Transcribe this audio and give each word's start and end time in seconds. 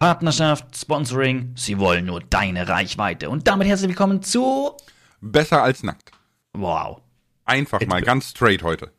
Partnerschaft, 0.00 0.78
Sponsoring, 0.78 1.52
sie 1.56 1.78
wollen 1.78 2.06
nur 2.06 2.20
deine 2.20 2.66
Reichweite. 2.66 3.28
Und 3.28 3.46
damit 3.46 3.68
herzlich 3.68 3.90
willkommen 3.90 4.22
zu. 4.22 4.74
Besser 5.20 5.62
als 5.62 5.82
nackt. 5.82 6.10
Wow. 6.54 7.02
Einfach 7.44 7.84
mal 7.86 8.00
ganz 8.00 8.30
straight 8.30 8.62
heute. 8.62 8.90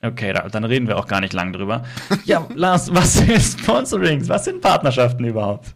Okay, 0.00 0.32
da, 0.32 0.48
dann 0.48 0.64
reden 0.64 0.88
wir 0.88 0.96
auch 0.96 1.06
gar 1.06 1.20
nicht 1.20 1.34
lang 1.34 1.52
drüber. 1.52 1.84
ja, 2.24 2.48
Lars, 2.54 2.94
was 2.94 3.12
sind 3.12 3.38
Sponsorings? 3.42 4.30
Was 4.30 4.46
sind 4.46 4.62
Partnerschaften 4.62 5.26
überhaupt? 5.26 5.74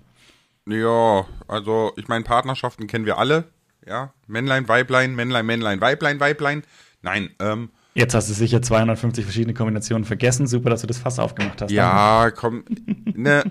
Ja, 0.66 1.26
also 1.48 1.92
ich 1.96 2.08
meine, 2.08 2.24
Partnerschaften 2.24 2.86
kennen 2.86 3.04
wir 3.04 3.18
alle. 3.18 3.52
Ja, 3.86 4.14
Männlein, 4.26 4.68
Weiblein, 4.68 5.14
Männlein, 5.14 5.44
Männlein, 5.44 5.82
Weiblein, 5.82 6.18
Weiblein. 6.18 6.62
Nein, 7.02 7.28
ähm, 7.40 7.72
Jetzt 7.94 8.14
hast 8.14 8.30
du 8.30 8.34
sicher 8.34 8.62
250 8.62 9.24
verschiedene 9.24 9.52
Kombinationen 9.52 10.04
vergessen. 10.06 10.46
Super, 10.46 10.70
dass 10.70 10.80
du 10.80 10.86
das 10.86 10.96
Fass 10.98 11.18
aufgemacht 11.18 11.60
hast. 11.60 11.70
Ja, 11.70 12.30
komm, 12.30 12.64
ne 13.04 13.44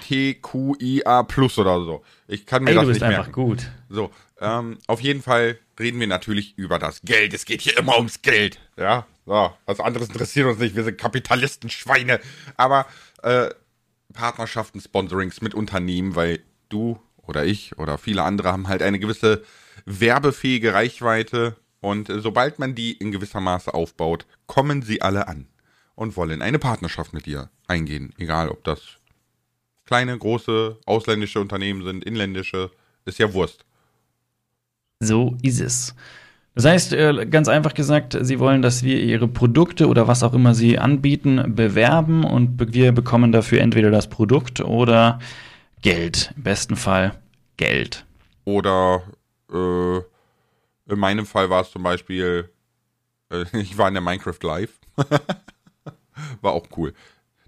LGBTQIA 0.00 1.22
plus 1.24 1.58
oder 1.58 1.84
so. 1.84 2.02
Ich 2.28 2.46
kann 2.46 2.64
mir 2.64 2.70
Ey, 2.70 2.76
das 2.76 2.82
du 2.84 2.88
bist 2.88 3.00
nicht 3.00 3.08
einfach 3.08 3.26
merken. 3.26 3.32
gut. 3.32 3.70
So, 3.88 4.10
ähm, 4.40 4.78
auf 4.86 5.00
jeden 5.00 5.20
Fall 5.22 5.58
reden 5.78 6.00
wir 6.00 6.06
natürlich 6.06 6.56
über 6.56 6.78
das 6.78 7.02
Geld. 7.02 7.34
Es 7.34 7.44
geht 7.44 7.60
hier 7.60 7.76
immer 7.78 7.96
ums 7.96 8.22
Geld. 8.22 8.58
Ja, 8.78 9.06
so, 9.26 9.52
was 9.66 9.80
anderes 9.80 10.08
interessiert 10.08 10.46
uns 10.46 10.58
nicht. 10.58 10.74
Wir 10.74 10.84
sind 10.84 10.96
Kapitalisten, 10.96 11.68
Schweine. 11.68 12.20
Aber 12.56 12.86
äh, 13.22 13.50
Partnerschaften, 14.14 14.80
Sponsorings 14.80 15.42
mit 15.42 15.54
Unternehmen, 15.54 16.16
weil 16.16 16.40
du 16.68 16.98
oder 17.26 17.44
ich 17.44 17.76
oder 17.78 17.98
viele 17.98 18.22
andere 18.22 18.50
haben 18.50 18.66
halt 18.68 18.82
eine 18.82 18.98
gewisse 18.98 19.42
werbefähige 19.84 20.72
Reichweite. 20.74 21.56
Und 21.80 22.10
äh, 22.10 22.20
sobald 22.20 22.58
man 22.58 22.74
die 22.74 22.92
in 22.92 23.10
gewisser 23.10 23.40
Maße 23.40 23.72
aufbaut, 23.72 24.26
kommen 24.46 24.82
sie 24.82 25.02
alle 25.02 25.28
an 25.28 25.46
und 25.94 26.16
wollen 26.16 26.42
eine 26.42 26.58
Partnerschaft 26.58 27.12
mit 27.12 27.26
dir 27.26 27.50
eingehen. 27.66 28.12
Egal, 28.18 28.48
ob 28.48 28.64
das 28.64 28.80
kleine, 29.86 30.16
große, 30.16 30.78
ausländische 30.86 31.40
Unternehmen 31.40 31.82
sind, 31.84 32.04
inländische, 32.04 32.70
ist 33.04 33.18
ja 33.18 33.32
Wurst. 33.32 33.64
So 35.00 35.36
ist 35.42 35.60
es. 35.60 35.94
Das 36.54 36.64
heißt, 36.64 36.92
äh, 36.92 37.26
ganz 37.26 37.48
einfach 37.48 37.74
gesagt, 37.74 38.16
Sie 38.20 38.38
wollen, 38.38 38.60
dass 38.60 38.82
wir 38.82 39.00
Ihre 39.00 39.28
Produkte 39.28 39.86
oder 39.88 40.08
was 40.08 40.22
auch 40.22 40.34
immer 40.34 40.54
Sie 40.54 40.78
anbieten, 40.78 41.54
bewerben 41.54 42.24
und 42.24 42.72
wir 42.74 42.92
bekommen 42.92 43.32
dafür 43.32 43.60
entweder 43.60 43.90
das 43.90 44.08
Produkt 44.08 44.60
oder 44.60 45.20
Geld. 45.82 46.32
Im 46.36 46.42
besten 46.42 46.76
Fall 46.76 47.12
Geld. 47.56 48.04
Oder 48.44 49.02
äh, 49.52 50.00
in 50.90 50.98
meinem 50.98 51.26
Fall 51.26 51.48
war 51.50 51.62
es 51.62 51.70
zum 51.70 51.82
Beispiel, 51.82 52.50
äh, 53.30 53.44
ich 53.58 53.76
war 53.78 53.88
in 53.88 53.94
der 53.94 54.02
Minecraft 54.02 54.38
Live. 54.42 54.78
war 56.40 56.52
auch 56.52 56.66
cool. 56.76 56.92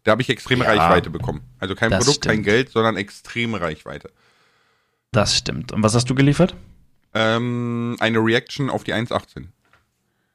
Da 0.04 0.12
habe 0.12 0.22
ich 0.22 0.30
extreme 0.30 0.64
Ja, 0.64 0.70
Reichweite 0.72 1.10
bekommen. 1.10 1.42
Also 1.58 1.74
kein 1.74 1.90
Produkt, 1.90 2.22
kein 2.22 2.32
stimmt. 2.34 2.44
Geld, 2.44 2.70
sondern 2.70 2.96
extreme 2.96 3.60
Reichweite. 3.60 4.10
Das 5.12 5.36
stimmt. 5.36 5.72
Und 5.72 5.82
was 5.82 5.94
hast 5.94 6.08
du 6.10 6.14
geliefert? 6.14 6.56
Ähm, 7.14 7.96
eine 8.00 8.18
Reaction 8.18 8.70
auf 8.70 8.82
die 8.84 8.94
1.18. 8.94 9.48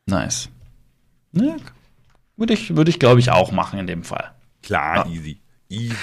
Nice. 0.05 0.50
Ja, 1.33 1.58
würde 2.38 2.53
ich, 2.53 2.75
würde 2.75 2.89
ich 2.91 3.00
glaube 3.00 3.19
ich, 3.19 3.31
auch 3.31 3.52
machen 3.52 3.80
in 3.80 3.88
dem 3.88 4.03
Fall. 4.03 4.31
Klar, 4.63 5.05
Ja. 5.08 5.11
easy. 5.11 5.41
Easy. 5.69 5.95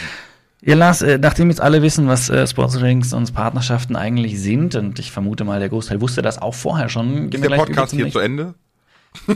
Ja, 0.67 0.75
Lars, 0.77 1.03
äh, 1.03 1.19
nachdem 1.19 1.51
jetzt 1.51 1.61
alle 1.61 1.83
wissen, 1.83 2.09
was 2.09 2.31
äh, 2.31 2.47
Sponsorings 2.47 3.13
und 3.13 3.35
Partnerschaften 3.35 3.97
eigentlich 3.97 4.41
sind, 4.41 4.75
und 4.75 4.99
ich 4.99 5.13
vermute 5.13 5.45
mal, 5.45 5.61
der 5.61 5.69
Großteil 5.69 6.01
wusste 6.01 6.23
das 6.23 6.39
auch 6.39 6.55
vorher 6.55 6.89
schon. 6.89 7.31
Ist 7.31 7.45
der 7.45 7.51
Podcast 7.57 7.93
hier 7.93 8.11
zu 8.11 8.19
Ende? 8.19 8.55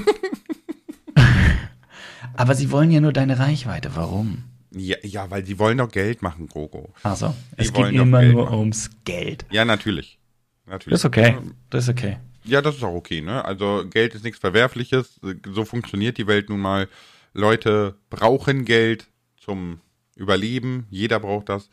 Aber 2.34 2.54
sie 2.54 2.70
wollen 2.70 2.90
ja 2.90 3.00
nur 3.00 3.12
deine 3.12 3.38
Reichweite. 3.38 3.90
Warum? 3.94 4.44
Ja, 4.70 4.96
ja, 5.02 5.30
weil 5.30 5.44
sie 5.44 5.58
wollen 5.58 5.78
doch 5.78 5.90
Geld 5.90 6.22
machen, 6.22 6.46
Gogo. 6.46 6.94
Also, 7.02 7.34
es 7.56 7.72
geht 7.72 7.92
immer 7.92 8.20
Geld 8.20 8.32
nur 8.32 8.44
machen. 8.44 8.58
ums 8.58 8.90
Geld. 9.04 9.44
Ja, 9.50 9.64
natürlich. 9.64 10.18
natürlich. 10.66 10.92
Das 10.92 11.00
ist 11.00 11.04
okay. 11.04 11.36
Das 11.68 11.84
ist 11.84 11.90
okay. 11.90 12.18
Ja, 12.44 12.62
das 12.62 12.76
ist 12.76 12.84
auch 12.84 12.94
okay, 12.94 13.20
ne? 13.20 13.44
Also 13.44 13.84
Geld 13.90 14.14
ist 14.14 14.24
nichts 14.24 14.40
Verwerfliches. 14.40 15.20
So 15.52 15.64
funktioniert 15.66 16.16
die 16.16 16.26
Welt 16.26 16.48
nun 16.48 16.60
mal. 16.60 16.88
Leute 17.34 17.96
brauchen 18.08 18.64
Geld 18.64 19.08
zum 19.36 19.80
Überleben. 20.18 20.86
Jeder 20.90 21.20
braucht 21.20 21.48
das. 21.48 21.70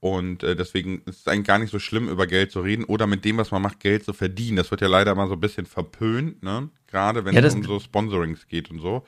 Und 0.00 0.42
äh, 0.42 0.54
deswegen 0.54 1.02
ist 1.06 1.20
es 1.20 1.28
eigentlich 1.28 1.46
gar 1.46 1.58
nicht 1.58 1.70
so 1.70 1.78
schlimm, 1.78 2.08
über 2.08 2.26
Geld 2.26 2.52
zu 2.52 2.60
reden 2.60 2.84
oder 2.84 3.06
mit 3.06 3.24
dem, 3.24 3.38
was 3.38 3.50
man 3.50 3.62
macht, 3.62 3.80
Geld 3.80 4.04
zu 4.04 4.12
verdienen. 4.12 4.56
Das 4.56 4.70
wird 4.70 4.80
ja 4.80 4.88
leider 4.88 5.14
mal 5.14 5.26
so 5.26 5.34
ein 5.34 5.40
bisschen 5.40 5.66
verpönt, 5.66 6.42
ne? 6.42 6.68
Gerade 6.86 7.24
wenn 7.24 7.34
Ja, 7.34 7.40
es 7.40 7.54
um 7.54 7.62
so 7.62 7.80
Sponsorings 7.80 8.46
geht 8.46 8.70
und 8.70 8.80
so. 8.80 9.04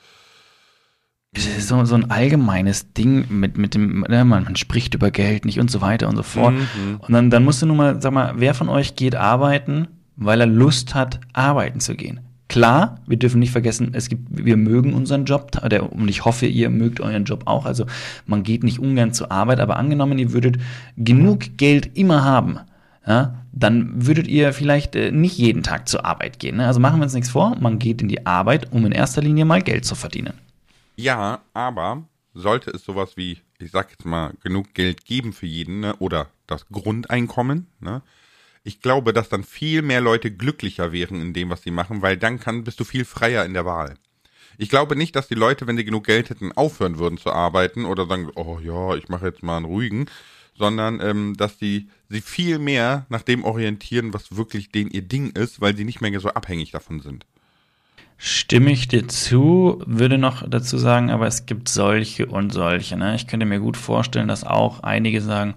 Es 1.32 1.46
ist 1.46 1.68
so, 1.68 1.84
so 1.84 1.94
ein 1.94 2.10
allgemeines 2.10 2.94
Ding 2.94 3.26
mit, 3.28 3.58
mit 3.58 3.74
dem, 3.74 4.00
ne, 4.08 4.24
man, 4.24 4.44
man 4.44 4.56
spricht 4.56 4.94
über 4.94 5.10
Geld 5.10 5.44
nicht 5.44 5.60
und 5.60 5.70
so 5.70 5.82
weiter 5.82 6.08
und 6.08 6.16
so 6.16 6.22
fort. 6.22 6.54
Mhm. 6.54 6.96
Und 7.00 7.12
dann, 7.12 7.30
dann 7.30 7.44
musst 7.44 7.60
du 7.60 7.66
nun 7.66 7.76
mal, 7.76 8.00
sag 8.00 8.12
mal, 8.12 8.32
wer 8.36 8.54
von 8.54 8.70
euch 8.70 8.96
geht 8.96 9.14
arbeiten, 9.14 9.88
weil 10.16 10.40
er 10.40 10.46
Lust 10.46 10.94
hat, 10.94 11.20
arbeiten 11.34 11.80
zu 11.80 11.94
gehen? 11.94 12.20
Klar, 12.48 13.00
wir 13.06 13.18
dürfen 13.18 13.40
nicht 13.40 13.52
vergessen, 13.52 13.90
es 13.92 14.08
gibt, 14.08 14.26
wir 14.30 14.56
mögen 14.56 14.94
unseren 14.94 15.26
Job, 15.26 15.50
der, 15.68 15.92
und 15.92 16.08
ich 16.08 16.24
hoffe, 16.24 16.46
ihr 16.46 16.70
mögt 16.70 17.00
euren 17.00 17.24
Job 17.24 17.42
auch. 17.44 17.66
Also 17.66 17.84
man 18.24 18.42
geht 18.42 18.64
nicht 18.64 18.78
ungern 18.78 19.12
zur 19.12 19.30
Arbeit, 19.30 19.60
aber 19.60 19.76
angenommen, 19.76 20.18
ihr 20.18 20.32
würdet 20.32 20.56
genug 20.96 21.58
Geld 21.58 21.96
immer 21.96 22.24
haben, 22.24 22.58
ja, 23.06 23.34
dann 23.52 24.06
würdet 24.06 24.28
ihr 24.28 24.52
vielleicht 24.52 24.94
äh, 24.94 25.10
nicht 25.10 25.36
jeden 25.36 25.62
Tag 25.62 25.88
zur 25.88 26.04
Arbeit 26.04 26.38
gehen. 26.38 26.56
Ne? 26.56 26.66
Also 26.66 26.80
machen 26.80 27.00
wir 27.00 27.04
uns 27.04 27.14
nichts 27.14 27.30
vor, 27.30 27.56
man 27.60 27.78
geht 27.78 28.00
in 28.00 28.08
die 28.08 28.26
Arbeit, 28.26 28.72
um 28.72 28.86
in 28.86 28.92
erster 28.92 29.20
Linie 29.20 29.44
mal 29.44 29.62
Geld 29.62 29.84
zu 29.84 29.94
verdienen. 29.94 30.34
Ja, 30.96 31.40
aber 31.54 32.04
sollte 32.34 32.70
es 32.70 32.84
sowas 32.84 33.16
wie, 33.16 33.38
ich 33.58 33.70
sag 33.70 33.90
jetzt 33.90 34.04
mal, 34.04 34.32
genug 34.42 34.74
Geld 34.74 35.04
geben 35.04 35.32
für 35.32 35.46
jeden, 35.46 35.80
ne? 35.80 35.96
Oder 35.96 36.28
das 36.46 36.66
Grundeinkommen, 36.68 37.66
ne? 37.80 38.02
Ich 38.68 38.82
glaube, 38.82 39.14
dass 39.14 39.30
dann 39.30 39.44
viel 39.44 39.80
mehr 39.80 40.02
Leute 40.02 40.30
glücklicher 40.30 40.92
wären 40.92 41.22
in 41.22 41.32
dem, 41.32 41.48
was 41.48 41.62
sie 41.62 41.70
machen, 41.70 42.02
weil 42.02 42.18
dann 42.18 42.38
kann, 42.38 42.64
bist 42.64 42.78
du 42.78 42.84
viel 42.84 43.06
freier 43.06 43.46
in 43.46 43.54
der 43.54 43.64
Wahl. 43.64 43.94
Ich 44.58 44.68
glaube 44.68 44.94
nicht, 44.94 45.16
dass 45.16 45.26
die 45.26 45.34
Leute, 45.34 45.66
wenn 45.66 45.78
sie 45.78 45.86
genug 45.86 46.04
Geld 46.04 46.28
hätten, 46.28 46.52
aufhören 46.52 46.98
würden 46.98 47.16
zu 47.16 47.32
arbeiten 47.32 47.86
oder 47.86 48.04
sagen, 48.04 48.28
oh 48.34 48.58
ja, 48.62 48.94
ich 48.94 49.08
mache 49.08 49.24
jetzt 49.24 49.42
mal 49.42 49.56
einen 49.56 49.64
ruhigen, 49.64 50.04
sondern 50.54 51.00
ähm, 51.00 51.34
dass 51.34 51.56
die 51.56 51.88
sie 52.10 52.20
viel 52.20 52.58
mehr 52.58 53.06
nach 53.08 53.22
dem 53.22 53.42
orientieren, 53.42 54.12
was 54.12 54.36
wirklich 54.36 54.70
den 54.70 54.90
ihr 54.90 55.00
Ding 55.00 55.30
ist, 55.30 55.62
weil 55.62 55.74
sie 55.74 55.86
nicht 55.86 56.02
mehr 56.02 56.20
so 56.20 56.28
abhängig 56.28 56.70
davon 56.70 57.00
sind. 57.00 57.24
Stimme 58.18 58.70
ich 58.70 58.86
dir 58.86 59.08
zu, 59.08 59.82
würde 59.86 60.18
noch 60.18 60.46
dazu 60.46 60.76
sagen, 60.76 61.08
aber 61.08 61.26
es 61.26 61.46
gibt 61.46 61.70
solche 61.70 62.26
und 62.26 62.52
solche. 62.52 62.98
Ne? 62.98 63.14
Ich 63.14 63.28
könnte 63.28 63.46
mir 63.46 63.60
gut 63.60 63.78
vorstellen, 63.78 64.28
dass 64.28 64.44
auch 64.44 64.80
einige 64.80 65.22
sagen, 65.22 65.54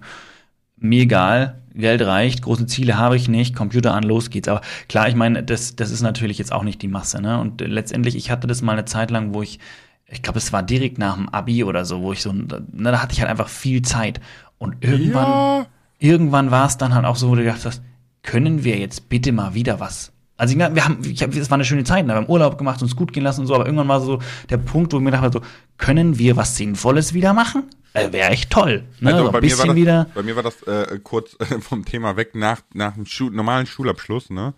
mir 0.82 1.02
egal, 1.02 1.62
Geld 1.74 2.02
reicht, 2.02 2.42
große 2.42 2.66
Ziele 2.66 2.98
habe 2.98 3.16
ich 3.16 3.28
nicht, 3.28 3.56
Computer 3.56 3.94
an, 3.94 4.02
los 4.02 4.28
geht's. 4.30 4.48
Aber 4.48 4.60
klar, 4.88 5.08
ich 5.08 5.14
meine, 5.14 5.42
das, 5.42 5.74
das 5.76 5.90
ist 5.90 6.02
natürlich 6.02 6.38
jetzt 6.38 6.52
auch 6.52 6.64
nicht 6.64 6.82
die 6.82 6.88
Masse. 6.88 7.20
Ne? 7.22 7.40
Und 7.40 7.60
letztendlich, 7.62 8.14
ich 8.16 8.30
hatte 8.30 8.46
das 8.46 8.60
mal 8.62 8.72
eine 8.72 8.84
Zeit 8.84 9.10
lang, 9.10 9.32
wo 9.32 9.42
ich, 9.42 9.58
ich 10.06 10.22
glaube, 10.22 10.38
es 10.38 10.52
war 10.52 10.62
direkt 10.62 10.98
nach 10.98 11.14
dem 11.16 11.28
Abi 11.30 11.64
oder 11.64 11.84
so, 11.86 12.02
wo 12.02 12.12
ich 12.12 12.20
so, 12.22 12.32
ne, 12.32 12.46
da 12.72 13.00
hatte 13.00 13.14
ich 13.14 13.20
halt 13.20 13.30
einfach 13.30 13.48
viel 13.48 13.80
Zeit. 13.82 14.20
Und 14.58 14.84
irgendwann, 14.84 15.28
Ja. 15.28 15.66
irgendwann 15.98 16.50
war 16.50 16.66
es 16.66 16.76
dann 16.76 16.94
halt 16.94 17.06
auch 17.06 17.16
so, 17.16 17.30
wo 17.30 17.34
du 17.36 17.42
gedacht 17.42 17.64
hast, 17.64 17.82
können 18.22 18.64
wir 18.64 18.78
jetzt 18.78 19.08
bitte 19.08 19.32
mal 19.32 19.54
wieder 19.54 19.80
was? 19.80 20.12
Also 20.42 20.58
wir 20.58 20.84
haben, 20.84 20.98
ich 21.04 21.22
hab, 21.22 21.32
es 21.36 21.50
war 21.52 21.54
eine 21.54 21.64
schöne 21.64 21.84
Zeit, 21.84 22.04
wir 22.04 22.16
haben 22.16 22.28
Urlaub 22.28 22.58
gemacht, 22.58 22.82
uns 22.82 22.96
gut 22.96 23.12
gehen 23.12 23.22
lassen 23.22 23.42
und 23.42 23.46
so, 23.46 23.54
aber 23.54 23.64
irgendwann 23.64 23.86
war 23.86 24.00
so 24.00 24.18
der 24.50 24.56
Punkt, 24.56 24.92
wo 24.92 24.96
ich 24.96 25.02
mir 25.04 25.12
dachte, 25.12 25.38
so, 25.38 25.40
können 25.78 26.18
wir 26.18 26.36
was 26.36 26.56
Sinnvolles 26.56 27.14
wieder 27.14 27.32
machen? 27.32 27.70
Äh, 27.92 28.10
Wäre 28.10 28.30
echt 28.30 28.50
toll. 28.50 28.82
Ne? 28.98 29.12
Also 29.12 29.26
so 29.26 29.30
bei, 29.30 29.38
ein 29.38 29.44
mir 29.44 29.56
war 29.56 29.66
das, 29.66 29.76
wieder. 29.76 30.06
bei 30.12 30.22
mir 30.24 30.34
war 30.34 30.42
das 30.42 30.60
äh, 30.64 30.98
kurz 31.00 31.36
äh, 31.38 31.60
vom 31.60 31.84
Thema 31.84 32.16
weg 32.16 32.34
nach, 32.34 32.60
nach 32.74 32.94
dem 32.94 33.06
Schu 33.06 33.30
normalen 33.30 33.66
Schulabschluss. 33.66 34.30
Ne? 34.30 34.54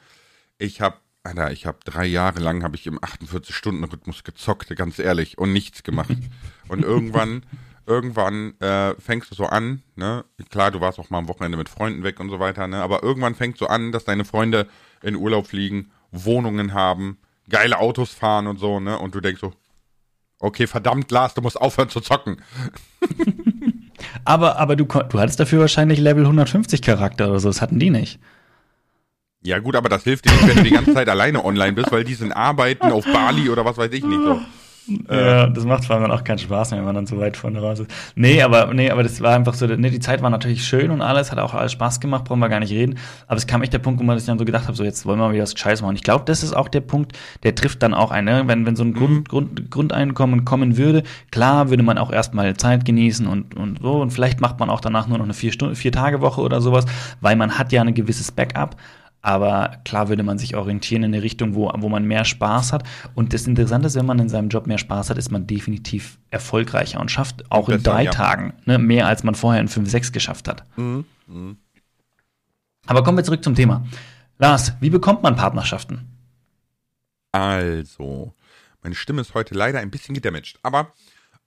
Ich 0.57 0.81
habe, 0.81 0.97
Alter, 1.23 1.53
ich 1.53 1.67
habe 1.67 1.77
drei 1.85 2.07
Jahre 2.07 2.41
lang 2.41 2.63
habe 2.63 2.77
ich 2.77 2.87
im 2.87 2.99
48-Stunden-Rhythmus 2.99 4.25
gezockt, 4.25 4.75
ganz 4.77 4.99
ehrlich, 4.99 5.37
und 5.37 5.53
nichts 5.53 5.83
gemacht. 5.83 6.17
und 6.69 6.83
irgendwann, 6.83 7.43
irgendwann 7.85 8.59
äh, 8.61 8.95
fängst 8.99 9.31
du 9.31 9.35
so 9.35 9.45
an, 9.45 9.83
ne? 9.97 10.25
Klar, 10.49 10.71
du 10.71 10.81
warst 10.81 10.99
auch 10.99 11.11
mal 11.11 11.19
am 11.19 11.29
Wochenende 11.29 11.59
mit 11.59 11.69
Freunden 11.69 12.05
weg 12.05 12.21
und 12.21 12.31
so 12.31 12.41
weiter, 12.41 12.69
ne? 12.69 12.81
Aber 12.81 13.03
irgendwann 13.03 13.35
fängt 13.35 13.59
so 13.59 13.67
an, 13.67 13.93
dass 13.93 14.07
deine 14.07 14.25
Freunde 14.25 14.67
in 15.05 15.17
Urlaub 15.17 15.47
fliegen, 15.47 15.91
Wohnungen 16.11 16.75
haben, 16.75 17.19
geile 17.49 17.79
Autos 17.79 18.13
fahren 18.13 18.47
und 18.47 18.59
so, 18.59 18.81
ne? 18.81 18.99
Und 18.99 19.15
du 19.15 19.21
denkst 19.21 19.41
so, 19.41 19.53
okay, 20.41 20.67
verdammt, 20.67 21.11
Lars, 21.11 21.35
du 21.35 21.43
musst 21.43 21.61
aufhören 21.61 21.89
zu 21.89 22.01
zocken. 22.01 22.43
Aber, 24.25 24.59
aber 24.59 24.77
du, 24.77 24.85
du 24.85 25.19
hattest 25.19 25.41
dafür 25.41 25.61
wahrscheinlich 25.61 25.99
Level 25.99 26.25
150 26.25 26.81
Charakter 26.81 27.29
oder 27.29 27.41
so, 27.41 27.49
das 27.49 27.61
hatten 27.61 27.79
die 27.79 27.91
nicht. 27.91 28.19
Ja 29.43 29.59
gut, 29.59 29.77
aber 29.77 29.91
das 29.91 30.05
hilft 30.05 30.25
dir 30.25 30.33
nicht, 30.33 30.47
wenn 30.47 30.57
du 30.57 30.63
die 30.63 30.71
ganze 30.71 30.95
Zeit 30.95 31.09
alleine 31.09 31.45
online 31.45 31.75
bist, 31.75 31.93
weil 31.93 32.05
die 32.05 32.15
sind 32.15 32.33
arbeiten 32.33 32.91
auf 32.91 33.05
Bali 33.05 33.51
oder 33.51 33.65
was 33.67 33.77
weiß 33.77 33.93
ich 33.93 34.03
nicht 34.03 34.23
so. 34.23 34.41
Ja, 35.11 35.47
das 35.47 35.65
macht 35.65 35.85
vor 35.85 35.97
allem 35.97 36.09
dann 36.09 36.13
auch 36.13 36.25
keinen 36.25 36.39
Spaß 36.39 36.71
mehr, 36.71 36.81
wenn 36.81 36.87
man 36.87 36.95
dann 36.95 37.07
so 37.07 37.19
weit 37.19 37.37
vorne 37.37 37.61
raus 37.61 37.81
ist. 37.81 37.91
Nee, 38.17 38.43
aber, 38.43 38.73
nee, 38.75 38.91
aber 38.91 39.03
das 39.03 39.21
war 39.21 39.35
einfach 39.35 39.55
so, 39.55 39.67
nee, 39.67 39.91
die 39.91 40.01
Zeit 40.01 40.21
war 40.21 40.31
natürlich 40.31 40.65
schön 40.65 40.91
und 40.91 41.01
alles, 41.01 41.33
hat 41.33 41.39
auch 41.39 41.55
alles 41.55 41.73
Spaß 41.73 42.01
gemacht, 42.01 42.25
brauchen 42.25 42.41
wir 42.41 42.49
gar 42.49 42.61
nicht 42.61 42.73
reden. 42.73 42.99
Aber 43.27 43.37
es 43.37 43.47
kam 43.47 43.63
echt 43.63 43.73
der 43.73 43.79
Punkt, 43.79 44.01
wo 44.01 44.05
man 44.05 44.19
sich 44.19 44.27
dann 44.27 44.39
so 44.39 44.45
gedacht 44.45 44.69
hat, 44.69 44.77
so 44.77 44.85
jetzt 44.85 45.07
wollen 45.07 45.19
wir 45.19 45.29
mal 45.29 45.33
wieder 45.33 45.43
was 45.45 45.59
Scheiß 45.59 45.81
machen. 45.83 45.97
Ich 45.97 46.03
glaube, 46.03 46.25
das 46.27 46.43
ist 46.43 46.55
auch 46.55 46.69
der 46.69 46.83
Punkt, 46.83 47.13
der 47.43 47.55
trifft 47.55 47.83
dann 47.83 47.95
auch 47.95 48.11
ein, 48.11 48.27
ne? 48.27 48.43
wenn, 48.47 48.67
wenn 48.67 48.77
so 48.77 48.85
ein 48.85 48.91
mhm. 48.91 48.95
Grund, 48.95 49.29
Grund, 49.29 49.71
Grundeinkommen 49.71 50.45
kommen 50.45 50.77
würde, 50.77 51.03
klar 51.31 51.71
würde 51.71 51.83
man 51.83 51.97
auch 51.97 52.13
erstmal 52.13 52.55
Zeit 52.57 52.85
genießen 52.85 53.27
und, 53.27 53.57
und 53.57 53.81
so 53.81 54.01
und 54.03 54.11
vielleicht 54.11 54.41
macht 54.41 54.61
man 54.61 54.69
auch 54.71 54.81
danach 54.81 55.07
nur 55.07 55.19
noch 55.19 55.25
eine 55.25 55.35
vier 55.35 55.53
Stunden, 55.53 55.77
vier 55.77 55.93
Tage 55.93 56.21
Woche 56.21 56.41
oder 56.41 56.61
sowas, 56.61 56.85
weil 57.21 57.37
man 57.37 57.59
hat 57.59 57.73
ja 57.73 57.83
ein 57.83 57.95
gewisses 57.95 58.31
Backup. 58.33 58.77
Aber 59.25 59.79
klar 59.87 60.11
würde 60.11 60.23
man 60.23 60.37
sich 60.37 60.55
orientieren 60.55 61.03
in 61.03 61.15
eine 61.15 61.23
Richtung, 61.23 61.55
wo, 61.55 61.73
wo 61.79 61.89
man 61.89 62.05
mehr 62.05 62.27
Spaß 62.27 62.75
hat. 62.75 62.83
Und 63.15 63.33
das 63.33 63.47
Interessante 63.47 63.87
ist, 63.87 63.95
wenn 63.95 64.05
man 64.05 64.19
in 64.19 64.29
seinem 64.29 64.51
Job 64.51 64.67
mehr 64.67 64.77
Spaß 64.77 65.09
hat, 65.09 65.17
ist 65.17 65.31
man 65.31 65.47
definitiv 65.47 66.19
erfolgreicher 66.29 67.01
und 67.01 67.11
schafft 67.11 67.51
auch 67.51 67.69
Besser, 67.69 67.79
in 67.79 67.83
drei 67.85 68.03
ja. 68.03 68.11
Tagen 68.11 68.53
ne, 68.67 68.77
mehr, 68.79 69.07
als 69.07 69.25
man 69.25 69.35
vorher 69.35 69.63
in 69.63 69.69
fünf, 69.69 69.89
sechs 69.89 70.13
geschafft 70.13 70.47
hat. 70.47 70.67
Mhm. 70.77 71.07
Mhm. 71.27 71.57
Aber 72.85 73.03
kommen 73.03 73.17
wir 73.17 73.25
zurück 73.25 73.43
zum 73.43 73.55
Thema. 73.55 73.87
Lars, 74.37 74.75
wie 74.81 74.91
bekommt 74.91 75.23
man 75.23 75.37
Partnerschaften? 75.37 76.07
Also, 77.33 78.35
meine 78.83 78.95
Stimme 78.95 79.23
ist 79.23 79.33
heute 79.33 79.55
leider 79.55 79.79
ein 79.79 79.91
bisschen 79.91 80.15
gedamaged. 80.15 80.59
Aber 80.63 80.93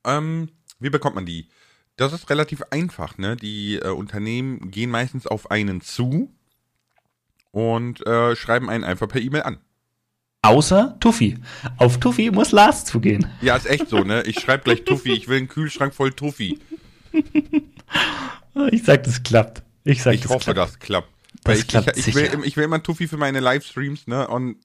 ähm, 0.03 0.49
wie 0.79 0.89
bekommt 0.89 1.13
man 1.13 1.27
die? 1.27 1.47
Das 1.95 2.11
ist 2.11 2.31
relativ 2.31 2.63
einfach. 2.71 3.19
Ne? 3.19 3.35
Die 3.35 3.75
äh, 3.75 3.89
Unternehmen 3.89 4.71
gehen 4.71 4.89
meistens 4.89 5.27
auf 5.27 5.51
einen 5.51 5.81
zu 5.81 6.33
und 7.57 8.05
äh, 8.05 8.35
schreiben 8.35 8.69
einen 8.69 8.83
einfach 8.83 9.07
per 9.07 9.19
E-Mail 9.19 9.41
an. 9.41 9.57
Außer 10.43 10.95
Tuffy. 10.99 11.39
Auf 11.77 11.99
Tuffy 11.99 12.29
muss 12.29 12.51
Lars 12.51 12.85
zugehen. 12.85 13.27
Ja, 13.41 13.55
ist 13.55 13.65
echt 13.65 13.89
so, 13.89 14.03
ne? 14.03 14.21
Ich 14.27 14.39
schreibe 14.39 14.63
gleich 14.63 14.83
Tuffy, 14.83 15.13
ich 15.13 15.27
will 15.27 15.37
einen 15.37 15.47
Kühlschrank 15.47 15.95
voll 15.95 16.13
Tuffy. 16.13 16.59
ich 18.71 18.83
sag, 18.83 19.03
das 19.03 19.23
klappt. 19.23 19.63
Ich, 19.83 20.03
sag, 20.03 20.13
ich 20.13 20.21
das 20.21 20.29
hoffe, 20.29 20.53
klappt. 20.53 20.73
das 20.73 20.79
klappt. 20.79 21.09
Das 21.43 21.57
ich, 21.57 21.67
klappt 21.67 21.97
ich, 21.97 22.07
ich, 22.09 22.13
will, 22.13 22.29
ich 22.43 22.57
will 22.57 22.63
immer 22.63 22.83
Tuffy 22.83 23.07
für 23.07 23.17
meine 23.17 23.39
Livestreams, 23.39 24.05
ne? 24.05 24.27
Und 24.27 24.57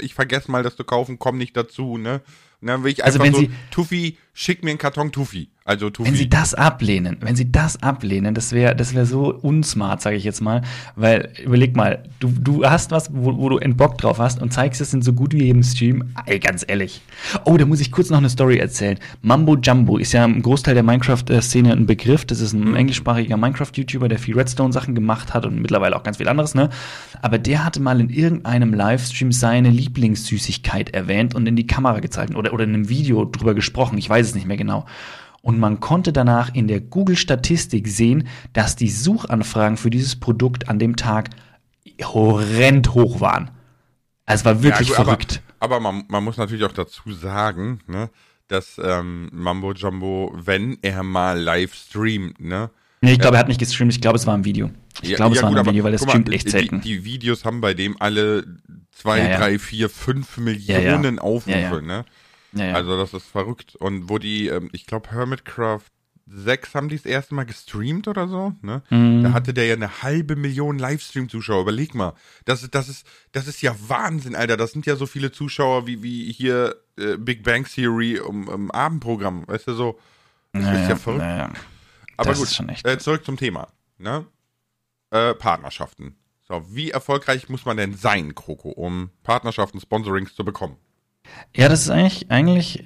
ich 0.00 0.12
vergesse 0.12 0.50
mal, 0.50 0.62
das 0.62 0.76
zu 0.76 0.84
kaufen, 0.84 1.18
komm 1.18 1.38
nicht 1.38 1.56
dazu, 1.56 1.96
ne? 1.96 2.20
Und 2.60 2.68
dann 2.68 2.84
will 2.84 2.92
ich 2.92 3.04
also 3.04 3.18
einfach 3.20 3.34
also, 3.34 3.42
wenn 3.42 3.48
so, 3.48 3.52
Sie, 3.52 3.70
Tuffy, 3.70 4.18
schick 4.34 4.62
mir 4.62 4.70
einen 4.70 4.78
Karton 4.78 5.12
Tuffy. 5.12 5.48
Also 5.66 5.88
Tufi. 5.88 6.10
Wenn 6.10 6.16
sie 6.16 6.28
das 6.28 6.52
ablehnen, 6.52 7.16
wenn 7.20 7.36
sie 7.36 7.50
das 7.50 7.82
ablehnen, 7.82 8.34
das 8.34 8.52
wäre 8.52 8.76
das 8.76 8.92
wäre 8.92 9.06
so 9.06 9.32
unsmart, 9.32 10.02
sage 10.02 10.16
ich 10.16 10.24
jetzt 10.24 10.42
mal, 10.42 10.60
weil 10.94 11.32
überleg 11.42 11.74
mal, 11.74 12.02
du, 12.20 12.28
du 12.28 12.66
hast 12.66 12.90
was, 12.90 13.08
wo, 13.14 13.38
wo 13.38 13.48
du 13.48 13.58
einen 13.58 13.74
Bock 13.74 13.96
drauf 13.96 14.18
hast 14.18 14.42
und 14.42 14.52
zeigst 14.52 14.82
es 14.82 14.92
in 14.92 15.00
so 15.00 15.14
gut 15.14 15.32
wie 15.32 15.44
jedem 15.44 15.62
Stream, 15.62 16.04
ey, 16.26 16.38
ganz 16.38 16.66
ehrlich. 16.68 17.00
Oh, 17.46 17.56
da 17.56 17.64
muss 17.64 17.80
ich 17.80 17.90
kurz 17.90 18.10
noch 18.10 18.18
eine 18.18 18.28
Story 18.28 18.58
erzählen. 18.58 18.98
Mambo 19.22 19.56
Jumbo 19.56 19.96
ist 19.96 20.12
ja 20.12 20.26
im 20.26 20.42
Großteil 20.42 20.74
der 20.74 20.82
Minecraft-Szene 20.82 21.72
ein 21.72 21.86
Begriff, 21.86 22.26
das 22.26 22.40
ist 22.40 22.52
ein 22.52 22.68
mhm. 22.68 22.76
englischsprachiger 22.76 23.38
Minecraft-YouTuber, 23.38 24.08
der 24.08 24.18
viel 24.18 24.36
Redstone-Sachen 24.36 24.94
gemacht 24.94 25.32
hat 25.32 25.46
und 25.46 25.62
mittlerweile 25.62 25.96
auch 25.96 26.02
ganz 26.02 26.18
viel 26.18 26.28
anderes, 26.28 26.54
ne? 26.54 26.68
Aber 27.22 27.38
der 27.38 27.64
hatte 27.64 27.80
mal 27.80 28.02
in 28.02 28.10
irgendeinem 28.10 28.74
Livestream 28.74 29.32
seine 29.32 29.70
Lieblingssüßigkeit 29.70 30.90
erwähnt 30.90 31.34
und 31.34 31.46
in 31.46 31.56
die 31.56 31.66
Kamera 31.66 32.00
gezeigt 32.00 32.34
oder, 32.34 32.52
oder 32.52 32.64
in 32.64 32.74
einem 32.74 32.90
Video 32.90 33.24
drüber 33.24 33.54
gesprochen, 33.54 33.96
ich 33.96 34.10
weiß 34.10 34.26
es 34.26 34.34
nicht 34.34 34.46
mehr 34.46 34.58
genau. 34.58 34.84
Und 35.44 35.58
man 35.58 35.78
konnte 35.78 36.14
danach 36.14 36.54
in 36.54 36.68
der 36.68 36.80
Google-Statistik 36.80 37.86
sehen, 37.86 38.26
dass 38.54 38.76
die 38.76 38.88
Suchanfragen 38.88 39.76
für 39.76 39.90
dieses 39.90 40.16
Produkt 40.16 40.70
an 40.70 40.78
dem 40.78 40.96
Tag 40.96 41.28
horrend 42.02 42.94
hoch 42.94 43.20
waren. 43.20 43.50
Also 44.24 44.40
es 44.40 44.44
war 44.46 44.62
wirklich 44.62 44.88
ja, 44.88 44.96
gut, 44.96 45.04
verrückt. 45.04 45.42
Aber, 45.60 45.76
aber 45.76 45.92
man, 45.92 46.04
man, 46.08 46.24
muss 46.24 46.38
natürlich 46.38 46.64
auch 46.64 46.72
dazu 46.72 47.12
sagen, 47.12 47.80
ne, 47.86 48.08
dass 48.48 48.80
ähm, 48.82 49.28
Mambo 49.34 49.74
Jumbo, 49.74 50.32
wenn 50.34 50.78
er 50.80 51.02
mal 51.02 51.38
live 51.38 51.74
streamt, 51.74 52.40
ne? 52.40 52.70
Nee, 53.02 53.12
ich 53.12 53.18
glaube, 53.18 53.36
er 53.36 53.40
hat 53.40 53.48
nicht 53.48 53.60
gestreamt, 53.60 53.92
ich 53.92 54.00
glaube, 54.00 54.16
es 54.16 54.26
war 54.26 54.32
ein 54.32 54.46
Video. 54.46 54.70
Ich 55.02 55.10
ja, 55.10 55.16
glaube, 55.16 55.34
es 55.34 55.42
ja, 55.42 55.42
war 55.42 55.50
gut, 55.50 55.58
ein 55.58 55.66
Video, 55.66 55.84
weil 55.84 55.92
er 55.92 55.98
streamt 55.98 56.32
echt 56.32 56.48
selten. 56.48 56.80
Die, 56.80 57.00
die, 57.00 57.04
Videos 57.04 57.44
haben 57.44 57.60
bei 57.60 57.74
dem 57.74 58.00
alle 58.00 58.46
zwei, 58.92 59.18
ja, 59.18 59.36
drei, 59.36 59.58
vier, 59.58 59.90
fünf 59.90 60.38
Millionen 60.38 61.18
Aufrufe, 61.18 61.82
ne? 61.82 62.06
Ja, 62.54 62.66
ja. 62.66 62.74
Also 62.74 62.96
das 62.96 63.12
ist 63.14 63.26
verrückt. 63.26 63.76
Und 63.76 64.08
wo 64.08 64.18
die, 64.18 64.48
ähm, 64.48 64.70
ich 64.72 64.86
glaube, 64.86 65.10
Hermitcraft 65.10 65.90
6 66.26 66.74
haben 66.74 66.88
die 66.88 66.96
das 66.96 67.04
erste 67.04 67.34
Mal 67.34 67.44
gestreamt 67.44 68.08
oder 68.08 68.28
so, 68.28 68.54
ne? 68.62 68.82
Mhm. 68.88 69.24
Da 69.24 69.32
hatte 69.32 69.52
der 69.52 69.66
ja 69.66 69.74
eine 69.74 70.02
halbe 70.02 70.36
Million 70.36 70.78
Livestream-Zuschauer. 70.78 71.62
Überleg 71.62 71.94
mal. 71.94 72.14
Das 72.46 72.62
ist, 72.62 72.74
das 72.74 72.88
ist, 72.88 73.06
das 73.32 73.46
ist 73.46 73.60
ja 73.60 73.74
Wahnsinn, 73.88 74.34
Alter. 74.34 74.56
Das 74.56 74.72
sind 74.72 74.86
ja 74.86 74.96
so 74.96 75.06
viele 75.06 75.32
Zuschauer 75.32 75.86
wie, 75.86 76.02
wie 76.02 76.32
hier 76.32 76.76
äh, 76.96 77.18
Big 77.18 77.42
Bang 77.42 77.66
Theory 77.66 78.16
im, 78.16 78.48
im 78.48 78.70
Abendprogramm. 78.70 79.46
Weißt 79.46 79.68
du 79.68 79.74
so? 79.74 79.98
Das 80.52 80.62
naja, 80.62 80.82
ist 80.82 80.88
ja 80.88 80.96
verrückt. 80.96 81.22
Naja. 81.22 81.50
Aber 82.16 82.30
das 82.30 82.56
gut, 82.58 82.84
äh, 82.84 82.98
zurück 82.98 83.24
zum 83.24 83.36
Thema. 83.36 83.68
Ne? 83.98 84.24
Äh, 85.10 85.34
Partnerschaften. 85.34 86.16
So, 86.46 86.64
wie 86.70 86.90
erfolgreich 86.90 87.48
muss 87.48 87.64
man 87.64 87.76
denn 87.76 87.94
sein, 87.94 88.34
Kroko, 88.34 88.70
um 88.70 89.10
Partnerschaften, 89.22 89.80
Sponsorings 89.80 90.34
zu 90.34 90.44
bekommen? 90.44 90.76
Ja, 91.54 91.68
das 91.68 91.82
ist 91.82 91.90
eigentlich, 91.90 92.30
eigentlich 92.30 92.84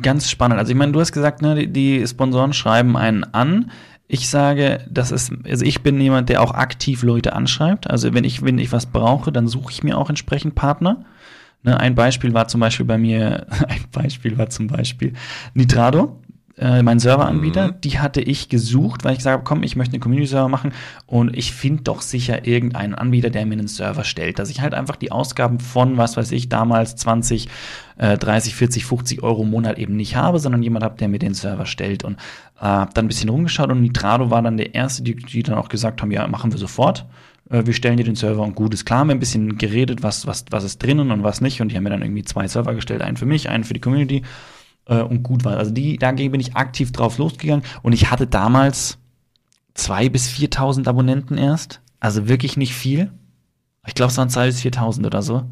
ganz 0.00 0.30
spannend. 0.30 0.58
Also 0.58 0.72
ich 0.72 0.78
meine, 0.78 0.92
du 0.92 1.00
hast 1.00 1.12
gesagt, 1.12 1.42
ne, 1.42 1.54
die, 1.54 1.66
die 1.72 2.06
Sponsoren 2.06 2.52
schreiben 2.52 2.96
einen 2.96 3.24
an. 3.24 3.70
Ich 4.08 4.28
sage, 4.28 4.84
das 4.90 5.12
ist, 5.12 5.32
also 5.44 5.64
ich 5.64 5.82
bin 5.82 6.00
jemand, 6.00 6.28
der 6.28 6.42
auch 6.42 6.52
aktiv 6.52 7.02
Leute 7.02 7.32
anschreibt. 7.32 7.88
Also 7.88 8.12
wenn 8.14 8.24
ich, 8.24 8.42
wenn 8.42 8.58
ich 8.58 8.72
was 8.72 8.86
brauche, 8.86 9.30
dann 9.32 9.46
suche 9.46 9.72
ich 9.72 9.82
mir 9.82 9.98
auch 9.98 10.08
entsprechend 10.08 10.54
Partner. 10.54 11.04
Ne, 11.62 11.78
ein 11.78 11.94
Beispiel 11.94 12.32
war 12.32 12.48
zum 12.48 12.60
Beispiel 12.60 12.86
bei 12.86 12.98
mir, 12.98 13.46
ein 13.68 13.84
Beispiel 13.92 14.38
war 14.38 14.48
zum 14.48 14.66
Beispiel 14.66 15.12
Nitrado 15.54 16.18
äh, 16.60 16.82
mein 16.82 16.98
Serveranbieter, 16.98 17.68
mhm. 17.68 17.80
die 17.82 17.98
hatte 17.98 18.20
ich 18.20 18.50
gesucht, 18.50 19.02
weil 19.02 19.12
ich 19.12 19.18
gesagt 19.18 19.32
habe, 19.32 19.44
komm, 19.44 19.62
ich 19.62 19.76
möchte 19.76 19.94
einen 19.94 20.02
Community-Server 20.02 20.48
machen. 20.48 20.72
Und 21.06 21.34
ich 21.34 21.52
finde 21.52 21.84
doch 21.84 22.02
sicher 22.02 22.46
irgendeinen 22.46 22.94
Anbieter, 22.94 23.30
der 23.30 23.46
mir 23.46 23.54
einen 23.54 23.68
Server 23.68 24.04
stellt, 24.04 24.38
dass 24.38 24.50
ich 24.50 24.60
halt 24.60 24.74
einfach 24.74 24.96
die 24.96 25.10
Ausgaben 25.10 25.58
von, 25.58 25.96
was 25.96 26.18
weiß 26.18 26.32
ich, 26.32 26.50
damals 26.50 26.96
20, 26.96 27.48
äh, 27.96 28.18
30, 28.18 28.54
40, 28.54 28.84
50 28.84 29.22
Euro 29.22 29.42
im 29.42 29.50
Monat 29.50 29.78
eben 29.78 29.96
nicht 29.96 30.16
habe, 30.16 30.38
sondern 30.38 30.62
jemand 30.62 30.84
habe, 30.84 30.98
der 30.98 31.08
mir 31.08 31.18
den 31.18 31.32
Server 31.32 31.64
stellt. 31.64 32.04
Und 32.04 32.14
äh, 32.60 32.64
habe 32.64 32.92
dann 32.92 33.06
ein 33.06 33.08
bisschen 33.08 33.30
rumgeschaut 33.30 33.70
und 33.70 33.80
Nitrado 33.80 34.30
war 34.30 34.42
dann 34.42 34.58
der 34.58 34.74
erste, 34.74 35.02
die, 35.02 35.16
die 35.16 35.42
dann 35.42 35.56
auch 35.56 35.70
gesagt 35.70 36.02
haben, 36.02 36.10
ja, 36.10 36.26
machen 36.26 36.52
wir 36.52 36.58
sofort. 36.58 37.06
Äh, 37.48 37.64
wir 37.64 37.72
stellen 37.72 37.96
dir 37.96 38.04
den 38.04 38.16
Server 38.16 38.42
und 38.42 38.54
gut 38.54 38.74
ist 38.74 38.84
klar, 38.84 39.00
haben 39.00 39.08
wir 39.08 39.14
ein 39.14 39.20
bisschen 39.20 39.56
geredet, 39.56 40.02
was, 40.02 40.26
was, 40.26 40.44
was 40.50 40.64
ist 40.64 40.82
drinnen 40.82 41.10
und 41.10 41.22
was 41.22 41.40
nicht. 41.40 41.62
Und 41.62 41.72
die 41.72 41.76
haben 41.76 41.84
mir 41.84 41.90
dann 41.90 42.02
irgendwie 42.02 42.24
zwei 42.24 42.46
Server 42.48 42.74
gestellt, 42.74 43.00
einen 43.00 43.16
für 43.16 43.24
mich, 43.24 43.48
einen 43.48 43.64
für 43.64 43.72
die 43.72 43.80
Community 43.80 44.22
äh, 44.90 45.00
und 45.00 45.22
gut 45.22 45.44
war. 45.44 45.56
Also 45.56 45.70
die, 45.70 45.96
dagegen 45.96 46.32
bin 46.32 46.40
ich 46.40 46.56
aktiv 46.56 46.92
drauf 46.92 47.16
losgegangen 47.16 47.64
und 47.82 47.94
ich 47.94 48.10
hatte 48.10 48.26
damals 48.26 48.98
zwei 49.72 50.08
bis 50.10 50.28
4.000 50.28 50.86
Abonnenten 50.88 51.38
erst. 51.38 51.80
Also 52.00 52.28
wirklich 52.28 52.56
nicht 52.56 52.74
viel. 52.74 53.10
Ich 53.86 53.94
glaube, 53.94 54.10
es 54.10 54.18
waren 54.18 54.28
zwei 54.28 54.46
bis 54.46 54.60
4.000 54.60 55.06
oder 55.06 55.22
so. 55.22 55.44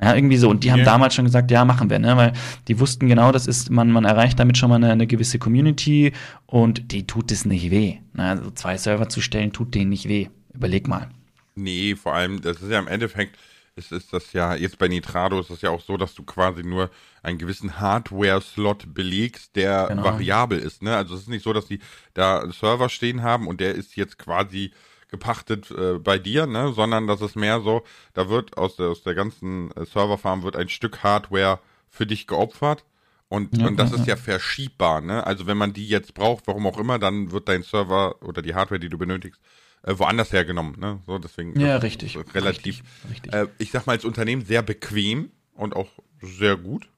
Ja, 0.00 0.14
irgendwie 0.14 0.36
so. 0.36 0.50
Und 0.50 0.62
die 0.62 0.70
haben 0.70 0.80
yeah. 0.80 0.92
damals 0.92 1.14
schon 1.14 1.24
gesagt, 1.24 1.50
ja, 1.50 1.64
machen 1.64 1.88
wir, 1.88 1.98
ne? 1.98 2.16
Weil 2.18 2.34
die 2.68 2.78
wussten 2.78 3.08
genau, 3.08 3.32
das 3.32 3.46
ist, 3.46 3.70
man, 3.70 3.90
man 3.90 4.04
erreicht 4.04 4.38
damit 4.38 4.58
schon 4.58 4.68
mal 4.68 4.76
eine, 4.76 4.92
eine 4.92 5.06
gewisse 5.06 5.38
Community 5.38 6.12
und 6.44 6.92
die 6.92 7.06
tut 7.06 7.32
es 7.32 7.46
nicht 7.46 7.70
weh. 7.70 7.96
Ne? 8.12 8.24
Also 8.24 8.50
zwei 8.50 8.76
Server 8.76 9.08
zu 9.08 9.22
stellen, 9.22 9.52
tut 9.52 9.74
denen 9.74 9.88
nicht 9.88 10.06
weh. 10.06 10.28
Überleg 10.52 10.86
mal. 10.86 11.08
Nee, 11.54 11.96
vor 11.96 12.12
allem, 12.12 12.42
das 12.42 12.60
ist 12.60 12.70
ja 12.70 12.78
im 12.78 12.88
Endeffekt, 12.88 13.38
ist, 13.76 13.92
ist 13.92 14.12
das 14.12 14.32
ja, 14.32 14.54
jetzt 14.54 14.78
bei 14.78 14.88
Nitrado 14.88 15.38
ist 15.38 15.50
das 15.50 15.60
ja 15.60 15.70
auch 15.70 15.80
so, 15.80 15.96
dass 15.96 16.14
du 16.14 16.22
quasi 16.24 16.62
nur 16.62 16.90
einen 17.22 17.38
gewissen 17.38 17.78
Hardware-Slot 17.78 18.94
belegst, 18.94 19.54
der 19.54 19.88
genau. 19.88 20.04
variabel 20.04 20.58
ist. 20.58 20.82
Ne? 20.82 20.96
Also 20.96 21.14
es 21.14 21.22
ist 21.22 21.28
nicht 21.28 21.44
so, 21.44 21.52
dass 21.52 21.66
die 21.66 21.80
da 22.14 22.40
einen 22.40 22.52
Server 22.52 22.88
stehen 22.88 23.22
haben 23.22 23.46
und 23.46 23.60
der 23.60 23.74
ist 23.74 23.96
jetzt 23.96 24.18
quasi 24.18 24.72
gepachtet 25.08 25.70
äh, 25.70 25.98
bei 25.98 26.18
dir, 26.18 26.46
ne? 26.46 26.72
sondern 26.72 27.06
das 27.06 27.20
ist 27.20 27.36
mehr 27.36 27.60
so, 27.60 27.84
da 28.14 28.28
wird 28.28 28.56
aus 28.56 28.76
der, 28.76 28.88
aus 28.88 29.02
der 29.02 29.14
ganzen 29.14 29.70
äh, 29.72 29.84
Serverfarm 29.84 30.42
wird 30.42 30.56
ein 30.56 30.68
Stück 30.68 31.02
Hardware 31.02 31.60
für 31.88 32.06
dich 32.06 32.26
geopfert. 32.26 32.84
Und, 33.28 33.56
ja, 33.58 33.66
und 33.66 33.76
das 33.76 33.90
ja, 33.90 33.96
ist 33.96 34.06
ja 34.06 34.16
verschiebbar, 34.16 35.00
ne? 35.00 35.26
Also 35.26 35.48
wenn 35.48 35.56
man 35.56 35.72
die 35.72 35.88
jetzt 35.88 36.14
braucht, 36.14 36.46
warum 36.46 36.64
auch 36.68 36.78
immer, 36.78 37.00
dann 37.00 37.32
wird 37.32 37.48
dein 37.48 37.64
Server 37.64 38.22
oder 38.22 38.40
die 38.40 38.54
Hardware, 38.54 38.78
die 38.78 38.88
du 38.88 38.98
benötigst, 38.98 39.40
äh, 39.82 39.98
woanders 39.98 40.32
hergenommen. 40.32 40.78
Ne? 40.78 41.00
So, 41.06 41.18
deswegen 41.18 41.58
ja, 41.58 41.76
richtig. 41.76 42.16
Relativ, 42.34 42.82
richtig, 43.08 43.12
richtig. 43.12 43.34
Äh, 43.34 43.46
ich 43.58 43.70
sag 43.70 43.86
mal, 43.86 43.92
als 43.92 44.04
Unternehmen 44.04 44.44
sehr 44.44 44.62
bequem 44.62 45.30
und 45.54 45.74
auch 45.74 45.88
sehr 46.20 46.56
gut. 46.56 46.88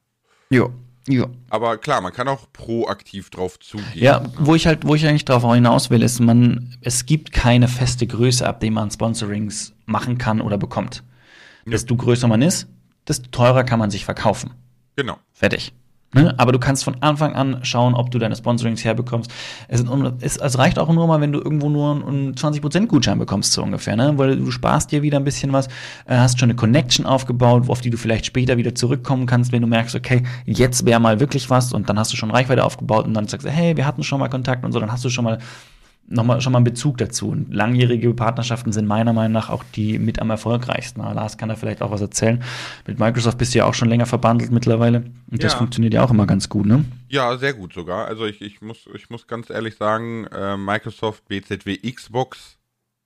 Ja. 0.49 0.69
Ja. 1.07 1.25
Aber 1.49 1.77
klar, 1.77 2.01
man 2.01 2.13
kann 2.13 2.27
auch 2.27 2.51
proaktiv 2.53 3.31
drauf 3.31 3.59
zugehen. 3.59 3.87
Ja, 3.95 4.21
wo 4.37 4.53
ich 4.53 4.67
halt, 4.67 4.85
wo 4.85 4.93
ich 4.93 5.07
eigentlich 5.07 5.25
drauf 5.25 5.41
hinaus 5.41 5.89
will, 5.89 6.03
ist, 6.03 6.19
man, 6.19 6.77
es 6.81 7.07
gibt 7.07 7.31
keine 7.31 7.67
feste 7.67 8.05
Größe, 8.05 8.45
ab 8.45 8.59
dem 8.59 8.75
man 8.75 8.91
Sponsorings 8.91 9.73
machen 9.85 10.19
kann 10.19 10.39
oder 10.39 10.59
bekommt. 10.59 11.03
Ja. 11.65 11.71
Desto 11.71 11.95
größer 11.95 12.27
man 12.27 12.43
ist, 12.43 12.67
desto 13.07 13.29
teurer 13.31 13.63
kann 13.63 13.79
man 13.79 13.89
sich 13.89 14.05
verkaufen. 14.05 14.51
Genau. 14.95 15.17
Fertig. 15.33 15.73
Ne? 16.11 16.33
Aber 16.37 16.51
du 16.51 16.59
kannst 16.59 16.83
von 16.83 16.95
Anfang 17.01 17.35
an 17.35 17.59
schauen, 17.61 17.93
ob 17.93 18.09
du 18.09 18.17
deine 18.17 18.35
Sponsorings 18.35 18.83
herbekommst. 18.83 19.31
Es, 19.67 19.83
es, 20.21 20.37
es 20.37 20.57
reicht 20.57 20.79
auch 20.79 20.91
nur 20.91 21.05
mal, 21.05 21.21
wenn 21.21 21.31
du 21.31 21.39
irgendwo 21.39 21.69
nur 21.69 21.91
einen 21.91 22.33
20% 22.33 22.87
Gutschein 22.87 23.19
bekommst, 23.19 23.53
so 23.53 23.61
ungefähr, 23.61 23.95
ne? 23.95 24.17
Weil 24.17 24.37
du 24.37 24.49
sparst 24.49 24.91
dir 24.91 25.03
wieder 25.03 25.19
ein 25.19 25.23
bisschen 25.23 25.53
was, 25.53 25.67
äh, 26.07 26.17
hast 26.17 26.39
schon 26.39 26.49
eine 26.49 26.55
Connection 26.55 27.05
aufgebaut, 27.05 27.69
auf 27.69 27.81
die 27.81 27.91
du 27.91 27.97
vielleicht 27.97 28.25
später 28.25 28.57
wieder 28.57 28.73
zurückkommen 28.73 29.27
kannst, 29.27 29.51
wenn 29.51 29.61
du 29.61 29.67
merkst, 29.67 29.95
okay, 29.95 30.23
jetzt 30.45 30.85
wäre 30.85 30.99
mal 30.99 31.19
wirklich 31.19 31.49
was 31.51 31.73
und 31.73 31.89
dann 31.89 31.99
hast 31.99 32.11
du 32.11 32.17
schon 32.17 32.31
Reichweite 32.31 32.63
aufgebaut 32.63 33.05
und 33.05 33.13
dann 33.13 33.27
sagst 33.27 33.45
du, 33.45 33.51
hey, 33.51 33.77
wir 33.77 33.85
hatten 33.85 34.01
schon 34.03 34.19
mal 34.19 34.29
Kontakt 34.29 34.65
und 34.65 34.71
so, 34.71 34.79
dann 34.79 34.91
hast 34.91 35.05
du 35.05 35.09
schon 35.09 35.25
mal 35.25 35.37
nochmal 36.07 36.41
schon 36.41 36.51
mal 36.53 36.57
einen 36.57 36.65
Bezug 36.65 36.97
dazu. 36.97 37.29
Und 37.29 37.53
langjährige 37.53 38.13
Partnerschaften 38.13 38.71
sind 38.71 38.87
meiner 38.87 39.13
Meinung 39.13 39.33
nach 39.33 39.49
auch 39.49 39.63
die 39.75 39.99
mit 39.99 40.19
am 40.19 40.29
erfolgreichsten. 40.29 41.01
Lars 41.01 41.37
kann 41.37 41.49
da 41.49 41.55
vielleicht 41.55 41.81
auch 41.81 41.91
was 41.91 42.01
erzählen. 42.01 42.43
Mit 42.87 42.99
Microsoft 42.99 43.37
bist 43.37 43.53
du 43.53 43.59
ja 43.59 43.65
auch 43.65 43.73
schon 43.73 43.89
länger 43.89 44.05
verbandelt 44.05 44.51
mittlerweile. 44.51 45.03
Und 45.31 45.43
das 45.43 45.53
ja. 45.53 45.57
funktioniert 45.57 45.93
ja 45.93 46.03
auch 46.03 46.11
immer 46.11 46.25
ganz 46.25 46.49
gut, 46.49 46.65
ne? 46.65 46.85
Ja, 47.07 47.37
sehr 47.37 47.53
gut 47.53 47.73
sogar. 47.73 48.07
Also 48.07 48.25
ich, 48.25 48.41
ich, 48.41 48.61
muss, 48.61 48.87
ich 48.93 49.09
muss 49.09 49.27
ganz 49.27 49.49
ehrlich 49.49 49.75
sagen, 49.75 50.25
äh, 50.27 50.57
Microsoft, 50.57 51.27
BZW, 51.27 51.77
Xbox 51.91 52.58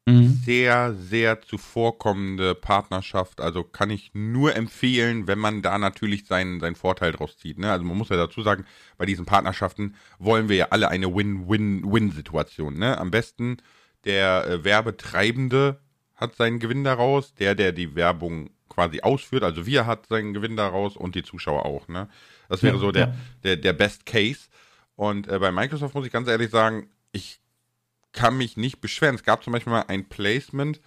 Mhm. 0.06 0.42
Sehr, 0.44 0.94
sehr 0.94 1.42
zuvorkommende 1.42 2.56
Partnerschaft. 2.56 3.40
Also 3.40 3.64
kann 3.64 3.90
ich 3.90 4.12
nur 4.14 4.56
empfehlen, 4.56 5.28
wenn 5.28 5.40
man 5.40 5.62
da 5.62 5.78
natürlich 5.78 6.26
seinen, 6.26 6.60
seinen 6.60 6.76
Vorteil 6.76 7.14
draus 7.14 7.38
zieht. 7.38 7.58
Ne? 7.58 7.72
Also 7.72 7.86
man 7.86 7.98
muss 7.98 8.10
ja 8.10 8.18
dazu 8.18 8.42
sagen, 8.42 8.66
bei 8.98 9.06
diesen 9.06 9.26
Partnerschaften 9.26 9.96
wollen 10.20 10.50
wir 10.50 10.58
ja 10.58 10.68
alle 10.72 10.90
eine 10.90 11.16
Win-Win-Win-Situation. 11.16 12.78
Ne? 12.78 12.98
Am 12.98 13.12
besten 13.12 13.58
der 14.04 14.46
äh, 14.46 14.64
Werbetreibende 14.66 15.80
hat 16.16 16.36
seinen 16.36 16.60
Gewinn 16.60 16.84
daraus, 16.84 17.34
der, 17.36 17.56
der 17.56 17.72
die 17.72 17.96
Werbung 17.96 18.50
quasi 18.68 19.02
ausführt, 19.02 19.44
also 19.44 19.66
wir 19.66 19.86
hat 19.86 20.08
seinen 20.08 20.34
Gewinn 20.34 20.58
daraus 20.58 20.98
und 20.98 21.16
die 21.16 21.24
Zuschauer 21.24 21.66
auch. 21.66 21.88
Ne? 21.88 22.10
Das 22.50 22.62
wäre 22.62 22.76
ja, 22.76 22.80
so 22.82 22.92
der, 22.92 23.08
ja. 23.08 23.16
der, 23.44 23.56
der 23.58 23.74
Best 23.74 24.06
Case. 24.06 24.50
Und 24.96 25.28
äh, 25.28 25.40
bei 25.40 25.52
Microsoft 25.52 25.96
muss 25.96 26.06
ich 26.06 26.12
ganz 26.12 26.28
ehrlich 26.28 26.50
sagen, 26.50 26.90
ich 27.14 27.40
kann 28.14 28.38
mich 28.38 28.58
nicht 28.58 28.80
beschweren. 28.80 29.16
Es 29.16 29.24
gab 29.24 29.44
zum 29.44 29.54
Beispiel 29.54 29.74
mal 29.74 29.86
ein 29.88 30.08
Placement, 30.08 30.80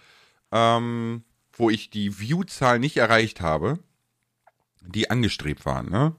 ähm, 0.51 1.23
wo 1.53 1.69
ich 1.69 1.89
die 1.89 2.19
View-Zahl 2.19 2.79
nicht 2.79 2.97
erreicht 2.97 3.41
habe, 3.41 3.79
die 4.81 5.09
angestrebt 5.09 5.65
waren. 5.65 5.89
Ne? 5.89 6.15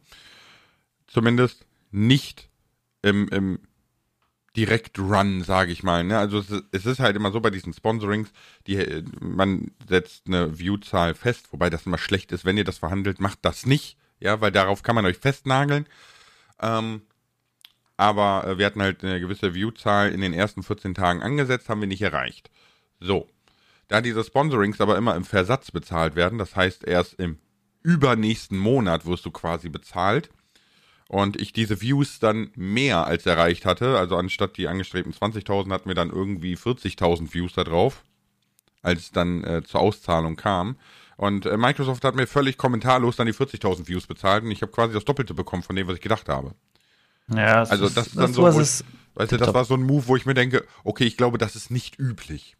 Zumindest 1.06 1.66
nicht 1.90 2.50
im, 3.02 3.28
im 3.28 3.60
Direkt-Run, 4.56 5.42
sage 5.42 5.72
ich 5.72 5.82
mal. 5.82 6.04
Ne? 6.04 6.18
Also 6.18 6.44
es, 6.72 6.86
ist 6.86 7.00
halt 7.00 7.16
immer 7.16 7.32
so 7.32 7.40
bei 7.40 7.50
diesen 7.50 7.72
Sponsorings, 7.72 8.30
die, 8.66 9.04
man 9.20 9.70
setzt 9.88 10.26
eine 10.26 10.58
View-Zahl 10.58 11.14
fest, 11.14 11.52
wobei 11.52 11.70
das 11.70 11.86
immer 11.86 11.98
schlecht 11.98 12.32
ist, 12.32 12.44
wenn 12.44 12.56
ihr 12.56 12.64
das 12.64 12.78
verhandelt, 12.78 13.20
macht 13.20 13.38
das 13.42 13.66
nicht, 13.66 13.96
ja, 14.20 14.40
weil 14.40 14.52
darauf 14.52 14.82
kann 14.82 14.96
man 14.96 15.06
euch 15.06 15.18
festnageln. 15.18 15.86
Ähm, 16.60 17.02
aber 17.98 18.46
äh, 18.46 18.58
wir 18.58 18.64
hatten 18.64 18.80
halt 18.80 19.04
eine 19.04 19.20
gewisse 19.20 19.54
Viewzahl 19.54 20.10
in 20.10 20.22
den 20.22 20.32
ersten 20.32 20.62
14 20.62 20.94
Tagen 20.94 21.20
angesetzt, 21.20 21.68
haben 21.68 21.80
wir 21.80 21.88
nicht 21.88 22.00
erreicht. 22.00 22.50
So. 23.00 23.28
Da 23.88 24.00
diese 24.00 24.22
Sponsorings 24.22 24.80
aber 24.80 24.96
immer 24.96 25.16
im 25.16 25.24
Versatz 25.24 25.70
bezahlt 25.70 26.14
werden, 26.14 26.38
das 26.38 26.56
heißt 26.56 26.84
erst 26.84 27.14
im 27.14 27.38
übernächsten 27.82 28.58
Monat 28.58 29.06
wirst 29.06 29.24
du 29.24 29.30
quasi 29.30 29.68
bezahlt 29.68 30.30
und 31.08 31.40
ich 31.40 31.52
diese 31.52 31.80
Views 31.80 32.18
dann 32.18 32.50
mehr 32.54 33.06
als 33.06 33.24
erreicht 33.26 33.64
hatte, 33.64 33.98
also 33.98 34.16
anstatt 34.16 34.58
die 34.58 34.68
angestrebten 34.68 35.12
20.000 35.12 35.72
hatten 35.72 35.88
wir 35.88 35.94
dann 35.94 36.10
irgendwie 36.10 36.54
40.000 36.54 37.32
Views 37.32 37.54
da 37.54 37.64
drauf, 37.64 38.04
als 38.82 39.00
es 39.00 39.12
dann 39.12 39.42
äh, 39.42 39.62
zur 39.64 39.80
Auszahlung 39.80 40.36
kam. 40.36 40.76
Und 41.16 41.46
äh, 41.46 41.56
Microsoft 41.56 42.04
hat 42.04 42.14
mir 42.14 42.26
völlig 42.26 42.58
kommentarlos 42.58 43.16
dann 43.16 43.26
die 43.26 43.32
40.000 43.32 43.88
Views 43.88 44.06
bezahlt 44.06 44.44
und 44.44 44.50
ich 44.50 44.60
habe 44.62 44.70
quasi 44.70 44.92
das 44.92 45.06
Doppelte 45.06 45.34
bekommen 45.34 45.62
von 45.62 45.74
dem, 45.74 45.88
was 45.88 45.96
ich 45.96 46.02
gedacht 46.02 46.28
habe. 46.28 46.54
Ja, 47.35 47.62
also 47.64 47.88
das 47.88 48.08
ist, 48.08 48.16
dann 48.16 48.32
so, 48.32 48.49
ich, 48.49 48.56
weißt 49.14 49.32
du, 49.32 49.37
das 49.37 49.52
war 49.52 49.64
so 49.64 49.75
ein 49.75 49.82
Move, 49.82 50.06
wo 50.06 50.16
ich 50.16 50.26
mir 50.26 50.35
denke, 50.35 50.64
okay, 50.85 51.04
ich 51.04 51.16
glaube, 51.16 51.38
das 51.38 51.56
ist 51.56 51.70
nicht 51.70 51.99
üblich. 51.99 52.56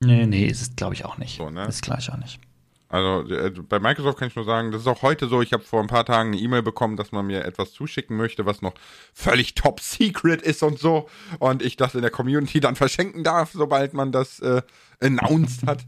Nee, 0.00 0.26
nee, 0.26 0.46
ist 0.46 0.62
es 0.62 0.76
glaube 0.76 0.94
ich 0.94 1.04
auch 1.04 1.18
nicht. 1.18 1.36
So, 1.36 1.50
ne? 1.50 1.66
Ist 1.66 1.82
gleich 1.82 2.10
auch 2.10 2.16
nicht. 2.16 2.38
Also 2.88 3.28
äh, 3.28 3.50
bei 3.50 3.78
Microsoft 3.80 4.18
kann 4.18 4.28
ich 4.28 4.36
nur 4.36 4.46
sagen, 4.46 4.72
das 4.72 4.82
ist 4.82 4.86
auch 4.86 5.02
heute 5.02 5.28
so. 5.28 5.42
Ich 5.42 5.52
habe 5.52 5.62
vor 5.62 5.80
ein 5.82 5.88
paar 5.88 6.06
Tagen 6.06 6.30
eine 6.30 6.40
E-Mail 6.40 6.62
bekommen, 6.62 6.96
dass 6.96 7.12
man 7.12 7.26
mir 7.26 7.44
etwas 7.44 7.72
zuschicken 7.72 8.16
möchte, 8.16 8.46
was 8.46 8.62
noch 8.62 8.74
völlig 9.12 9.54
top 9.54 9.80
secret 9.80 10.40
ist 10.40 10.62
und 10.62 10.78
so. 10.78 11.08
Und 11.38 11.62
ich 11.62 11.76
das 11.76 11.94
in 11.94 12.00
der 12.00 12.10
Community 12.10 12.60
dann 12.60 12.76
verschenken 12.76 13.24
darf, 13.24 13.50
sobald 13.52 13.92
man 13.92 14.10
das 14.10 14.40
äh, 14.40 14.62
announced 15.00 15.66
hat. 15.66 15.84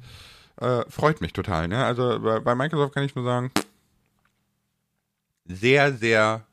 Äh, 0.61 0.85
freut 0.90 1.23
mich 1.23 1.33
total. 1.33 1.69
Ne? 1.69 1.83
Also 1.83 2.21
bei, 2.21 2.40
bei 2.40 2.55
Microsoft 2.55 2.93
kann 2.93 3.05
ich 3.05 3.14
nur 3.14 3.25
sagen, 3.25 3.50
sehr, 5.47 5.95
sehr 5.95 6.47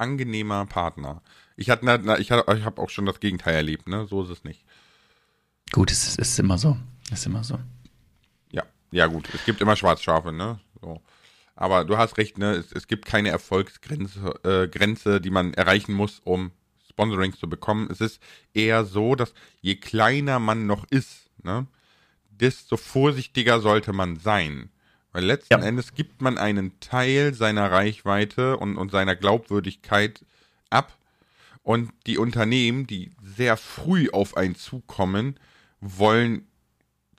angenehmer 0.00 0.66
Partner. 0.66 1.22
Ich 1.56 1.70
hatte, 1.70 1.84
na, 1.84 2.18
ich, 2.18 2.30
hatte, 2.30 2.52
ich 2.56 2.64
habe 2.64 2.80
auch 2.80 2.90
schon 2.90 3.06
das 3.06 3.20
Gegenteil 3.20 3.54
erlebt, 3.54 3.88
ne? 3.88 4.06
So 4.06 4.22
ist 4.22 4.30
es 4.30 4.44
nicht. 4.44 4.64
Gut, 5.72 5.90
es 5.90 6.08
ist, 6.08 6.18
ist 6.18 6.38
immer 6.38 6.58
so. 6.58 6.76
Ist 7.12 7.26
immer 7.26 7.44
so. 7.44 7.58
Ja, 8.50 8.64
ja 8.90 9.06
gut. 9.06 9.28
Es 9.34 9.44
gibt 9.44 9.60
immer 9.60 9.76
Schwarzschafe, 9.76 10.32
ne? 10.32 10.58
So. 10.80 11.00
Aber 11.54 11.84
du 11.84 11.98
hast 11.98 12.16
recht, 12.18 12.38
ne? 12.38 12.52
Es, 12.52 12.72
es 12.72 12.86
gibt 12.86 13.04
keine 13.04 13.28
Erfolgsgrenze, 13.28 14.34
äh, 14.42 14.68
Grenze, 14.68 15.20
die 15.20 15.30
man 15.30 15.54
erreichen 15.54 15.92
muss, 15.92 16.20
um 16.24 16.52
Sponsorings 17.00 17.38
zu 17.38 17.48
bekommen. 17.48 17.88
Es 17.90 18.00
ist 18.00 18.20
eher 18.52 18.84
so, 18.84 19.14
dass 19.14 19.32
je 19.62 19.76
kleiner 19.76 20.38
man 20.38 20.66
noch 20.66 20.84
ist, 20.90 21.30
ne, 21.42 21.66
desto 22.28 22.76
vorsichtiger 22.76 23.60
sollte 23.60 23.92
man 23.92 24.18
sein. 24.18 24.70
Weil 25.12 25.24
letzten 25.24 25.54
ja. 25.54 25.66
Endes 25.66 25.94
gibt 25.94 26.22
man 26.22 26.38
einen 26.38 26.78
Teil 26.80 27.34
seiner 27.34 27.70
Reichweite 27.70 28.56
und, 28.56 28.76
und 28.76 28.90
seiner 28.90 29.16
Glaubwürdigkeit 29.16 30.24
ab. 30.70 30.96
Und 31.62 31.90
die 32.06 32.18
Unternehmen, 32.18 32.86
die 32.86 33.10
sehr 33.22 33.56
früh 33.56 34.08
auf 34.10 34.36
einen 34.36 34.54
zukommen, 34.54 35.38
wollen, 35.80 36.46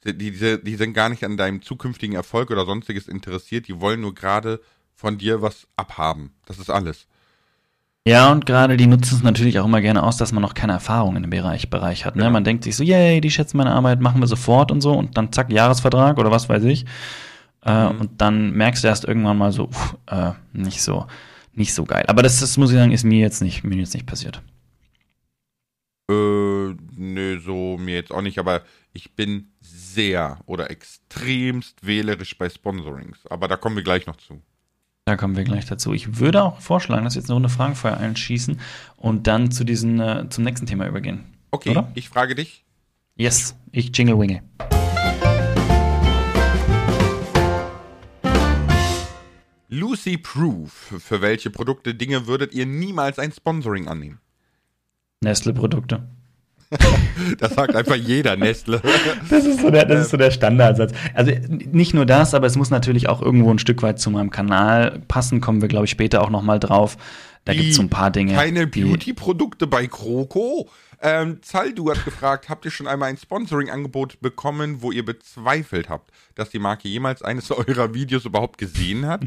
die, 0.06 0.18
die, 0.18 0.64
die 0.64 0.76
sind 0.76 0.94
gar 0.94 1.10
nicht 1.10 1.24
an 1.24 1.38
deinem 1.38 1.62
zukünftigen 1.62 2.16
Erfolg 2.16 2.50
oder 2.50 2.66
sonstiges 2.66 3.08
interessiert, 3.08 3.68
die 3.68 3.80
wollen 3.80 4.02
nur 4.02 4.16
gerade 4.16 4.62
von 4.96 5.18
dir 5.18 5.42
was 5.42 5.68
abhaben. 5.76 6.34
Das 6.46 6.60
ist 6.60 6.70
alles. 6.70 7.08
Ja, 8.08 8.32
und 8.32 8.48
gerade 8.48 8.78
die 8.78 8.88
nutzen 8.88 9.16
es 9.16 9.24
natürlich 9.24 9.60
auch 9.60 9.66
immer 9.66 9.82
gerne 9.82 10.02
aus, 10.02 10.18
dass 10.18 10.32
man 10.32 10.42
noch 10.42 10.56
keine 10.56 10.74
Erfahrung 10.74 11.16
in 11.18 11.22
dem 11.22 11.30
Bereich, 11.30 11.70
Bereich 11.70 12.04
hat. 12.06 12.16
Ne? 12.16 12.24
Ja. 12.24 12.30
Man 12.32 12.44
denkt 12.44 12.64
sich 12.64 12.76
so, 12.76 12.84
yay, 12.84 13.22
die 13.22 13.30
schätzen 13.30 13.58
meine 13.58 13.72
Arbeit, 13.72 14.02
machen 14.02 14.22
wir 14.22 14.28
sofort 14.28 14.72
und 14.72 14.82
so 14.82 14.94
und 14.94 15.18
dann 15.18 15.32
zack, 15.32 15.52
Jahresvertrag 15.52 16.18
oder 16.18 16.32
was 16.32 16.50
weiß 16.50 16.64
ich. 16.64 16.86
Äh, 17.65 17.94
mhm. 17.94 18.01
Und 18.01 18.22
dann 18.22 18.51
merkst 18.51 18.84
du 18.84 18.88
erst 18.88 19.06
irgendwann 19.06 19.38
mal 19.38 19.51
so, 19.51 19.65
uff, 19.65 19.98
äh, 20.08 20.32
nicht 20.53 20.82
so, 20.82 21.08
nicht 21.53 21.74
so 21.74 21.86
geil. 21.86 22.06
Aber 22.08 22.24
das, 22.24 22.39
das 22.39 22.58
muss 22.58 22.72
ich 22.72 22.77
sagen, 22.77 22.91
ist 22.91 23.03
mir 23.03 23.20
jetzt 23.20 23.41
nicht, 23.41 23.63
mir 23.63 23.75
jetzt 23.77 23.94
nicht 23.94 24.06
passiert. 24.06 24.41
Äh, 26.10 26.75
nö, 26.96 27.39
so 27.39 27.77
mir 27.77 27.96
jetzt 27.96 28.12
auch 28.12 28.22
nicht, 28.22 28.39
aber 28.39 28.62
ich 28.94 29.15
bin 29.15 29.51
sehr 29.62 30.39
oder 30.46 30.70
extremst 30.72 31.86
wählerisch 31.86 32.38
bei 32.38 32.50
Sponsorings. 32.50 33.25
Aber 33.27 33.48
da 33.48 33.58
kommen 33.58 33.75
wir 33.75 33.84
gleich 33.84 34.08
noch 34.08 34.18
zu. 34.18 34.41
Da 35.06 35.18
kommen 35.18 35.36
wir 35.36 35.44
gleich 35.44 35.65
dazu. 35.65 35.94
Ich 35.94 36.20
würde 36.20 36.44
auch 36.44 36.62
vorschlagen, 36.62 37.03
dass 37.03 37.15
wir 37.15 37.22
jetzt 37.22 37.30
eine 37.30 37.36
Runde 37.36 37.50
Fragenfeuer 37.50 37.98
einschießen 37.98 38.60
und 38.98 39.27
dann 39.27 39.51
zu 39.51 39.63
diesen, 39.63 40.00
äh, 40.00 40.27
zum 40.30 40.44
nächsten 40.44 40.68
Thema 40.68 40.88
übergehen. 40.88 41.24
Okay, 41.51 41.72
Oder? 41.72 41.91
ich 41.96 42.08
frage 42.10 42.36
dich. 42.36 42.63
Yes, 43.15 43.56
ich 43.72 43.96
jingle 43.96 44.18
winge. 44.20 44.44
Lucy 49.74 50.18
Proof. 50.18 50.96
Für 51.00 51.22
welche 51.22 51.50
Produkte, 51.50 51.96
Dinge 51.96 52.28
würdet 52.28 52.54
ihr 52.54 52.66
niemals 52.66 53.18
ein 53.20 53.32
Sponsoring 53.32 53.88
annehmen? 53.88 54.20
Nestle-Produkte. 55.22 56.10
das 57.40 57.54
sagt 57.54 57.74
einfach 57.78 57.96
jeder 57.96 58.36
Nestle. 58.36 58.82
Das 59.30 59.46
ist 59.46 59.62
so 59.62 59.70
der, 59.70 59.86
das 59.86 60.01
ist 60.01 60.12
so 60.12 60.18
der 60.18 60.32
Standardsatz. 60.32 60.92
Also 61.13 61.32
nicht 61.50 61.94
nur 61.94 62.06
das, 62.06 62.34
aber 62.34 62.48
es 62.48 62.58
muss 62.58 62.70
natürlich 62.70 63.08
auch 63.08 63.22
irgendwo 63.22 63.50
ein 63.50 63.60
Stück 63.60 63.82
weit 63.82 63.98
zu 63.98 64.10
meinem 64.10 64.30
Kanal 64.30 65.01
passen. 65.08 65.40
Kommen 65.40 65.62
wir, 65.62 65.70
glaube 65.70 65.86
ich, 65.86 65.92
später 65.92 66.22
auch 66.22 66.30
noch 66.30 66.44
mal 66.44 66.60
drauf. 66.60 66.98
Da 67.46 67.54
gibt 67.54 67.70
es 67.70 67.75
so 67.78 67.82
ein 67.82 67.90
paar 67.90 68.12
Dinge. 68.12 68.34
Keine 68.34 68.68
Beauty-Produkte 68.68 69.68
bei 69.68 69.88
Kroko? 69.88 70.70
Ähm, 71.03 71.39
Zaldu 71.41 71.89
hat 71.89 72.05
gefragt, 72.05 72.48
habt 72.48 72.63
ihr 72.63 72.70
schon 72.70 72.88
einmal 72.88 73.10
ein 73.10 73.17
Sponsoring-Angebot 73.17 74.22
bekommen, 74.22 74.84
wo 74.84 74.91
ihr 74.91 75.03
bezweifelt 75.03 75.89
habt, 75.89 76.12
dass 76.36 76.51
die 76.51 76.60
Marke 76.60 76.88
jemals 76.88 77.24
eines 77.24 77.50
eurer 77.51 77.96
Videos 77.96 78.25
überhaupt 78.25 78.60
gesehen 78.60 79.08
hat? 79.08 79.22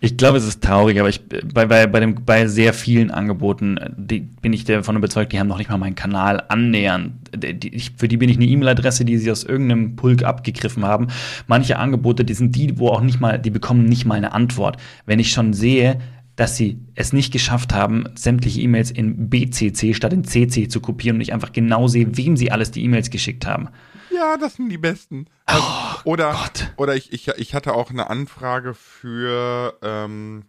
Ich 0.00 0.16
glaube, 0.16 0.38
es 0.38 0.44
ist 0.44 0.62
traurig, 0.62 0.98
aber 0.98 1.08
ich, 1.08 1.20
bei, 1.28 1.66
bei, 1.66 1.86
bei, 1.86 2.00
dem, 2.00 2.24
bei 2.24 2.48
sehr 2.48 2.74
vielen 2.74 3.12
Angeboten 3.12 3.78
die, 3.96 4.20
bin 4.20 4.52
ich 4.52 4.64
davon 4.64 4.96
überzeugt, 4.96 5.32
die 5.32 5.38
haben 5.38 5.46
noch 5.46 5.58
nicht 5.58 5.70
mal 5.70 5.78
meinen 5.78 5.94
Kanal 5.94 6.42
annähernd. 6.48 7.12
Die, 7.36 7.80
für 7.96 8.08
die 8.08 8.16
bin 8.16 8.28
ich 8.28 8.36
eine 8.36 8.46
E-Mail-Adresse, 8.46 9.04
die 9.04 9.18
sie 9.18 9.30
aus 9.30 9.44
irgendeinem 9.44 9.94
Pulk 9.94 10.24
abgegriffen 10.24 10.84
haben. 10.84 11.08
Manche 11.46 11.78
Angebote, 11.78 12.24
die 12.24 12.34
sind 12.34 12.56
die, 12.56 12.76
wo 12.78 12.88
auch 12.88 13.00
nicht 13.00 13.20
mal, 13.20 13.38
die 13.38 13.50
bekommen 13.50 13.84
nicht 13.84 14.04
mal 14.04 14.16
eine 14.16 14.32
Antwort. 14.32 14.78
Wenn 15.06 15.20
ich 15.20 15.30
schon 15.30 15.52
sehe, 15.52 16.00
dass 16.36 16.56
sie 16.56 16.78
es 16.94 17.12
nicht 17.12 17.32
geschafft 17.32 17.72
haben, 17.72 18.08
sämtliche 18.16 18.60
E-Mails 18.60 18.90
in 18.90 19.30
BCC 19.30 19.94
statt 19.94 20.12
in 20.12 20.24
CC 20.24 20.68
zu 20.68 20.80
kopieren 20.80 21.16
und 21.16 21.20
ich 21.20 21.32
einfach 21.32 21.52
genau 21.52 21.86
sehe, 21.88 22.16
wem 22.16 22.36
sie 22.36 22.50
alles 22.50 22.70
die 22.70 22.82
E-Mails 22.84 23.10
geschickt 23.10 23.46
haben. 23.46 23.68
Ja, 24.12 24.36
das 24.36 24.54
sind 24.54 24.68
die 24.68 24.78
besten. 24.78 25.26
Also, 25.46 25.62
oh, 25.64 26.10
oder 26.10 26.32
Gott. 26.32 26.72
oder 26.76 26.94
ich, 26.96 27.12
ich, 27.12 27.28
ich 27.28 27.54
hatte 27.54 27.74
auch 27.74 27.90
eine 27.90 28.10
Anfrage 28.10 28.74
für 28.74 29.78
ähm, 29.82 30.44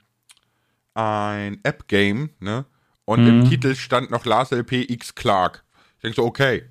ein 0.94 1.60
App-Game, 1.64 2.30
ne? 2.40 2.66
Und 3.06 3.22
Mhm. 3.22 3.28
im 3.42 3.50
Titel 3.50 3.76
stand 3.76 4.10
noch 4.10 4.26
Lars 4.26 4.52
LP 4.52 4.90
X 4.90 5.14
Clark. 5.14 5.64
Ich 5.98 6.02
denke 6.02 6.16
so, 6.16 6.26
okay. 6.26 6.64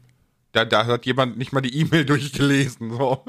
Da, 0.52 0.64
da 0.64 0.86
hat 0.86 1.06
jemand 1.06 1.36
nicht 1.38 1.52
mal 1.52 1.60
die 1.60 1.76
E-Mail 1.78 2.04
durchgelesen. 2.06 2.90
So. 2.90 3.24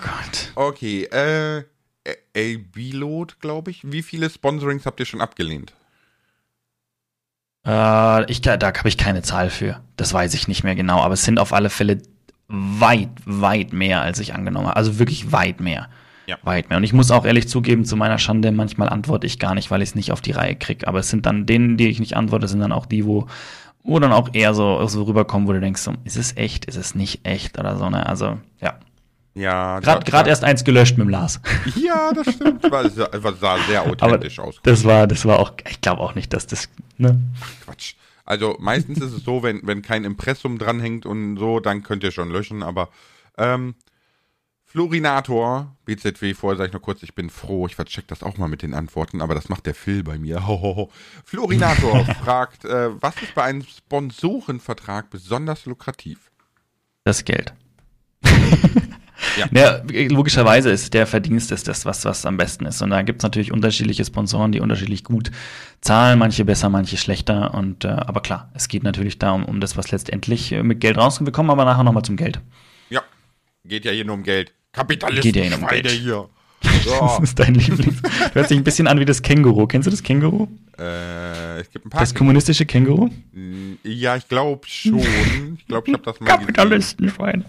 Gott. 0.00 0.52
Okay, 0.54 1.04
äh, 1.04 1.64
AB-Load, 2.06 3.34
glaube 3.40 3.70
ich. 3.70 3.90
Wie 3.90 4.02
viele 4.02 4.30
Sponsorings 4.30 4.86
habt 4.86 5.00
ihr 5.00 5.06
schon 5.06 5.20
abgelehnt? 5.20 5.72
Äh, 7.66 8.30
ich, 8.30 8.40
da 8.40 8.58
habe 8.58 8.88
ich 8.88 8.98
keine 8.98 9.22
Zahl 9.22 9.50
für. 9.50 9.80
Das 9.96 10.12
weiß 10.12 10.34
ich 10.34 10.48
nicht 10.48 10.64
mehr 10.64 10.74
genau, 10.74 11.00
aber 11.00 11.14
es 11.14 11.24
sind 11.24 11.38
auf 11.38 11.52
alle 11.52 11.70
Fälle 11.70 12.02
weit, 12.48 13.10
weit 13.24 13.72
mehr, 13.72 14.02
als 14.02 14.18
ich 14.18 14.34
angenommen 14.34 14.66
habe. 14.66 14.76
Also 14.76 14.98
wirklich 14.98 15.32
weit 15.32 15.60
mehr. 15.60 15.88
Ja. 16.26 16.38
Weit 16.42 16.68
mehr. 16.68 16.78
Und 16.78 16.84
ich 16.84 16.92
muss 16.92 17.10
auch 17.10 17.24
ehrlich 17.24 17.48
zugeben, 17.48 17.84
zu 17.84 17.96
meiner 17.96 18.18
Schande, 18.18 18.52
manchmal 18.52 18.88
antworte 18.88 19.26
ich 19.26 19.38
gar 19.38 19.54
nicht, 19.54 19.70
weil 19.70 19.82
ich 19.82 19.90
es 19.90 19.94
nicht 19.94 20.12
auf 20.12 20.20
die 20.20 20.32
Reihe 20.32 20.56
kriege. 20.56 20.86
Aber 20.86 21.00
es 21.00 21.08
sind 21.08 21.26
dann 21.26 21.46
denen, 21.46 21.76
die 21.76 21.88
ich 21.88 22.00
nicht 22.00 22.16
antworte, 22.16 22.48
sind 22.48 22.60
dann 22.60 22.72
auch 22.72 22.86
die, 22.86 23.06
wo, 23.06 23.26
wo 23.82 23.98
dann 23.98 24.12
auch 24.12 24.30
eher 24.32 24.54
so, 24.54 24.86
so 24.86 25.02
rüberkommen, 25.02 25.48
wo 25.48 25.52
du 25.52 25.60
denkst, 25.60 25.82
so, 25.82 25.94
ist 26.04 26.16
es 26.16 26.36
echt, 26.36 26.66
ist 26.66 26.76
es 26.76 26.94
nicht 26.94 27.26
echt 27.26 27.58
oder 27.58 27.76
so, 27.76 27.90
ne? 27.90 28.06
Also, 28.06 28.38
ja. 28.60 28.74
Ja, 29.34 29.80
Gerade 29.80 30.28
erst 30.28 30.44
eins 30.44 30.62
gelöscht 30.62 30.98
mit 30.98 31.06
dem 31.06 31.10
Lars. 31.10 31.40
Ja, 31.74 32.12
das 32.12 32.34
stimmt. 32.34 32.62
War, 32.64 32.84
war, 32.84 33.32
sah 33.34 33.58
sehr 33.66 33.82
authentisch 33.82 34.38
aus. 34.38 34.60
das 34.62 34.84
war, 34.84 35.06
das 35.06 35.24
war 35.24 35.38
auch, 35.38 35.52
ich 35.68 35.80
glaube 35.80 36.02
auch 36.02 36.14
nicht, 36.14 36.32
dass 36.32 36.46
das, 36.46 36.68
ne? 36.98 37.20
Quatsch. 37.64 37.94
Also 38.24 38.56
meistens 38.60 39.00
ist 39.00 39.12
es 39.12 39.24
so, 39.24 39.42
wenn, 39.42 39.66
wenn 39.66 39.82
kein 39.82 40.04
Impressum 40.04 40.58
dranhängt 40.58 41.06
und 41.06 41.38
so, 41.38 41.60
dann 41.60 41.82
könnt 41.82 42.04
ihr 42.04 42.12
schon 42.12 42.30
löschen, 42.30 42.62
aber 42.62 42.88
ähm, 43.38 43.74
Florinator, 44.72 45.76
BZW, 45.84 46.32
vorher 46.32 46.56
sage 46.56 46.68
ich 46.68 46.72
noch 46.72 46.80
kurz, 46.80 47.02
ich 47.02 47.14
bin 47.14 47.28
froh, 47.28 47.66
ich 47.66 47.74
vercheck 47.74 48.08
das 48.08 48.22
auch 48.22 48.38
mal 48.38 48.48
mit 48.48 48.62
den 48.62 48.72
Antworten, 48.72 49.20
aber 49.20 49.34
das 49.34 49.50
macht 49.50 49.66
der 49.66 49.74
Phil 49.74 50.02
bei 50.02 50.18
mir. 50.18 50.46
Hohoho. 50.46 50.90
Florinator 51.26 52.06
fragt, 52.24 52.64
äh, 52.64 52.90
was 53.02 53.20
ist 53.20 53.34
bei 53.34 53.42
einem 53.42 53.64
Sponsorenvertrag 53.64 55.10
besonders 55.10 55.66
lukrativ? 55.66 56.30
Das 57.04 57.24
Geld. 57.24 57.52
Ja. 59.38 59.46
Ja, 59.52 59.82
logischerweise 60.08 60.70
ist 60.70 60.92
der 60.94 61.06
Verdienst 61.06 61.52
ist 61.52 61.68
das, 61.68 61.84
was, 61.86 62.04
was 62.04 62.26
am 62.26 62.36
besten 62.36 62.66
ist. 62.66 62.82
Und 62.82 62.90
da 62.90 63.02
gibt's 63.02 63.22
natürlich 63.22 63.52
unterschiedliche 63.52 64.04
Sponsoren, 64.04 64.52
die 64.52 64.60
unterschiedlich 64.60 65.04
gut 65.04 65.30
zahlen, 65.80 66.18
manche 66.18 66.44
besser, 66.44 66.68
manche 66.68 66.96
schlechter. 66.96 67.54
Und 67.54 67.84
äh, 67.84 67.88
aber 67.88 68.20
klar, 68.20 68.50
es 68.54 68.68
geht 68.68 68.82
natürlich 68.82 69.18
darum, 69.18 69.44
um 69.44 69.60
das, 69.60 69.76
was 69.76 69.90
letztendlich 69.90 70.52
äh, 70.52 70.62
mit 70.62 70.80
Geld 70.80 70.98
rauskommt. 70.98 71.26
Wir 71.28 71.32
kommen 71.32 71.50
aber 71.50 71.64
nachher 71.64 71.84
nochmal 71.84 72.02
zum 72.04 72.16
Geld. 72.16 72.40
Ja, 72.90 73.02
geht 73.64 73.84
ja 73.84 73.92
hier 73.92 74.04
nur 74.04 74.16
um 74.16 74.22
Geld. 74.22 74.52
Kapitalisten 74.72 75.32
Geht 75.32 75.36
ja 75.36 75.48
hier 75.50 75.58
um 75.58 75.66
Geld. 75.68 75.88
hier. 75.90 76.28
Das 76.62 76.84
So, 76.84 77.22
ist 77.24 77.38
dein 77.40 77.54
Lieblings. 77.54 78.00
Hört 78.34 78.48
sich 78.48 78.56
ein 78.56 78.62
bisschen 78.62 78.86
an 78.86 79.00
wie 79.00 79.04
das 79.04 79.20
Känguru. 79.20 79.66
Kennst 79.66 79.86
du 79.86 79.90
das 79.90 80.00
Känguru? 80.02 80.46
äh, 80.78 81.58
es 81.60 81.70
gibt 81.72 81.84
ein 81.86 81.90
paar. 81.90 82.00
Das 82.00 82.14
kommunistische 82.14 82.66
Känguru? 82.66 83.08
ja, 83.82 84.14
ich 84.16 84.28
glaube 84.28 84.60
schon. 84.68 85.00
Ich 85.58 85.66
glaube, 85.66 85.88
ich 85.88 85.94
habe 85.94 86.04
das 86.04 86.20
mal 86.20 86.26
gesehen. 86.36 86.40
Kapitalistenschweine. 86.46 87.44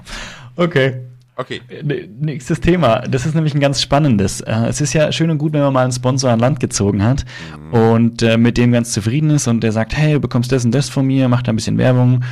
Okay. 0.56 1.02
Okay. 1.36 1.62
N- 1.68 2.18
Nächstes 2.20 2.60
Thema. 2.62 3.00
Das 3.02 3.26
ist 3.26 3.34
nämlich 3.34 3.54
ein 3.56 3.60
ganz 3.60 3.82
spannendes. 3.82 4.42
Äh, 4.42 4.52
Es 4.68 4.82
ist 4.82 4.94
ja 4.94 5.12
schön 5.12 5.30
und 5.32 5.38
gut, 5.40 5.54
wenn 5.54 5.62
man 5.62 5.74
mal 5.74 5.84
einen 5.84 5.92
Sponsor 5.92 6.30
an 6.32 6.40
Land 6.40 6.60
gezogen 6.60 7.04
hat 7.04 7.26
und 7.72 8.22
äh, 8.22 8.38
mit 8.38 8.58
dem 8.58 8.72
ganz 8.72 8.92
zufrieden 8.94 9.30
ist 9.32 9.48
und 9.48 9.62
der 9.62 9.72
sagt, 9.72 9.96
hey, 9.98 10.14
du 10.14 10.20
bekommst 10.20 10.52
das 10.52 10.64
und 10.66 10.72
das 10.72 10.90
von 10.90 11.06
mir, 11.08 11.28
macht 11.30 11.48
da 11.48 11.54
ein 11.54 11.56
bisschen 11.56 11.78
Werbung. 11.78 12.24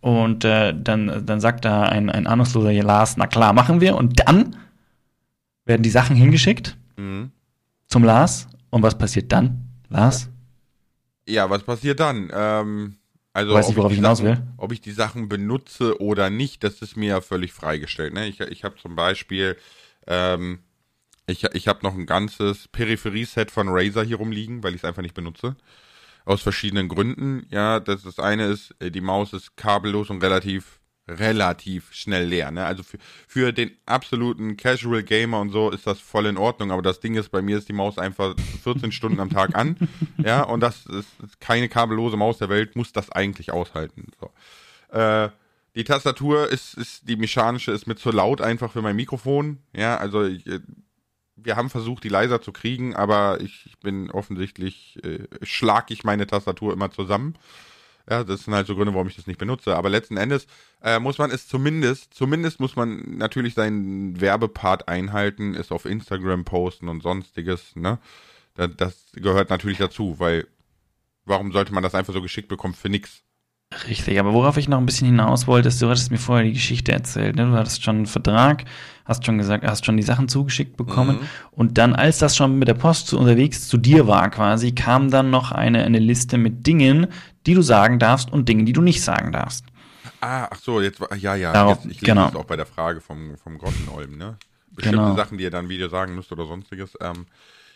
Und 0.00 0.44
äh, 0.44 0.72
dann, 0.74 1.24
dann 1.26 1.40
sagt 1.40 1.64
da 1.64 1.82
ein, 1.82 2.08
ein 2.10 2.26
ahnungsloser 2.26 2.72
Lars, 2.72 3.16
na 3.16 3.26
klar, 3.26 3.52
machen 3.52 3.80
wir. 3.80 3.96
Und 3.96 4.20
dann 4.26 4.56
werden 5.64 5.82
die 5.82 5.90
Sachen 5.90 6.16
hingeschickt 6.16 6.76
Mhm. 6.96 7.30
zum 7.88 8.04
Lars. 8.04 8.46
Und 8.70 8.82
was 8.82 8.96
passiert 8.96 9.32
dann, 9.32 9.68
Lars? 9.90 10.30
Ja, 11.28 11.50
was 11.50 11.62
passiert 11.62 12.00
dann? 12.00 12.30
Ähm, 12.32 12.96
also 13.36 13.52
Weiß 13.52 13.68
nicht, 13.68 13.76
ob 13.76 13.82
worauf 13.82 13.92
ich 13.92 13.98
hinaus 13.98 14.18
Sachen, 14.18 14.30
will. 14.30 14.42
Ob 14.56 14.72
ich 14.72 14.80
die 14.80 14.92
Sachen 14.92 15.28
benutze 15.28 16.00
oder 16.00 16.30
nicht, 16.30 16.64
das 16.64 16.80
ist 16.80 16.96
mir 16.96 17.08
ja 17.08 17.20
völlig 17.20 17.52
freigestellt. 17.52 18.14
Ne? 18.14 18.26
Ich, 18.28 18.40
ich 18.40 18.64
habe 18.64 18.76
zum 18.76 18.96
Beispiel, 18.96 19.58
ähm, 20.06 20.60
ich, 21.26 21.44
ich 21.44 21.68
habe 21.68 21.80
noch 21.82 21.94
ein 21.94 22.06
ganzes 22.06 22.66
Peripherieset 22.68 23.50
von 23.50 23.68
Razer 23.68 24.04
hier 24.04 24.16
rumliegen, 24.16 24.62
weil 24.62 24.74
ich 24.74 24.80
es 24.80 24.84
einfach 24.86 25.02
nicht 25.02 25.14
benutze. 25.14 25.54
Aus 26.24 26.40
verschiedenen 26.40 26.88
Gründen. 26.88 27.46
Ja, 27.50 27.78
das, 27.78 28.04
das 28.04 28.18
eine 28.18 28.46
ist, 28.46 28.74
äh, 28.78 28.90
die 28.90 29.02
Maus 29.02 29.34
ist 29.34 29.54
kabellos 29.54 30.08
und 30.08 30.22
relativ 30.22 30.75
relativ 31.08 31.92
schnell 31.92 32.26
leer. 32.26 32.50
Ne? 32.50 32.64
Also 32.64 32.82
für, 32.82 32.98
für 33.28 33.52
den 33.52 33.70
absoluten 33.86 34.56
Casual 34.56 35.02
Gamer 35.02 35.40
und 35.40 35.50
so 35.50 35.70
ist 35.70 35.86
das 35.86 36.00
voll 36.00 36.26
in 36.26 36.36
Ordnung, 36.36 36.72
aber 36.72 36.82
das 36.82 37.00
Ding 37.00 37.14
ist, 37.14 37.30
bei 37.30 37.42
mir 37.42 37.58
ist 37.58 37.68
die 37.68 37.72
Maus 37.72 37.98
einfach 37.98 38.34
14 38.64 38.90
Stunden 38.92 39.20
am 39.20 39.30
Tag 39.30 39.54
an. 39.54 39.76
Ja, 40.18 40.42
und 40.42 40.60
das 40.60 40.86
ist, 40.86 41.08
keine 41.40 41.68
kabellose 41.68 42.16
Maus 42.16 42.38
der 42.38 42.48
Welt, 42.48 42.74
muss 42.74 42.92
das 42.92 43.10
eigentlich 43.10 43.52
aushalten. 43.52 44.10
So. 44.20 44.96
Äh, 44.96 45.30
die 45.76 45.84
Tastatur 45.84 46.50
ist, 46.50 46.74
ist, 46.74 47.08
die 47.08 47.16
mechanische 47.16 47.70
ist 47.70 47.86
mit 47.86 47.98
zu 47.98 48.10
laut 48.10 48.40
einfach 48.40 48.72
für 48.72 48.82
mein 48.82 48.96
Mikrofon. 48.96 49.58
Ja, 49.74 49.98
also 49.98 50.24
ich, 50.24 50.46
äh, 50.46 50.60
wir 51.36 51.54
haben 51.54 51.70
versucht, 51.70 52.02
die 52.02 52.08
leiser 52.08 52.40
zu 52.40 52.50
kriegen, 52.50 52.96
aber 52.96 53.40
ich, 53.40 53.66
ich 53.66 53.78
bin 53.78 54.10
offensichtlich, 54.10 54.98
äh, 55.04 55.28
schlag 55.42 55.90
ich 55.90 56.02
meine 56.02 56.26
Tastatur 56.26 56.72
immer 56.72 56.90
zusammen. 56.90 57.34
Ja, 58.08 58.22
das 58.22 58.44
sind 58.44 58.54
halt 58.54 58.66
so 58.66 58.76
Gründe, 58.76 58.94
warum 58.94 59.08
ich 59.08 59.16
das 59.16 59.26
nicht 59.26 59.38
benutze. 59.38 59.76
Aber 59.76 59.90
letzten 59.90 60.16
Endes 60.16 60.46
äh, 60.82 61.00
muss 61.00 61.18
man 61.18 61.30
es 61.30 61.48
zumindest, 61.48 62.14
zumindest 62.14 62.60
muss 62.60 62.76
man 62.76 63.18
natürlich 63.18 63.54
seinen 63.54 64.20
Werbepart 64.20 64.88
einhalten, 64.88 65.54
es 65.54 65.72
auf 65.72 65.84
Instagram 65.84 66.44
posten 66.44 66.88
und 66.88 67.02
sonstiges, 67.02 67.74
ne? 67.74 67.98
Das, 68.54 68.70
das 68.76 69.06
gehört 69.12 69.50
natürlich 69.50 69.78
dazu, 69.78 70.18
weil 70.18 70.46
warum 71.26 71.52
sollte 71.52 71.74
man 71.74 71.82
das 71.82 71.94
einfach 71.94 72.14
so 72.14 72.22
geschickt 72.22 72.48
bekommen 72.48 72.74
für 72.74 72.88
nix? 72.88 73.22
Richtig, 73.88 74.20
aber 74.20 74.32
worauf 74.32 74.56
ich 74.58 74.68
noch 74.68 74.78
ein 74.78 74.86
bisschen 74.86 75.08
hinaus 75.08 75.48
wollte, 75.48 75.68
ist, 75.68 75.82
du 75.82 75.88
hattest 75.88 76.12
mir 76.12 76.18
vorher 76.18 76.44
die 76.44 76.52
Geschichte 76.52 76.92
erzählt. 76.92 77.34
Ne? 77.34 77.46
Du 77.46 77.52
hattest 77.52 77.82
schon 77.82 77.96
einen 77.96 78.06
Vertrag, 78.06 78.64
hast 79.04 79.26
schon 79.26 79.38
gesagt, 79.38 79.66
hast 79.66 79.84
schon 79.84 79.96
die 79.96 80.04
Sachen 80.04 80.28
zugeschickt 80.28 80.76
bekommen. 80.76 81.16
Mhm. 81.16 81.26
Und 81.50 81.78
dann, 81.78 81.92
als 81.92 82.18
das 82.18 82.36
schon 82.36 82.60
mit 82.60 82.68
der 82.68 82.74
Post 82.74 83.08
zu, 83.08 83.18
unterwegs 83.18 83.66
zu 83.66 83.76
dir 83.76 84.06
war 84.06 84.30
quasi, 84.30 84.70
kam 84.70 85.10
dann 85.10 85.30
noch 85.30 85.50
eine, 85.50 85.82
eine 85.82 85.98
Liste 85.98 86.38
mit 86.38 86.64
Dingen, 86.64 87.08
die 87.46 87.54
du 87.54 87.62
sagen 87.62 87.98
darfst 87.98 88.30
und 88.32 88.48
Dingen, 88.48 88.66
die 88.66 88.72
du 88.72 88.82
nicht 88.82 89.02
sagen 89.02 89.32
darfst. 89.32 89.64
Ah, 90.20 90.48
ach 90.50 90.58
so, 90.58 90.80
jetzt 90.80 91.00
war, 91.00 91.14
ja, 91.16 91.34
ja, 91.34 91.52
Darauf- 91.52 91.76
jetzt, 91.84 91.86
ich 91.86 92.00
lese 92.00 92.06
genau. 92.12 92.28
es 92.28 92.34
auch 92.36 92.44
bei 92.44 92.56
der 92.56 92.66
Frage 92.66 93.00
vom, 93.00 93.36
vom 93.36 93.58
Grottenolm, 93.58 94.16
ne? 94.16 94.38
Bestimmte 94.70 94.98
Genau. 94.98 95.16
Sachen, 95.16 95.38
die 95.38 95.44
ihr 95.44 95.50
dann 95.50 95.68
Video 95.68 95.88
sagen 95.88 96.14
müsst 96.14 96.32
oder 96.32 96.46
sonstiges. 96.46 96.96
Ähm, 97.00 97.26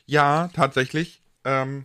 ja, 0.07 0.49
tatsächlich. 0.55 1.23
Ähm, 1.45 1.85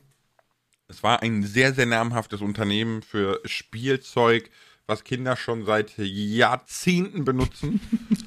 es 0.87 1.03
war 1.03 1.21
ein 1.21 1.43
sehr, 1.43 1.73
sehr 1.73 1.85
namhaftes 1.85 2.41
Unternehmen 2.41 3.01
für 3.01 3.39
Spielzeug, 3.45 4.49
was 4.87 5.03
Kinder 5.03 5.35
schon 5.35 5.65
seit 5.65 5.93
Jahrzehnten 5.97 7.25
benutzen. 7.25 7.79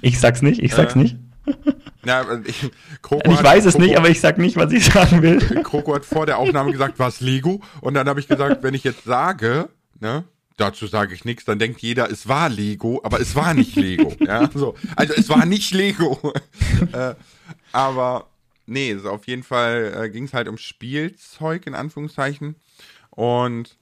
Ich 0.02 0.18
sag's 0.18 0.42
nicht, 0.42 0.60
ich 0.60 0.74
sag's 0.74 0.94
Äh, 0.96 0.98
nicht. 0.98 1.16
Ja, 2.04 2.24
ich, 2.44 2.70
Kroko 3.02 3.30
Ich 3.30 3.38
hat- 3.38 3.44
weiß 3.44 3.64
es 3.66 3.74
Kroko- 3.74 3.82
nicht, 3.82 3.96
aber 3.96 4.08
ich 4.08 4.20
sag 4.20 4.38
nicht, 4.38 4.56
was 4.56 4.72
ich 4.72 4.84
sagen 4.84 5.20
will. 5.22 5.38
Kroko 5.62 5.94
hat 5.94 6.04
vor 6.04 6.26
der 6.26 6.38
Aufnahme 6.38 6.70
gesagt, 6.72 6.98
war 6.98 7.08
es 7.08 7.20
Lego? 7.20 7.60
Und 7.80 7.94
dann 7.94 8.08
habe 8.08 8.20
ich 8.20 8.28
gesagt, 8.28 8.62
wenn 8.62 8.74
ich 8.74 8.84
jetzt 8.84 9.04
sage, 9.04 9.68
ne, 10.00 10.24
dazu 10.56 10.86
sage 10.86 11.14
ich 11.14 11.24
nichts, 11.24 11.44
dann 11.44 11.58
denkt 11.58 11.80
jeder, 11.80 12.10
es 12.10 12.28
war 12.28 12.48
Lego, 12.48 13.00
aber 13.04 13.20
es 13.20 13.34
war 13.34 13.54
nicht 13.54 13.74
Lego. 13.76 14.12
ja, 14.20 14.48
so. 14.52 14.74
Also 14.96 15.14
es 15.14 15.28
war 15.28 15.44
nicht 15.46 15.72
Lego. 15.72 16.32
äh, 16.92 17.14
aber 17.72 18.26
nee, 18.66 18.94
so 18.96 19.10
auf 19.10 19.26
jeden 19.26 19.42
Fall 19.42 19.94
äh, 20.04 20.10
ging 20.10 20.24
es 20.24 20.34
halt 20.34 20.48
um 20.48 20.58
Spielzeug, 20.58 21.66
in 21.66 21.74
Anführungszeichen. 21.74 22.56
Und 23.10 23.76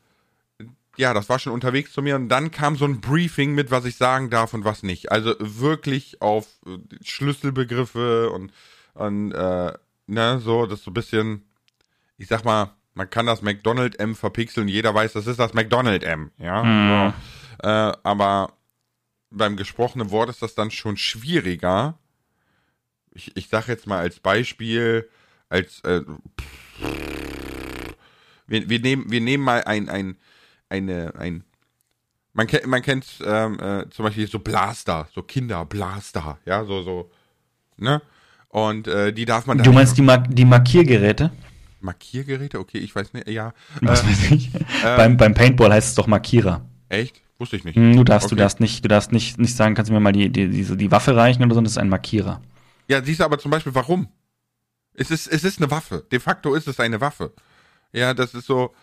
ja, 0.97 1.15
das 1.15 1.29
war 1.29 1.39
schon 1.39 1.53
unterwegs 1.53 1.93
zu 1.93 2.03
mir 2.03 2.17
und 2.17 2.29
dann 2.29 2.51
kam 2.51 2.77
so 2.77 2.85
ein 2.85 3.01
Briefing 3.01 3.55
mit, 3.55 3.71
was 3.71 3.85
ich 3.85 3.97
sagen 3.97 4.31
darf 4.31 4.55
und 4.55 4.65
was 4.65 4.83
nicht. 4.83 5.13
Also 5.13 5.35
wirklich 5.39 6.23
auf 6.23 6.47
äh, 6.67 6.79
Schlüsselbegriffe 7.05 8.31
und, 8.31 8.53
und 8.95 9.33
äh, 9.33 9.73
ne, 10.07 10.41
so, 10.41 10.67
das 10.67 10.83
so 10.83 10.91
ein 10.91 10.95
bisschen, 10.95 11.43
ich 12.19 12.29
sag 12.29 12.45
mal, 12.45 12.73
man 12.95 13.11
kann 13.11 13.27
das 13.27 13.43
McDonald 13.43 14.01
M 14.01 14.15
verpixeln, 14.15 14.69
jeder 14.69 14.95
weiß, 14.95 15.13
das 15.13 15.27
ist 15.27 15.39
das 15.39 15.53
McDonald 15.53 16.03
M, 16.03 16.31
ja. 16.39 16.63
Mhm. 16.63 17.13
So. 17.63 17.69
Äh, 17.69 17.93
aber 18.03 18.53
beim 19.31 19.57
gesprochenen 19.57 20.11
Wort 20.11 20.31
ist 20.31 20.43
das 20.43 20.55
dann 20.55 20.71
schon 20.71 20.97
schwieriger. 20.97 21.99
Ich, 23.13 23.37
ich 23.37 23.49
sag 23.49 23.69
jetzt 23.69 23.87
mal 23.87 23.99
als 23.99 24.21
Beispiel, 24.21 25.09
als 25.49 25.81
äh, 25.81 26.03
wir, 28.47 28.69
wir, 28.69 28.81
nehmen, 28.81 29.11
wir 29.11 29.21
nehmen 29.21 29.45
mal 29.45 29.65
ein, 29.65 29.89
ein, 29.89 30.17
eine, 30.69 31.15
ein, 31.17 31.45
man 32.33 32.47
kennt, 32.47 32.67
man 32.67 32.83
kennt 32.83 33.07
ähm, 33.25 33.59
äh, 33.61 33.89
zum 33.91 34.05
Beispiel 34.05 34.27
so 34.29 34.39
Blaster, 34.39 35.09
so 35.15 35.23
Kinderblaster, 35.23 36.39
ja, 36.45 36.65
so, 36.65 36.83
so, 36.83 37.11
ne? 37.77 38.03
Und 38.49 38.89
äh, 38.89 39.13
die 39.13 39.25
darf 39.25 39.47
man 39.47 39.59
Du 39.59 39.65
dann 39.65 39.75
meinst 39.75 39.97
die, 39.99 40.03
Mark 40.03 40.27
die 40.31 40.45
Markiergeräte? 40.45 41.31
Markiergeräte? 41.81 42.59
Okay, 42.59 42.79
ich 42.79 42.95
weiß 42.95 43.13
nicht, 43.13 43.29
ja. 43.29 43.53
Was 43.83 44.03
Äh, 44.03 44.07
weiß 44.09 44.31
ich. 44.33 44.51
beim, 44.83 45.17
beim 45.17 45.35
Paintball 45.35 45.73
heißt 45.73 45.89
es 45.91 45.95
doch 45.95 46.07
Markierer. 46.07 46.65
echt? 46.89 47.21
Wusste 47.39 47.57
ich 47.57 47.65
nicht. 47.65 47.77
Hm, 47.77 47.97
Du 47.97 48.05
darfst, 48.05 48.31
du 48.31 48.35
Okay. 48.35 48.43
darfst 48.43 48.61
nicht, 48.61 48.83
du 48.83 48.89
darfst 48.89 49.13
nicht, 49.13 49.39
nicht 49.39 49.55
sagen, 49.55 49.75
kannst 49.75 49.91
du 49.91 49.95
mir 49.95 50.01
mal 50.01 50.13
die, 50.13 50.31
die, 50.31 50.49
die, 50.49 50.77
die 50.77 50.91
Waffe 50.91 51.15
reichen 51.17 51.45
oder 51.45 51.55
so, 51.55 51.61
das 51.61 51.73
ist 51.73 51.79
ein 51.79 51.91
Markierer. 51.91 52.41
Ja, 52.89 53.03
siehst 53.05 53.21
du 53.21 53.25
aber 53.25 53.39
zum 53.39 53.51
Beispiel, 53.51 53.75
warum? 53.75 54.09
Es 54.95 55.11
ist, 55.11 55.27
es 55.27 55.45
ist 55.45 55.59
eine 55.61 55.71
Waffe. 55.71 56.07
De 56.11 56.19
facto 56.19 56.55
ist 56.55 56.67
es 56.67 56.81
eine 56.81 57.01
Waffe. 57.03 57.33
Ja, 57.93 58.15
das 58.15 58.33
ist 58.35 58.47
so, 58.47 58.75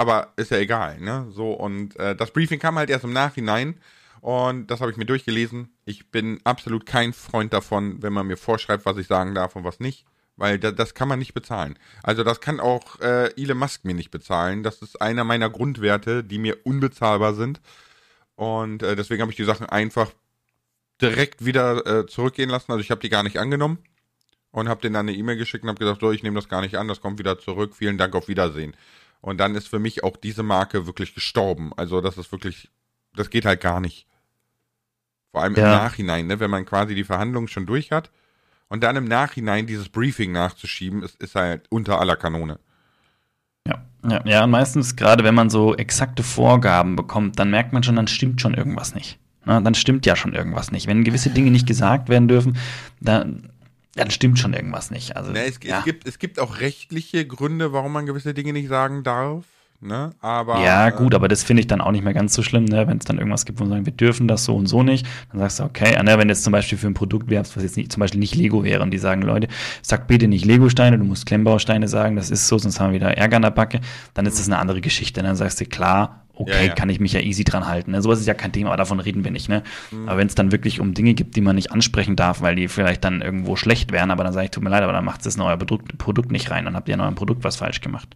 aber 0.00 0.32
ist 0.36 0.50
ja 0.50 0.56
egal, 0.56 0.98
ne? 0.98 1.26
So, 1.30 1.52
und 1.52 1.94
äh, 1.98 2.16
das 2.16 2.30
Briefing 2.30 2.58
kam 2.58 2.76
halt 2.76 2.88
erst 2.88 3.04
im 3.04 3.12
Nachhinein 3.12 3.78
und 4.22 4.68
das 4.70 4.80
habe 4.80 4.90
ich 4.90 4.96
mir 4.96 5.04
durchgelesen. 5.04 5.68
Ich 5.84 6.10
bin 6.10 6.40
absolut 6.42 6.86
kein 6.86 7.12
Freund 7.12 7.52
davon, 7.52 8.02
wenn 8.02 8.14
man 8.14 8.26
mir 8.26 8.38
vorschreibt, 8.38 8.86
was 8.86 8.96
ich 8.96 9.06
sagen 9.08 9.34
darf 9.34 9.56
und 9.56 9.64
was 9.64 9.78
nicht. 9.78 10.06
Weil 10.36 10.58
da, 10.58 10.70
das 10.70 10.94
kann 10.94 11.06
man 11.06 11.18
nicht 11.18 11.34
bezahlen. 11.34 11.78
Also 12.02 12.24
das 12.24 12.40
kann 12.40 12.60
auch 12.60 12.98
äh, 13.00 13.26
Elon 13.36 13.58
Musk 13.58 13.84
mir 13.84 13.92
nicht 13.92 14.10
bezahlen. 14.10 14.62
Das 14.62 14.80
ist 14.80 15.02
einer 15.02 15.22
meiner 15.22 15.50
Grundwerte, 15.50 16.24
die 16.24 16.38
mir 16.38 16.56
unbezahlbar 16.64 17.34
sind. 17.34 17.60
Und 18.36 18.82
äh, 18.82 18.96
deswegen 18.96 19.20
habe 19.20 19.32
ich 19.32 19.36
die 19.36 19.44
Sachen 19.44 19.66
einfach 19.66 20.10
direkt 21.02 21.44
wieder 21.44 21.86
äh, 21.86 22.06
zurückgehen 22.06 22.48
lassen. 22.48 22.72
Also 22.72 22.80
ich 22.80 22.90
habe 22.90 23.02
die 23.02 23.10
gar 23.10 23.22
nicht 23.22 23.38
angenommen 23.38 23.76
und 24.50 24.70
habe 24.70 24.80
denen 24.80 24.94
dann 24.94 25.10
eine 25.10 25.16
E-Mail 25.18 25.36
geschickt 25.36 25.62
und 25.62 25.68
habe 25.68 25.78
gesagt, 25.78 26.00
so, 26.00 26.10
ich 26.10 26.22
nehme 26.22 26.36
das 26.36 26.48
gar 26.48 26.62
nicht 26.62 26.76
an, 26.76 26.88
das 26.88 27.02
kommt 27.02 27.18
wieder 27.18 27.38
zurück. 27.38 27.76
Vielen 27.76 27.98
Dank, 27.98 28.14
auf 28.14 28.28
Wiedersehen. 28.28 28.74
Und 29.20 29.38
dann 29.38 29.54
ist 29.54 29.68
für 29.68 29.78
mich 29.78 30.02
auch 30.02 30.16
diese 30.16 30.42
Marke 30.42 30.86
wirklich 30.86 31.14
gestorben. 31.14 31.72
Also 31.76 32.00
das 32.00 32.16
ist 32.16 32.32
wirklich, 32.32 32.70
das 33.14 33.30
geht 33.30 33.44
halt 33.44 33.60
gar 33.60 33.80
nicht. 33.80 34.06
Vor 35.32 35.42
allem 35.42 35.54
ja. 35.54 35.64
im 35.64 35.70
Nachhinein, 35.70 36.26
ne, 36.26 36.40
wenn 36.40 36.50
man 36.50 36.64
quasi 36.64 36.94
die 36.94 37.04
Verhandlungen 37.04 37.48
schon 37.48 37.66
durch 37.66 37.92
hat 37.92 38.10
und 38.68 38.82
dann 38.82 38.96
im 38.96 39.04
Nachhinein 39.04 39.66
dieses 39.66 39.88
Briefing 39.88 40.32
nachzuschieben, 40.32 41.02
ist, 41.02 41.20
ist 41.22 41.34
halt 41.34 41.66
unter 41.70 42.00
aller 42.00 42.16
Kanone. 42.16 42.58
Ja, 43.66 43.84
ja, 44.08 44.22
ja, 44.24 44.46
meistens 44.46 44.96
gerade 44.96 45.22
wenn 45.22 45.34
man 45.34 45.50
so 45.50 45.76
exakte 45.76 46.22
Vorgaben 46.22 46.96
bekommt, 46.96 47.38
dann 47.38 47.50
merkt 47.50 47.72
man 47.72 47.82
schon, 47.82 47.96
dann 47.96 48.08
stimmt 48.08 48.40
schon 48.40 48.54
irgendwas 48.54 48.94
nicht. 48.94 49.18
Na, 49.44 49.60
dann 49.60 49.74
stimmt 49.74 50.06
ja 50.06 50.16
schon 50.16 50.34
irgendwas 50.34 50.72
nicht. 50.72 50.86
Wenn 50.86 51.04
gewisse 51.04 51.30
Dinge 51.30 51.50
nicht 51.50 51.66
gesagt 51.66 52.08
werden 52.08 52.28
dürfen, 52.28 52.58
dann, 53.00 53.50
dann 54.00 54.10
stimmt 54.10 54.38
schon 54.38 54.54
irgendwas 54.54 54.90
nicht. 54.90 55.16
Also, 55.16 55.30
Na, 55.32 55.40
es, 55.40 55.60
ja. 55.62 55.78
es, 55.78 55.84
gibt, 55.84 56.08
es 56.08 56.18
gibt 56.18 56.40
auch 56.40 56.60
rechtliche 56.60 57.26
Gründe, 57.26 57.72
warum 57.72 57.92
man 57.92 58.06
gewisse 58.06 58.34
Dinge 58.34 58.52
nicht 58.52 58.68
sagen 58.68 59.02
darf. 59.02 59.44
Ne? 59.82 60.10
Aber, 60.20 60.62
ja, 60.62 60.90
gut, 60.90 61.14
aber 61.14 61.26
das 61.26 61.42
finde 61.42 61.60
ich 61.62 61.66
dann 61.66 61.80
auch 61.80 61.90
nicht 61.90 62.04
mehr 62.04 62.12
ganz 62.12 62.34
so 62.34 62.42
schlimm, 62.42 62.66
ne? 62.66 62.86
wenn 62.86 62.98
es 62.98 63.06
dann 63.06 63.16
irgendwas 63.16 63.46
gibt, 63.46 63.60
wo 63.60 63.64
man 63.64 63.70
sagen, 63.70 63.86
wir 63.86 63.94
dürfen 63.94 64.28
das 64.28 64.44
so 64.44 64.54
und 64.54 64.66
so 64.66 64.82
nicht, 64.82 65.06
dann 65.30 65.40
sagst 65.40 65.58
du, 65.58 65.64
okay, 65.64 66.02
ne? 66.02 66.18
wenn 66.18 66.28
jetzt 66.28 66.44
zum 66.44 66.52
Beispiel 66.52 66.76
für 66.76 66.86
ein 66.86 66.92
Produkt 66.92 67.30
wäre, 67.30 67.42
was 67.42 67.62
jetzt 67.62 67.78
nicht, 67.78 67.90
zum 67.90 68.00
Beispiel 68.00 68.20
nicht 68.20 68.34
Lego 68.34 68.62
wäre 68.62 68.82
und 68.82 68.90
die 68.90 68.98
sagen, 68.98 69.22
Leute, 69.22 69.48
sag 69.80 70.06
bitte 70.06 70.28
nicht 70.28 70.44
Lego-Steine, 70.44 70.98
du 70.98 71.04
musst 71.04 71.24
Klemmbausteine 71.24 71.88
sagen, 71.88 72.16
das 72.16 72.30
ist 72.30 72.46
so, 72.46 72.58
sonst 72.58 72.78
haben 72.78 72.92
wir 72.92 73.00
wieder 73.00 73.16
Ärger 73.16 73.36
an 73.36 73.42
der 73.42 73.52
Backe, 73.52 73.80
dann 74.12 74.26
ist 74.26 74.38
das 74.38 74.48
eine 74.48 74.58
andere 74.58 74.82
Geschichte. 74.82 75.22
Dann 75.22 75.34
sagst 75.34 75.58
du, 75.62 75.64
klar, 75.64 76.26
okay, 76.40 76.52
ja, 76.52 76.62
ja. 76.68 76.74
kann 76.74 76.88
ich 76.88 77.00
mich 77.00 77.12
ja 77.12 77.20
easy 77.20 77.44
dran 77.44 77.66
halten. 77.66 77.92
Ne? 77.92 78.02
Sowas 78.02 78.20
ist 78.20 78.26
ja 78.26 78.34
kein 78.34 78.52
Thema, 78.52 78.70
aber 78.70 78.78
davon 78.78 79.00
reden 79.00 79.24
wir 79.24 79.30
nicht. 79.30 79.48
Ne? 79.48 79.62
Mhm. 79.90 80.08
Aber 80.08 80.18
wenn 80.18 80.26
es 80.26 80.34
dann 80.34 80.52
wirklich 80.52 80.80
um 80.80 80.94
Dinge 80.94 81.14
gibt, 81.14 81.36
die 81.36 81.40
man 81.40 81.56
nicht 81.56 81.72
ansprechen 81.72 82.16
darf, 82.16 82.40
weil 82.40 82.56
die 82.56 82.68
vielleicht 82.68 83.04
dann 83.04 83.22
irgendwo 83.22 83.56
schlecht 83.56 83.92
wären, 83.92 84.10
aber 84.10 84.24
dann 84.24 84.32
sage 84.32 84.46
ich, 84.46 84.50
tut 84.50 84.62
mir 84.62 84.70
leid, 84.70 84.82
aber 84.82 84.92
dann 84.92 85.04
macht 85.04 85.24
es 85.26 85.36
in 85.36 85.42
euer 85.42 85.56
Produkt, 85.56 85.98
Produkt 85.98 86.32
nicht 86.32 86.50
rein, 86.50 86.64
dann 86.64 86.74
habt 86.74 86.88
ihr 86.88 86.94
in 86.94 87.00
eurem 87.00 87.14
Produkt 87.14 87.44
was 87.44 87.56
falsch 87.56 87.80
gemacht. 87.80 88.08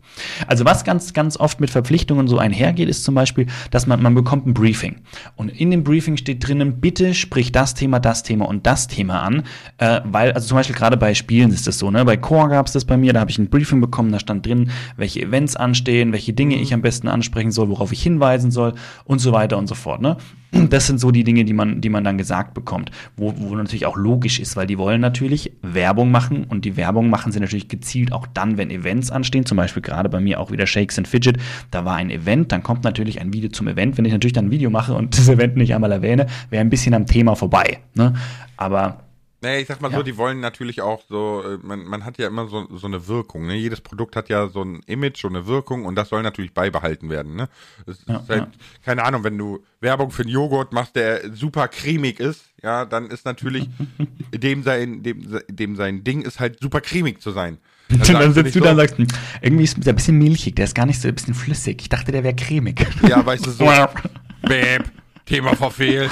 Also 0.46 0.64
was 0.64 0.84
ganz, 0.84 1.12
ganz 1.12 1.36
oft 1.36 1.60
mit 1.60 1.70
Verpflichtungen 1.70 2.28
so 2.28 2.38
einhergeht, 2.38 2.88
ist 2.88 3.04
zum 3.04 3.14
Beispiel, 3.14 3.46
dass 3.70 3.86
man, 3.86 4.02
man 4.02 4.14
bekommt 4.14 4.46
ein 4.46 4.54
Briefing. 4.54 4.96
Und 5.36 5.48
in 5.48 5.70
dem 5.70 5.84
Briefing 5.84 6.16
steht 6.16 6.46
drinnen, 6.46 6.80
bitte 6.80 7.14
sprich 7.14 7.52
das 7.52 7.74
Thema, 7.74 8.00
das 8.00 8.22
Thema 8.22 8.46
und 8.46 8.66
das 8.66 8.88
Thema 8.88 9.22
an, 9.22 9.42
äh, 9.78 10.00
weil, 10.04 10.32
also 10.32 10.48
zum 10.48 10.56
Beispiel 10.56 10.76
gerade 10.76 10.96
bei 10.96 11.14
Spielen 11.14 11.50
ist 11.50 11.66
das 11.66 11.78
so, 11.78 11.90
ne? 11.90 12.04
Bei 12.04 12.16
Core 12.16 12.48
gab 12.48 12.66
es 12.66 12.72
das 12.72 12.84
bei 12.84 12.96
mir, 12.96 13.12
da 13.12 13.20
habe 13.20 13.30
ich 13.30 13.38
ein 13.38 13.48
Briefing 13.48 13.80
bekommen, 13.80 14.12
da 14.12 14.18
stand 14.18 14.46
drin, 14.46 14.70
welche 14.96 15.20
Events 15.20 15.56
anstehen, 15.56 16.12
welche 16.12 16.32
Dinge 16.32 16.56
mhm. 16.56 16.62
ich 16.62 16.74
am 16.74 16.82
besten 16.82 17.08
ansprechen 17.08 17.50
soll, 17.50 17.68
worauf 17.68 17.92
ich 17.92 18.02
hinweisen 18.14 18.50
soll 18.50 18.74
und 19.04 19.18
so 19.18 19.32
weiter 19.32 19.58
und 19.58 19.66
so 19.66 19.74
fort. 19.74 20.00
Ne? 20.00 20.16
Das 20.70 20.86
sind 20.86 21.00
so 21.00 21.10
die 21.10 21.24
Dinge, 21.24 21.44
die 21.44 21.52
man, 21.52 21.80
die 21.80 21.88
man 21.88 22.04
dann 22.04 22.16
gesagt 22.16 22.54
bekommt, 22.54 22.90
wo, 23.16 23.34
wo 23.36 23.54
natürlich 23.56 23.86
auch 23.86 23.96
logisch 23.96 24.38
ist, 24.38 24.56
weil 24.56 24.66
die 24.66 24.78
wollen 24.78 25.00
natürlich 25.00 25.52
Werbung 25.62 26.10
machen 26.10 26.44
und 26.44 26.64
die 26.64 26.76
Werbung 26.76 27.10
machen 27.10 27.32
sie 27.32 27.40
natürlich 27.40 27.68
gezielt 27.68 28.12
auch 28.12 28.26
dann, 28.26 28.56
wenn 28.56 28.70
Events 28.70 29.10
anstehen, 29.10 29.46
zum 29.46 29.56
Beispiel 29.56 29.82
gerade 29.82 30.08
bei 30.08 30.20
mir 30.20 30.40
auch 30.40 30.52
wieder 30.52 30.66
Shakes 30.66 30.96
and 30.96 31.08
Fidget, 31.08 31.38
da 31.70 31.84
war 31.84 31.96
ein 31.96 32.10
Event, 32.10 32.52
dann 32.52 32.62
kommt 32.62 32.84
natürlich 32.84 33.20
ein 33.20 33.32
Video 33.32 33.50
zum 33.50 33.66
Event, 33.68 33.98
wenn 33.98 34.04
ich 34.04 34.12
natürlich 34.12 34.32
dann 34.32 34.46
ein 34.46 34.50
Video 34.50 34.70
mache 34.70 34.94
und 34.94 35.18
das 35.18 35.28
Event 35.28 35.56
nicht 35.56 35.74
einmal 35.74 35.90
erwähne, 35.90 36.26
wäre 36.50 36.60
ein 36.60 36.70
bisschen 36.70 36.94
am 36.94 37.06
Thema 37.06 37.34
vorbei. 37.34 37.78
Ne? 37.94 38.14
Aber 38.56 38.98
Nee, 39.44 39.60
ich 39.60 39.68
sag 39.68 39.82
mal 39.82 39.90
ja. 39.90 39.98
so, 39.98 40.02
die 40.02 40.16
wollen 40.16 40.40
natürlich 40.40 40.80
auch 40.80 41.02
so, 41.06 41.42
äh, 41.44 41.58
man, 41.62 41.84
man 41.84 42.06
hat 42.06 42.16
ja 42.16 42.28
immer 42.28 42.48
so, 42.48 42.66
so 42.74 42.86
eine 42.86 43.06
Wirkung. 43.08 43.46
Ne? 43.46 43.54
Jedes 43.56 43.82
Produkt 43.82 44.16
hat 44.16 44.30
ja 44.30 44.48
so 44.48 44.62
ein 44.62 44.80
Image, 44.86 45.20
so 45.20 45.28
eine 45.28 45.46
Wirkung 45.46 45.84
und 45.84 45.96
das 45.96 46.08
soll 46.08 46.22
natürlich 46.22 46.54
beibehalten 46.54 47.10
werden. 47.10 47.36
Ne? 47.36 47.48
Ja, 48.06 48.22
halt, 48.26 48.40
ja. 48.40 48.48
keine 48.82 49.04
Ahnung, 49.04 49.22
wenn 49.22 49.36
du 49.36 49.62
Werbung 49.80 50.10
für 50.10 50.22
einen 50.22 50.30
Joghurt 50.30 50.72
machst, 50.72 50.96
der 50.96 51.30
super 51.34 51.68
cremig 51.68 52.20
ist, 52.20 52.46
ja, 52.62 52.86
dann 52.86 53.08
ist 53.08 53.26
natürlich 53.26 53.68
dem 54.34 54.62
sein, 54.62 55.02
dem, 55.02 55.40
dem 55.50 55.76
sein 55.76 56.04
Ding 56.04 56.22
ist 56.22 56.40
halt 56.40 56.58
super 56.60 56.80
cremig 56.80 57.20
zu 57.20 57.30
sein. 57.30 57.58
Dann, 57.90 58.14
dann 58.14 58.32
sitzt 58.32 58.54
du 58.54 58.60
so, 58.60 58.64
da 58.64 58.70
und 58.70 58.78
sagst, 58.78 58.96
irgendwie 59.42 59.64
ist 59.64 59.76
der 59.84 59.92
ein 59.92 59.96
bisschen 59.96 60.16
milchig, 60.16 60.56
der 60.56 60.64
ist 60.64 60.74
gar 60.74 60.86
nicht 60.86 60.98
so 61.02 61.06
ein 61.06 61.14
bisschen 61.14 61.34
flüssig. 61.34 61.82
Ich 61.82 61.90
dachte, 61.90 62.12
der 62.12 62.24
wäre 62.24 62.34
cremig. 62.34 62.80
Ja, 63.06 63.24
weißt 63.24 63.44
du, 63.44 63.50
so, 63.50 63.66
Bäb, 64.42 64.90
Thema 65.26 65.54
verfehlt. 65.54 66.10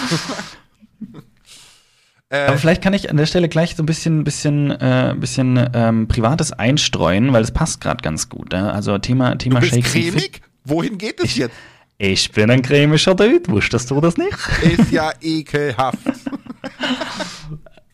Äh, 2.32 2.46
Aber 2.46 2.56
vielleicht 2.56 2.82
kann 2.82 2.94
ich 2.94 3.10
an 3.10 3.18
der 3.18 3.26
Stelle 3.26 3.46
gleich 3.50 3.76
so 3.76 3.82
ein 3.82 3.86
bisschen, 3.86 4.24
bisschen, 4.24 4.70
äh, 4.70 5.14
bisschen 5.14 5.68
ähm, 5.74 6.08
Privates 6.08 6.50
einstreuen, 6.50 7.30
weil 7.34 7.42
es 7.42 7.50
passt 7.50 7.82
gerade 7.82 8.00
ganz 8.02 8.30
gut. 8.30 8.52
Ne? 8.52 8.72
Also 8.72 8.96
Thema, 8.96 9.36
Thema 9.36 9.60
du 9.60 9.60
bist 9.60 9.74
Shakes 9.74 9.92
cremig? 9.92 10.40
Wohin 10.64 10.96
geht 10.96 11.20
es 11.20 11.26
ich, 11.26 11.36
jetzt? 11.36 11.54
Ich 11.98 12.32
bin 12.32 12.50
ein 12.50 12.62
cremischer 12.62 13.14
Dude, 13.14 13.48
wusstest 13.48 13.90
du 13.90 14.00
das 14.00 14.16
nicht? 14.16 14.32
Ist 14.62 14.90
ja 14.90 15.12
ekelhaft. 15.20 15.98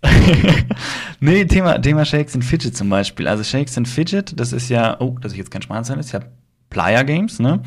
nee, 1.20 1.44
Thema, 1.46 1.80
Thema 1.80 2.04
Shakes 2.04 2.36
and 2.36 2.44
Fidget 2.44 2.76
zum 2.76 2.88
Beispiel. 2.90 3.26
Also 3.26 3.42
Shakes 3.42 3.76
and 3.76 3.88
Fidget, 3.88 4.38
das 4.38 4.52
ist 4.52 4.68
ja, 4.68 5.00
oh, 5.00 5.18
dass 5.20 5.32
ich 5.32 5.38
jetzt 5.38 5.50
kein 5.50 5.62
Schmarrn 5.62 5.98
ist 5.98 6.12
ja 6.12 6.20
Player 6.70 7.02
Games, 7.02 7.40
ne? 7.40 7.60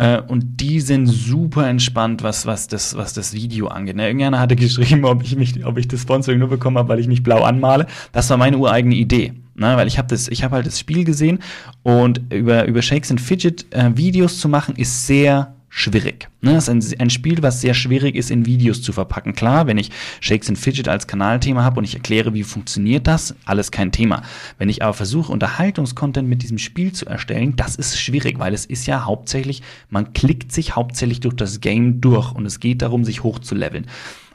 Äh, 0.00 0.22
und 0.22 0.62
die 0.62 0.80
sind 0.80 1.06
super 1.06 1.68
entspannt, 1.68 2.22
was, 2.22 2.46
was, 2.46 2.68
das, 2.68 2.96
was 2.96 3.12
das 3.12 3.34
Video 3.34 3.66
angeht. 3.66 3.96
Ne? 3.96 4.06
Irgendeiner 4.06 4.40
hatte 4.40 4.56
geschrieben, 4.56 5.04
ob 5.04 5.22
ich, 5.22 5.36
mich, 5.36 5.64
ob 5.66 5.76
ich 5.76 5.88
das 5.88 6.00
Sponsoring 6.00 6.38
nur 6.38 6.48
bekommen 6.48 6.78
habe, 6.78 6.88
weil 6.88 7.00
ich 7.00 7.06
mich 7.06 7.22
blau 7.22 7.42
anmale. 7.42 7.86
Das 8.10 8.30
war 8.30 8.38
meine 8.38 8.56
ureigene 8.56 8.94
Idee. 8.94 9.34
Ne? 9.54 9.76
Weil 9.76 9.88
ich 9.88 9.98
habe 9.98 10.16
habe 10.16 10.54
halt 10.54 10.66
das 10.66 10.80
Spiel 10.80 11.04
gesehen 11.04 11.40
und 11.82 12.22
über, 12.32 12.64
über 12.64 12.80
Shakes 12.80 13.10
and 13.10 13.20
Fidget 13.20 13.66
äh, 13.74 13.94
Videos 13.94 14.40
zu 14.40 14.48
machen, 14.48 14.74
ist 14.76 15.06
sehr 15.06 15.54
schwierig. 15.70 16.28
Ne? 16.42 16.52
Das 16.54 16.68
ist 16.68 16.94
ein, 16.94 17.00
ein, 17.00 17.10
Spiel, 17.10 17.42
was 17.42 17.60
sehr 17.60 17.74
schwierig 17.74 18.16
ist, 18.16 18.30
in 18.30 18.44
Videos 18.44 18.82
zu 18.82 18.92
verpacken. 18.92 19.34
Klar, 19.34 19.66
wenn 19.66 19.78
ich 19.78 19.90
Shakes 20.20 20.48
and 20.48 20.58
Fidget 20.58 20.88
als 20.88 21.06
Kanalthema 21.06 21.62
habe 21.62 21.78
und 21.78 21.84
ich 21.84 21.94
erkläre, 21.94 22.34
wie 22.34 22.42
funktioniert 22.42 23.06
das, 23.06 23.34
alles 23.46 23.70
kein 23.70 23.92
Thema. 23.92 24.22
Wenn 24.58 24.68
ich 24.68 24.82
aber 24.82 24.92
versuche, 24.92 25.32
Unterhaltungskontent 25.32 26.28
mit 26.28 26.42
diesem 26.42 26.58
Spiel 26.58 26.92
zu 26.92 27.06
erstellen, 27.06 27.54
das 27.56 27.76
ist 27.76 27.98
schwierig, 27.98 28.38
weil 28.38 28.52
es 28.52 28.66
ist 28.66 28.86
ja 28.86 29.06
hauptsächlich, 29.06 29.62
man 29.88 30.12
klickt 30.12 30.52
sich 30.52 30.74
hauptsächlich 30.74 31.20
durch 31.20 31.36
das 31.36 31.60
Game 31.60 32.00
durch 32.00 32.32
und 32.32 32.44
es 32.44 32.58
geht 32.58 32.82
darum, 32.82 33.04
sich 33.04 33.22
hochzuleveln. 33.22 33.86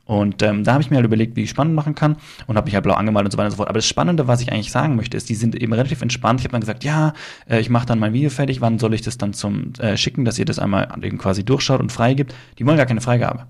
Und 0.05 0.43
ähm, 0.43 0.63
da 0.63 0.73
habe 0.73 0.83
ich 0.83 0.91
mir 0.91 0.97
halt 0.97 1.05
überlegt, 1.05 1.35
wie 1.35 1.43
ich 1.43 1.49
spannend 1.49 1.73
machen 1.73 1.95
kann 1.95 2.17
und 2.45 2.57
habe 2.57 2.65
mich 2.65 2.75
halt 2.75 2.83
blau 2.83 2.93
angemalt 2.93 3.25
und 3.25 3.31
so 3.31 3.37
weiter 3.37 3.47
und 3.47 3.51
so 3.51 3.57
fort. 3.57 3.69
Aber 3.69 3.79
das 3.79 3.87
Spannende, 3.87 4.27
was 4.27 4.39
ich 4.41 4.51
eigentlich 4.51 4.71
sagen 4.71 4.95
möchte, 4.95 5.17
ist, 5.17 5.29
die 5.29 5.35
sind 5.35 5.55
eben 5.55 5.73
relativ 5.73 6.01
entspannt. 6.03 6.39
Ich 6.39 6.45
habe 6.45 6.51
dann 6.51 6.61
gesagt, 6.61 6.83
ja, 6.83 7.13
äh, 7.49 7.59
ich 7.59 7.69
mache 7.69 7.87
dann 7.87 7.97
mein 7.97 8.13
Video 8.13 8.29
fertig, 8.29 8.61
wann 8.61 8.77
soll 8.77 8.93
ich 8.93 9.01
das 9.01 9.17
dann 9.17 9.33
zum 9.33 9.73
äh, 9.79 9.97
schicken, 9.97 10.23
dass 10.23 10.37
ihr 10.37 10.45
das 10.45 10.59
einmal 10.59 10.87
quasi 11.17 11.43
durchschaut 11.43 11.79
und 11.81 11.91
freigibt. 11.91 12.35
Die 12.59 12.65
wollen 12.67 12.77
gar 12.77 12.85
keine 12.85 13.01
Freigabe. 13.01 13.47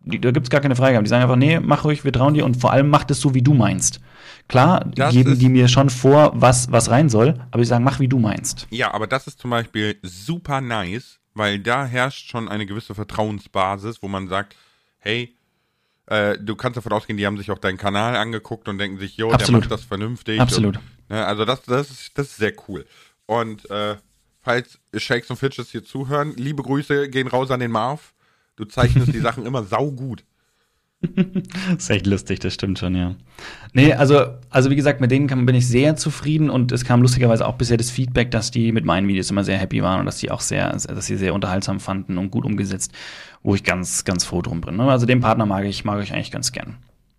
Die, 0.00 0.20
da 0.20 0.32
gibt's 0.32 0.50
gar 0.50 0.60
keine 0.60 0.76
Freigabe. 0.76 1.04
Die 1.04 1.08
sagen 1.08 1.22
einfach, 1.22 1.36
nee, 1.36 1.60
mach 1.60 1.84
ruhig, 1.84 2.04
wir 2.04 2.12
trauen 2.12 2.34
dir 2.34 2.44
und 2.44 2.56
vor 2.56 2.72
allem 2.72 2.88
mach 2.88 3.04
es 3.08 3.20
so, 3.20 3.34
wie 3.34 3.42
du 3.42 3.54
meinst. 3.54 4.00
Klar, 4.48 4.84
das 4.94 5.12
geben 5.12 5.38
die 5.38 5.48
mir 5.48 5.68
schon 5.68 5.90
vor, 5.90 6.32
was, 6.34 6.70
was 6.70 6.90
rein 6.90 7.08
soll, 7.08 7.34
aber 7.50 7.62
die 7.62 7.68
sagen, 7.68 7.84
mach 7.84 8.00
wie 8.00 8.08
du 8.08 8.18
meinst. 8.18 8.66
Ja, 8.70 8.92
aber 8.94 9.06
das 9.06 9.26
ist 9.26 9.40
zum 9.40 9.50
Beispiel 9.50 9.98
super 10.02 10.60
nice, 10.60 11.18
weil 11.34 11.58
da 11.58 11.86
herrscht 11.86 12.30
schon 12.30 12.48
eine 12.48 12.66
gewisse 12.66 12.94
Vertrauensbasis, 12.94 14.02
wo 14.02 14.08
man 14.08 14.28
sagt, 14.28 14.56
hey, 14.98 15.35
äh, 16.06 16.38
du 16.38 16.54
kannst 16.54 16.76
davon 16.76 16.92
ausgehen, 16.92 17.16
die 17.16 17.26
haben 17.26 17.36
sich 17.36 17.50
auch 17.50 17.58
deinen 17.58 17.78
Kanal 17.78 18.16
angeguckt 18.16 18.68
und 18.68 18.78
denken 18.78 18.98
sich, 18.98 19.16
jo, 19.16 19.34
der 19.34 19.50
macht 19.50 19.70
das 19.70 19.84
vernünftig. 19.84 20.40
Absolut. 20.40 20.76
Und, 20.76 21.10
ne, 21.10 21.26
also 21.26 21.44
das, 21.44 21.62
das, 21.62 21.90
ist, 21.90 22.16
das 22.16 22.28
ist 22.28 22.36
sehr 22.36 22.52
cool. 22.68 22.86
Und 23.26 23.68
äh, 23.70 23.96
falls 24.40 24.78
Shakes 24.96 25.30
und 25.30 25.36
Fitches 25.36 25.70
hier 25.70 25.84
zuhören, 25.84 26.34
liebe 26.36 26.62
Grüße 26.62 27.08
gehen 27.08 27.26
raus 27.26 27.50
an 27.50 27.60
den 27.60 27.72
Marv. 27.72 28.14
Du 28.54 28.64
zeichnest 28.64 29.12
die 29.12 29.20
Sachen 29.20 29.44
immer 29.44 29.64
saugut. 29.64 30.24
Das 31.14 31.76
ist 31.78 31.90
echt 31.90 32.06
lustig, 32.06 32.40
das 32.40 32.54
stimmt 32.54 32.78
schon, 32.78 32.94
ja. 32.94 33.14
Nee, 33.72 33.92
also, 33.92 34.26
also 34.50 34.70
wie 34.70 34.76
gesagt, 34.76 35.00
mit 35.00 35.10
denen 35.10 35.26
kann, 35.26 35.46
bin 35.46 35.54
ich 35.54 35.68
sehr 35.68 35.96
zufrieden 35.96 36.50
und 36.50 36.72
es 36.72 36.84
kam 36.84 37.02
lustigerweise 37.02 37.46
auch 37.46 37.56
bisher 37.56 37.76
das 37.76 37.90
Feedback, 37.90 38.30
dass 38.30 38.50
die 38.50 38.72
mit 38.72 38.84
meinen 38.84 39.08
Videos 39.08 39.30
immer 39.30 39.44
sehr 39.44 39.58
happy 39.58 39.82
waren 39.82 40.00
und 40.00 40.06
dass 40.06 40.18
die 40.18 40.30
auch 40.30 40.40
sehr, 40.40 40.72
dass 40.72 41.06
sie 41.06 41.16
sehr 41.16 41.34
unterhaltsam 41.34 41.80
fanden 41.80 42.18
und 42.18 42.30
gut 42.30 42.44
umgesetzt, 42.44 42.92
wo 43.42 43.54
ich 43.54 43.64
ganz, 43.64 44.04
ganz 44.04 44.24
froh 44.24 44.42
drum 44.42 44.60
bin. 44.60 44.76
Ne? 44.76 44.90
Also 44.90 45.06
den 45.06 45.20
Partner 45.20 45.46
mag 45.46 45.64
ich, 45.64 45.84
mag 45.84 46.02
ich 46.02 46.12
eigentlich 46.12 46.32
ganz 46.32 46.52
gern. 46.52 46.76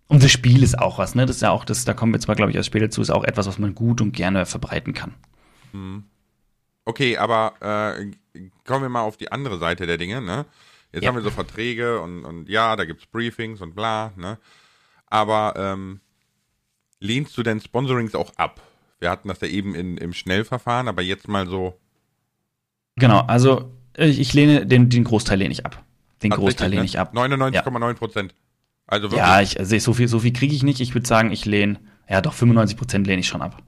Und 0.08 0.22
das 0.22 0.30
Spiel 0.30 0.62
ist 0.62 0.78
auch 0.78 0.98
was, 0.98 1.14
ne? 1.14 1.26
Das 1.26 1.36
ist 1.36 1.42
ja 1.42 1.50
auch, 1.50 1.66
das, 1.66 1.84
da 1.84 1.92
kommen 1.92 2.12
wir 2.14 2.20
zwar, 2.20 2.34
glaube 2.34 2.50
ich, 2.50 2.56
erst 2.56 2.68
später 2.68 2.90
zu, 2.90 3.02
ist 3.02 3.10
auch 3.10 3.24
etwas, 3.24 3.46
was 3.46 3.58
man 3.58 3.74
gut 3.74 4.00
und 4.00 4.12
gerne 4.12 4.46
verbreiten 4.46 4.94
kann. 4.94 5.14
Hm. 5.72 6.04
Okay, 6.86 7.18
aber 7.18 7.52
äh, 7.60 8.40
kommen 8.64 8.82
wir 8.82 8.88
mal 8.88 9.02
auf 9.02 9.18
die 9.18 9.30
andere 9.30 9.58
Seite 9.58 9.86
der 9.86 9.98
Dinge, 9.98 10.22
ne? 10.22 10.46
Jetzt 10.92 11.02
ja. 11.02 11.08
haben 11.08 11.16
wir 11.16 11.22
so 11.22 11.30
Verträge 11.30 12.00
und, 12.00 12.24
und 12.24 12.48
ja, 12.48 12.76
da 12.76 12.84
gibt's 12.84 13.06
Briefings 13.06 13.60
und 13.60 13.74
bla, 13.74 14.12
ne? 14.16 14.38
Aber 15.06 15.54
ähm, 15.56 16.00
lehnst 17.00 17.36
du 17.36 17.42
denn 17.42 17.60
Sponsorings 17.60 18.14
auch 18.14 18.34
ab? 18.36 18.60
Wir 18.98 19.10
hatten 19.10 19.28
das 19.28 19.40
ja 19.40 19.48
eben 19.48 19.74
in, 19.74 19.96
im 19.96 20.12
Schnellverfahren, 20.12 20.88
aber 20.88 21.02
jetzt 21.02 21.28
mal 21.28 21.46
so 21.46 21.78
Genau, 22.96 23.20
also 23.20 23.72
ich, 23.96 24.18
ich 24.18 24.34
lehne 24.34 24.66
den, 24.66 24.88
den 24.88 25.04
Großteil 25.04 25.38
lehne 25.38 25.52
ich 25.52 25.64
ab. 25.64 25.82
Den 26.22 26.30
Großteil 26.30 26.70
lehne 26.70 26.82
ne? 26.82 26.86
ich 26.86 26.98
ab. 26.98 27.14
99,9 27.14 27.94
Prozent. 27.94 28.32
Ja. 28.32 28.38
Also 28.86 29.10
wirklich. 29.10 29.18
Ja, 29.20 29.40
ich, 29.40 29.58
also 29.58 29.78
so 29.78 29.92
viel, 29.92 30.08
so 30.08 30.18
viel 30.20 30.32
kriege 30.32 30.54
ich 30.54 30.62
nicht. 30.62 30.80
Ich 30.80 30.94
würde 30.94 31.06
sagen, 31.06 31.30
ich 31.30 31.44
lehne, 31.44 31.78
ja 32.08 32.20
doch, 32.20 32.32
95 32.32 32.76
Prozent 32.76 33.06
lehne 33.06 33.20
ich 33.20 33.28
schon 33.28 33.42
ab. 33.42 33.62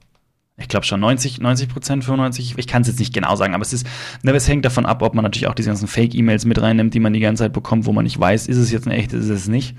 Ich 0.61 0.69
glaube 0.69 0.87
schon 0.87 1.01
90, 1.01 1.41
90 1.41 1.69
Prozent, 1.69 2.05
95. 2.05 2.55
Ich 2.57 2.67
kann 2.67 2.83
es 2.83 2.89
jetzt 2.89 2.99
nicht 2.99 3.15
genau 3.15 3.35
sagen, 3.37 3.55
aber 3.55 3.63
es 3.63 3.73
ist, 3.73 3.87
ne, 4.23 4.33
es 4.33 4.47
hängt 4.49 4.65
davon 4.65 4.87
ab, 4.87 5.03
ob 5.03 5.15
man 5.15 5.25
natürlich 5.25 5.49
auch 5.49 5.55
diese 5.55 5.71
ganzen 5.71 5.89
Fake-E-Mails 5.89 6.45
mit 6.45 6.61
reinnimmt, 6.61 6.95
die 6.95 7.01
man 7.01 7.13
die 7.13 7.21
ganze 7.21 7.45
Zeit 7.45 7.53
bekommt, 7.53 7.87
wo 7.87 7.93
man 7.93 8.05
nicht 8.05 8.19
weiß, 8.21 8.47
ist 8.47 8.59
es 8.59 8.71
jetzt 8.71 8.87
ein 8.87 8.93
echtes, 8.93 9.25
ist 9.25 9.31
es 9.31 9.49
nicht. 9.49 9.77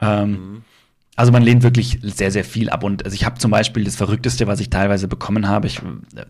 Ähm, 0.00 0.30
mhm. 0.30 0.62
Also 1.14 1.30
man 1.30 1.42
lehnt 1.42 1.62
wirklich 1.62 1.98
sehr, 2.02 2.30
sehr 2.30 2.44
viel 2.44 2.70
ab. 2.70 2.84
Und 2.84 3.04
also 3.04 3.14
ich 3.14 3.24
habe 3.24 3.38
zum 3.38 3.50
Beispiel 3.50 3.84
das 3.84 3.96
Verrückteste, 3.96 4.46
was 4.46 4.60
ich 4.60 4.70
teilweise 4.70 5.08
bekommen 5.08 5.48
habe, 5.48 5.66
ich, 5.66 5.80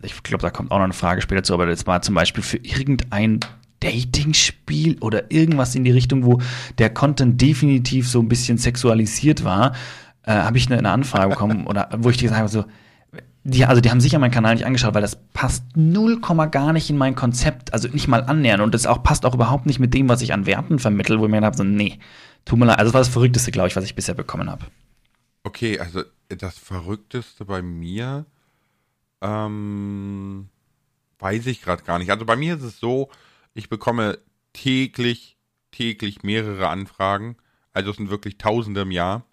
ich 0.01 0.23
glaube, 0.23 0.41
da 0.41 0.49
kommt 0.49 0.71
auch 0.71 0.77
noch 0.77 0.83
eine 0.83 0.93
Frage 0.93 1.21
später 1.21 1.43
zu, 1.43 1.53
aber 1.53 1.65
das 1.65 1.87
war 1.87 2.01
zum 2.01 2.15
Beispiel 2.15 2.43
für 2.43 2.57
irgendein 2.57 3.39
Dating-Spiel 3.79 4.97
oder 4.99 5.31
irgendwas 5.31 5.75
in 5.75 5.83
die 5.83 5.91
Richtung, 5.91 6.25
wo 6.25 6.41
der 6.77 6.89
Content 6.89 7.41
definitiv 7.41 8.09
so 8.09 8.19
ein 8.19 8.27
bisschen 8.27 8.57
sexualisiert 8.57 9.43
war, 9.43 9.73
äh, 10.23 10.31
habe 10.31 10.57
ich 10.57 10.67
eine, 10.67 10.77
eine, 10.77 10.91
Anfrage 10.91 11.29
bekommen 11.29 11.67
oder 11.67 11.89
wo 11.97 12.09
ich 12.09 12.17
gesagt 12.17 12.39
habe, 12.39 12.49
so, 12.49 12.65
die, 13.43 13.65
also 13.65 13.81
die 13.81 13.91
haben 13.91 14.01
sicher 14.01 14.19
meinen 14.19 14.31
Kanal 14.31 14.55
nicht 14.55 14.65
angeschaut, 14.65 14.93
weil 14.93 15.01
das 15.01 15.17
passt 15.33 15.63
null 15.75 16.21
Komma 16.21 16.45
gar 16.45 16.71
nicht 16.71 16.89
in 16.89 16.97
mein 16.97 17.15
Konzept, 17.15 17.73
also 17.73 17.87
nicht 17.89 18.07
mal 18.07 18.23
annähern 18.23 18.61
und 18.61 18.73
das 18.73 18.85
auch 18.85 19.03
passt 19.03 19.25
auch 19.25 19.33
überhaupt 19.33 19.65
nicht 19.65 19.79
mit 19.79 19.93
dem, 19.93 20.07
was 20.07 20.21
ich 20.21 20.33
an 20.33 20.45
Werten 20.45 20.79
vermittel, 20.79 21.19
wo 21.19 21.25
ich 21.25 21.31
mir 21.31 21.37
gedacht 21.37 21.53
habe, 21.53 21.57
so, 21.57 21.63
nee, 21.63 21.99
tut 22.45 22.59
mir 22.59 22.65
leid, 22.65 22.79
also 22.79 22.89
das 22.89 22.93
war 22.93 23.01
das 23.01 23.09
Verrückteste, 23.09 23.51
glaube 23.51 23.67
ich, 23.67 23.75
was 23.75 23.83
ich 23.83 23.95
bisher 23.95 24.15
bekommen 24.15 24.49
habe. 24.49 24.65
Okay, 25.43 25.77
also 25.79 26.03
das 26.29 26.57
Verrückteste 26.57 27.43
bei 27.43 27.61
mir, 27.61 28.25
ähm, 29.21 30.47
weiß 31.19 31.47
ich 31.47 31.61
gerade 31.61 31.83
gar 31.83 31.99
nicht. 31.99 32.11
Also 32.11 32.25
bei 32.25 32.35
mir 32.35 32.55
ist 32.55 32.63
es 32.63 32.79
so, 32.79 33.09
ich 33.53 33.69
bekomme 33.69 34.19
täglich, 34.53 35.37
täglich 35.71 36.23
mehrere 36.23 36.69
Anfragen. 36.69 37.37
Also 37.73 37.91
es 37.91 37.97
sind 37.97 38.09
wirklich 38.09 38.37
Tausende 38.37 38.81
im 38.81 38.91
Jahr. 38.91 39.25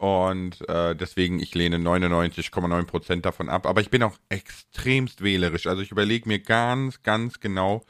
Und 0.00 0.66
äh, 0.66 0.96
deswegen, 0.96 1.40
ich 1.40 1.54
lehne 1.54 1.76
99,9% 1.76 3.20
davon 3.20 3.50
ab. 3.50 3.66
Aber 3.66 3.82
ich 3.82 3.90
bin 3.90 4.02
auch 4.02 4.16
extremst 4.30 5.22
wählerisch. 5.22 5.66
Also 5.66 5.82
ich 5.82 5.90
überlege 5.90 6.26
mir 6.26 6.38
ganz, 6.38 7.02
ganz 7.02 7.38
genau, 7.38 7.84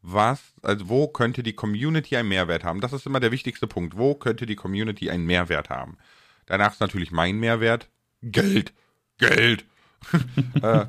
was, 0.00 0.40
also 0.62 0.88
wo 0.88 1.06
könnte 1.06 1.44
die 1.44 1.52
Community 1.52 2.16
einen 2.16 2.28
Mehrwert 2.28 2.64
haben. 2.64 2.80
Das 2.80 2.92
ist 2.92 3.06
immer 3.06 3.20
der 3.20 3.30
wichtigste 3.30 3.68
Punkt. 3.68 3.96
Wo 3.96 4.16
könnte 4.16 4.44
die 4.44 4.56
Community 4.56 5.08
einen 5.08 5.24
Mehrwert 5.24 5.70
haben? 5.70 5.98
Danach 6.46 6.72
ist 6.72 6.80
natürlich 6.80 7.12
mein 7.12 7.38
Mehrwert. 7.38 7.88
Geld. 8.22 8.72
Geld. 9.18 9.64
äh, 10.62 10.86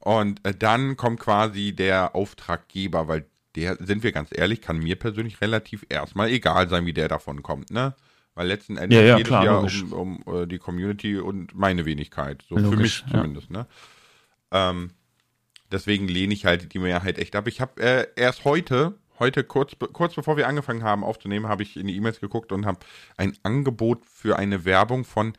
und 0.00 0.44
äh, 0.44 0.56
dann 0.56 0.96
kommt 0.96 1.20
quasi 1.20 1.72
der 1.72 2.16
Auftraggeber, 2.16 3.06
weil 3.06 3.26
der, 3.54 3.76
sind 3.76 4.02
wir 4.02 4.10
ganz 4.10 4.30
ehrlich, 4.32 4.60
kann 4.60 4.78
mir 4.78 4.96
persönlich 4.96 5.40
relativ 5.40 5.86
erstmal 5.88 6.30
egal 6.30 6.68
sein, 6.68 6.84
wie 6.84 6.92
der 6.92 7.06
davon 7.06 7.44
kommt, 7.44 7.70
ne? 7.70 7.94
Weil 8.34 8.48
letzten 8.48 8.76
Endes 8.76 8.98
ja, 8.98 9.04
ja, 9.04 9.16
geht 9.16 9.26
klar, 9.26 9.64
es 9.64 9.74
ja 9.74 9.86
um, 9.96 10.22
um 10.22 10.22
uh, 10.26 10.46
die 10.46 10.58
Community 10.58 11.18
und 11.18 11.54
meine 11.54 11.84
Wenigkeit. 11.84 12.42
So 12.48 12.56
logisch, 12.56 12.70
für 12.70 12.76
mich 12.76 13.04
zumindest, 13.10 13.50
ja. 13.50 13.58
ne? 13.58 13.66
Ähm, 14.50 14.90
deswegen 15.70 16.08
lehne 16.08 16.34
ich 16.34 16.44
halt 16.44 16.72
die 16.72 16.78
Mehrheit 16.78 17.18
echt 17.18 17.36
ab. 17.36 17.46
Ich 17.46 17.60
habe 17.60 17.82
äh, 17.82 18.06
erst 18.16 18.44
heute, 18.44 18.94
heute 19.18 19.44
kurz, 19.44 19.76
kurz 19.92 20.14
bevor 20.14 20.36
wir 20.36 20.48
angefangen 20.48 20.82
haben 20.82 21.04
aufzunehmen, 21.04 21.48
habe 21.48 21.62
ich 21.62 21.76
in 21.76 21.86
die 21.86 21.96
E-Mails 21.96 22.20
geguckt 22.20 22.52
und 22.52 22.66
habe 22.66 22.78
ein 23.16 23.36
Angebot 23.42 24.04
für 24.04 24.36
eine 24.36 24.64
Werbung 24.64 25.04
von 25.04 25.34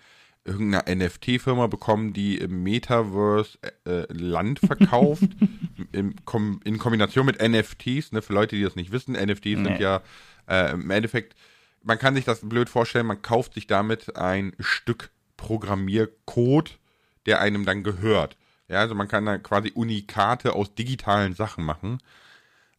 irgendeiner 0.45 0.95
NFT-Firma 0.95 1.67
bekommen, 1.67 2.13
die 2.13 2.37
im 2.37 2.61
Metaverse 2.61 3.57
äh, 3.85 4.05
Land 4.13 4.59
verkauft, 4.59 5.23
in, 5.91 6.15
in, 6.63 6.77
Kombination 6.77 7.25
mit 7.25 7.41
NFTs. 7.41 8.11
Ne, 8.11 8.21
für 8.21 8.33
Leute, 8.33 8.55
die 8.55 8.61
das 8.61 8.75
nicht 8.75 8.91
wissen, 8.91 9.13
NFTs 9.13 9.43
nee. 9.43 9.63
sind 9.63 9.79
ja 9.79 10.01
äh, 10.47 10.71
im 10.71 10.91
Endeffekt, 10.91 11.35
man 11.85 11.99
kann 11.99 12.15
sich 12.15 12.25
das 12.25 12.41
blöd 12.41 12.69
vorstellen, 12.69 13.05
man 13.05 13.21
kauft 13.21 13.53
sich 13.53 13.67
damit 13.67 14.15
ein 14.17 14.53
Stück 14.59 15.11
Programmiercode, 15.37 16.79
der 17.25 17.39
einem 17.39 17.65
dann 17.65 17.83
gehört. 17.83 18.37
Ja, 18.67 18.79
also 18.79 18.95
man 18.95 19.07
kann 19.07 19.25
da 19.25 19.37
quasi 19.37 19.71
Unikate 19.73 20.53
aus 20.53 20.73
digitalen 20.73 21.35
Sachen 21.35 21.63
machen. 21.63 21.99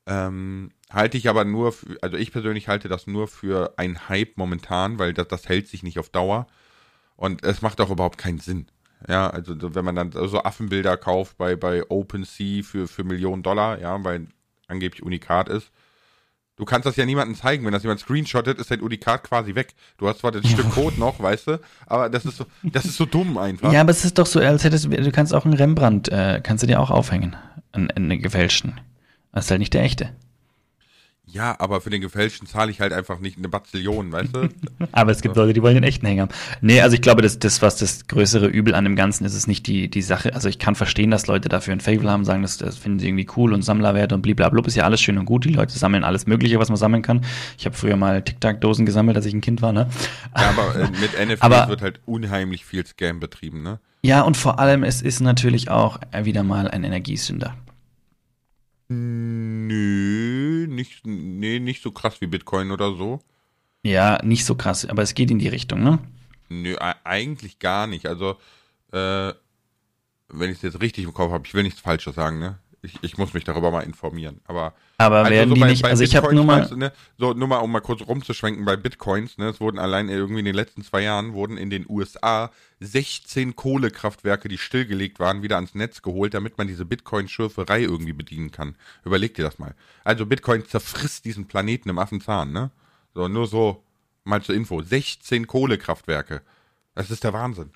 Ähm, 0.06 0.72
halte 0.90 1.16
ich 1.16 1.28
aber 1.28 1.44
nur, 1.44 1.72
für, 1.72 1.96
also 2.02 2.16
ich 2.16 2.32
persönlich 2.32 2.68
halte 2.68 2.88
das 2.88 3.06
nur 3.06 3.28
für 3.28 3.74
ein 3.76 4.08
Hype 4.08 4.36
momentan, 4.36 4.98
weil 4.98 5.12
das, 5.12 5.28
das 5.28 5.48
hält 5.48 5.68
sich 5.68 5.82
nicht 5.82 5.98
auf 5.98 6.10
Dauer. 6.10 6.46
Und 7.16 7.44
es 7.44 7.62
macht 7.62 7.80
auch 7.80 7.90
überhaupt 7.90 8.18
keinen 8.18 8.38
Sinn. 8.40 8.66
Ja, 9.08 9.30
also 9.30 9.74
wenn 9.74 9.84
man 9.84 9.94
dann 9.94 10.12
so 10.12 10.42
Affenbilder 10.42 10.96
kauft 10.96 11.38
bei, 11.38 11.54
bei 11.54 11.88
OpenSea 11.88 12.62
für, 12.62 12.88
für 12.88 13.04
Millionen 13.04 13.42
Dollar, 13.42 13.78
ja, 13.78 14.02
weil 14.04 14.26
angeblich 14.66 15.02
Unikat 15.02 15.48
ist. 15.48 15.70
Du 16.56 16.64
kannst 16.64 16.86
das 16.86 16.96
ja 16.96 17.04
niemandem 17.04 17.36
zeigen. 17.36 17.64
Wenn 17.66 17.72
das 17.72 17.82
jemand 17.82 18.00
screenshottet, 18.00 18.58
ist 18.58 18.70
dein 18.70 18.80
Unikat 18.80 19.24
quasi 19.24 19.54
weg. 19.54 19.74
Du 19.98 20.08
hast 20.08 20.20
zwar 20.20 20.32
das 20.32 20.48
Stück 20.48 20.70
Code 20.70 20.98
noch, 20.98 21.20
weißt 21.20 21.48
du, 21.48 21.60
aber 21.86 22.08
das 22.08 22.24
ist 22.24 22.38
so, 22.38 22.46
das 22.62 22.86
ist 22.86 22.96
so 22.96 23.04
dumm 23.04 23.36
einfach. 23.36 23.72
Ja, 23.72 23.82
aber 23.82 23.90
es 23.90 24.04
ist 24.04 24.18
doch 24.18 24.26
so, 24.26 24.40
als 24.40 24.64
hättest 24.64 24.86
du, 24.86 24.88
du 24.88 25.12
kannst 25.12 25.34
auch 25.34 25.44
einen 25.44 25.54
Rembrandt, 25.54 26.08
äh, 26.08 26.40
kannst 26.42 26.62
du 26.62 26.66
dir 26.66 26.80
auch 26.80 26.90
aufhängen. 26.90 27.36
Einen, 27.72 27.90
einen 27.90 28.22
gefälschten. 28.22 28.80
Das 29.32 29.44
ist 29.44 29.50
halt 29.50 29.60
nicht 29.60 29.74
der 29.74 29.82
echte. 29.82 30.10
Ja, 31.36 31.54
aber 31.58 31.82
für 31.82 31.90
den 31.90 32.00
gefälschten 32.00 32.48
zahle 32.48 32.70
ich 32.70 32.80
halt 32.80 32.94
einfach 32.94 33.18
nicht 33.18 33.36
eine 33.36 33.50
Bazillion, 33.50 34.10
weißt 34.10 34.34
du? 34.34 34.48
aber 34.92 35.10
es 35.10 35.20
gibt 35.20 35.36
Leute, 35.36 35.52
die 35.52 35.62
wollen 35.62 35.74
den 35.74 35.84
echten 35.84 36.06
Hänger. 36.06 36.28
Nee, 36.62 36.80
also 36.80 36.94
ich 36.94 37.02
glaube, 37.02 37.20
das, 37.20 37.38
das, 37.38 37.60
was 37.60 37.76
das 37.76 38.06
größere 38.06 38.46
Übel 38.46 38.74
an 38.74 38.84
dem 38.84 38.96
Ganzen 38.96 39.26
ist, 39.26 39.34
ist 39.34 39.46
nicht 39.46 39.66
die, 39.66 39.90
die 39.90 40.00
Sache. 40.00 40.34
Also 40.34 40.48
ich 40.48 40.58
kann 40.58 40.74
verstehen, 40.74 41.10
dass 41.10 41.26
Leute 41.26 41.50
dafür 41.50 41.74
ein 41.74 41.80
Fable 41.80 42.10
haben, 42.10 42.24
sagen, 42.24 42.40
das, 42.40 42.56
das 42.56 42.78
finden 42.78 43.00
sie 43.00 43.08
irgendwie 43.08 43.26
cool 43.36 43.52
und 43.52 43.60
Sammlerwert 43.60 44.14
und 44.14 44.22
blablabla, 44.22 44.62
ist 44.64 44.76
ja 44.76 44.84
alles 44.84 45.02
schön 45.02 45.18
und 45.18 45.26
gut. 45.26 45.44
Die 45.44 45.50
Leute 45.50 45.78
sammeln 45.78 46.04
alles 46.04 46.26
Mögliche, 46.26 46.58
was 46.58 46.70
man 46.70 46.78
sammeln 46.78 47.02
kann. 47.02 47.20
Ich 47.58 47.66
habe 47.66 47.76
früher 47.76 47.96
mal 47.96 48.22
Tic-Tac-Dosen 48.22 48.86
gesammelt, 48.86 49.18
als 49.18 49.26
ich 49.26 49.34
ein 49.34 49.42
Kind 49.42 49.60
war, 49.60 49.72
ne? 49.72 49.88
Ja, 50.34 50.48
aber 50.48 50.74
äh, 50.74 50.88
mit 51.00 51.12
NFTs 51.12 51.42
aber, 51.42 51.68
wird 51.68 51.82
halt 51.82 52.00
unheimlich 52.06 52.64
viel 52.64 52.86
Scam 52.86 53.20
betrieben, 53.20 53.62
ne? 53.62 53.78
Ja, 54.00 54.22
und 54.22 54.38
vor 54.38 54.58
allem, 54.58 54.84
es 54.84 55.02
ist 55.02 55.20
natürlich 55.20 55.68
auch 55.68 55.98
wieder 56.22 56.44
mal 56.44 56.68
ein 56.68 56.82
Energiesünder. 56.84 57.54
Nö, 58.88 60.55
nicht, 60.86 61.06
nee, 61.06 61.58
nicht 61.58 61.82
so 61.82 61.90
krass 61.90 62.20
wie 62.20 62.26
Bitcoin 62.26 62.70
oder 62.70 62.94
so. 62.94 63.20
Ja, 63.82 64.20
nicht 64.24 64.44
so 64.44 64.54
krass, 64.54 64.84
aber 64.84 65.02
es 65.02 65.14
geht 65.14 65.30
in 65.30 65.38
die 65.38 65.48
Richtung, 65.48 65.82
ne? 65.82 65.98
Nö, 66.48 66.76
eigentlich 67.04 67.58
gar 67.58 67.86
nicht. 67.86 68.06
Also, 68.06 68.36
äh, 68.92 69.32
wenn 70.28 70.50
ich 70.50 70.56
es 70.56 70.62
jetzt 70.62 70.80
richtig 70.80 71.04
im 71.04 71.14
Kopf 71.14 71.32
habe, 71.32 71.46
ich 71.46 71.54
will 71.54 71.62
nichts 71.62 71.80
Falsches 71.80 72.14
sagen, 72.14 72.38
ne? 72.38 72.58
Ich, 72.86 72.98
ich 73.02 73.18
muss 73.18 73.34
mich 73.34 73.44
darüber 73.44 73.70
mal 73.70 73.82
informieren. 73.82 74.40
Aber, 74.46 74.74
aber 74.96 75.16
also 75.16 75.30
werden 75.30 75.48
so 75.50 75.54
die 75.54 75.60
bei, 75.60 75.70
nicht, 75.70 75.82
bei 75.82 75.90
also 75.90 76.02
Bitcoins, 76.02 76.10
ich 76.10 76.24
habe 76.24 76.34
nur 76.34 76.44
mal. 76.44 76.66
Du, 76.66 76.76
ne, 76.76 76.92
so, 77.18 77.34
nur 77.34 77.48
mal, 77.48 77.58
um 77.58 77.70
mal 77.70 77.80
kurz 77.80 78.00
rumzuschwenken 78.00 78.64
bei 78.64 78.76
Bitcoins, 78.76 79.36
ne? 79.38 79.48
Es 79.48 79.60
wurden 79.60 79.78
allein 79.78 80.08
irgendwie 80.08 80.38
in 80.38 80.44
den 80.44 80.54
letzten 80.54 80.82
zwei 80.82 81.02
Jahren 81.02 81.32
wurden 81.32 81.56
in 81.56 81.68
den 81.68 81.84
USA 81.88 82.50
16 82.80 83.56
Kohlekraftwerke, 83.56 84.48
die 84.48 84.58
stillgelegt 84.58 85.18
waren, 85.18 85.42
wieder 85.42 85.56
ans 85.56 85.74
Netz 85.74 86.02
geholt, 86.02 86.34
damit 86.34 86.58
man 86.58 86.68
diese 86.68 86.84
Bitcoin-Schürferei 86.84 87.82
irgendwie 87.82 88.12
bedienen 88.12 88.52
kann. 88.52 88.76
Überleg 89.04 89.34
dir 89.34 89.44
das 89.44 89.58
mal. 89.58 89.74
Also 90.04 90.24
Bitcoin 90.26 90.64
zerfrisst 90.64 91.24
diesen 91.24 91.46
Planeten 91.46 91.88
im 91.88 91.98
Affenzahn, 91.98 92.52
ne? 92.52 92.70
So, 93.14 93.28
nur 93.28 93.46
so 93.46 93.82
mal 94.24 94.42
zur 94.42 94.54
Info. 94.54 94.82
16 94.82 95.46
Kohlekraftwerke. 95.46 96.42
Das 96.94 97.10
ist 97.10 97.24
der 97.24 97.32
Wahnsinn. 97.32 97.70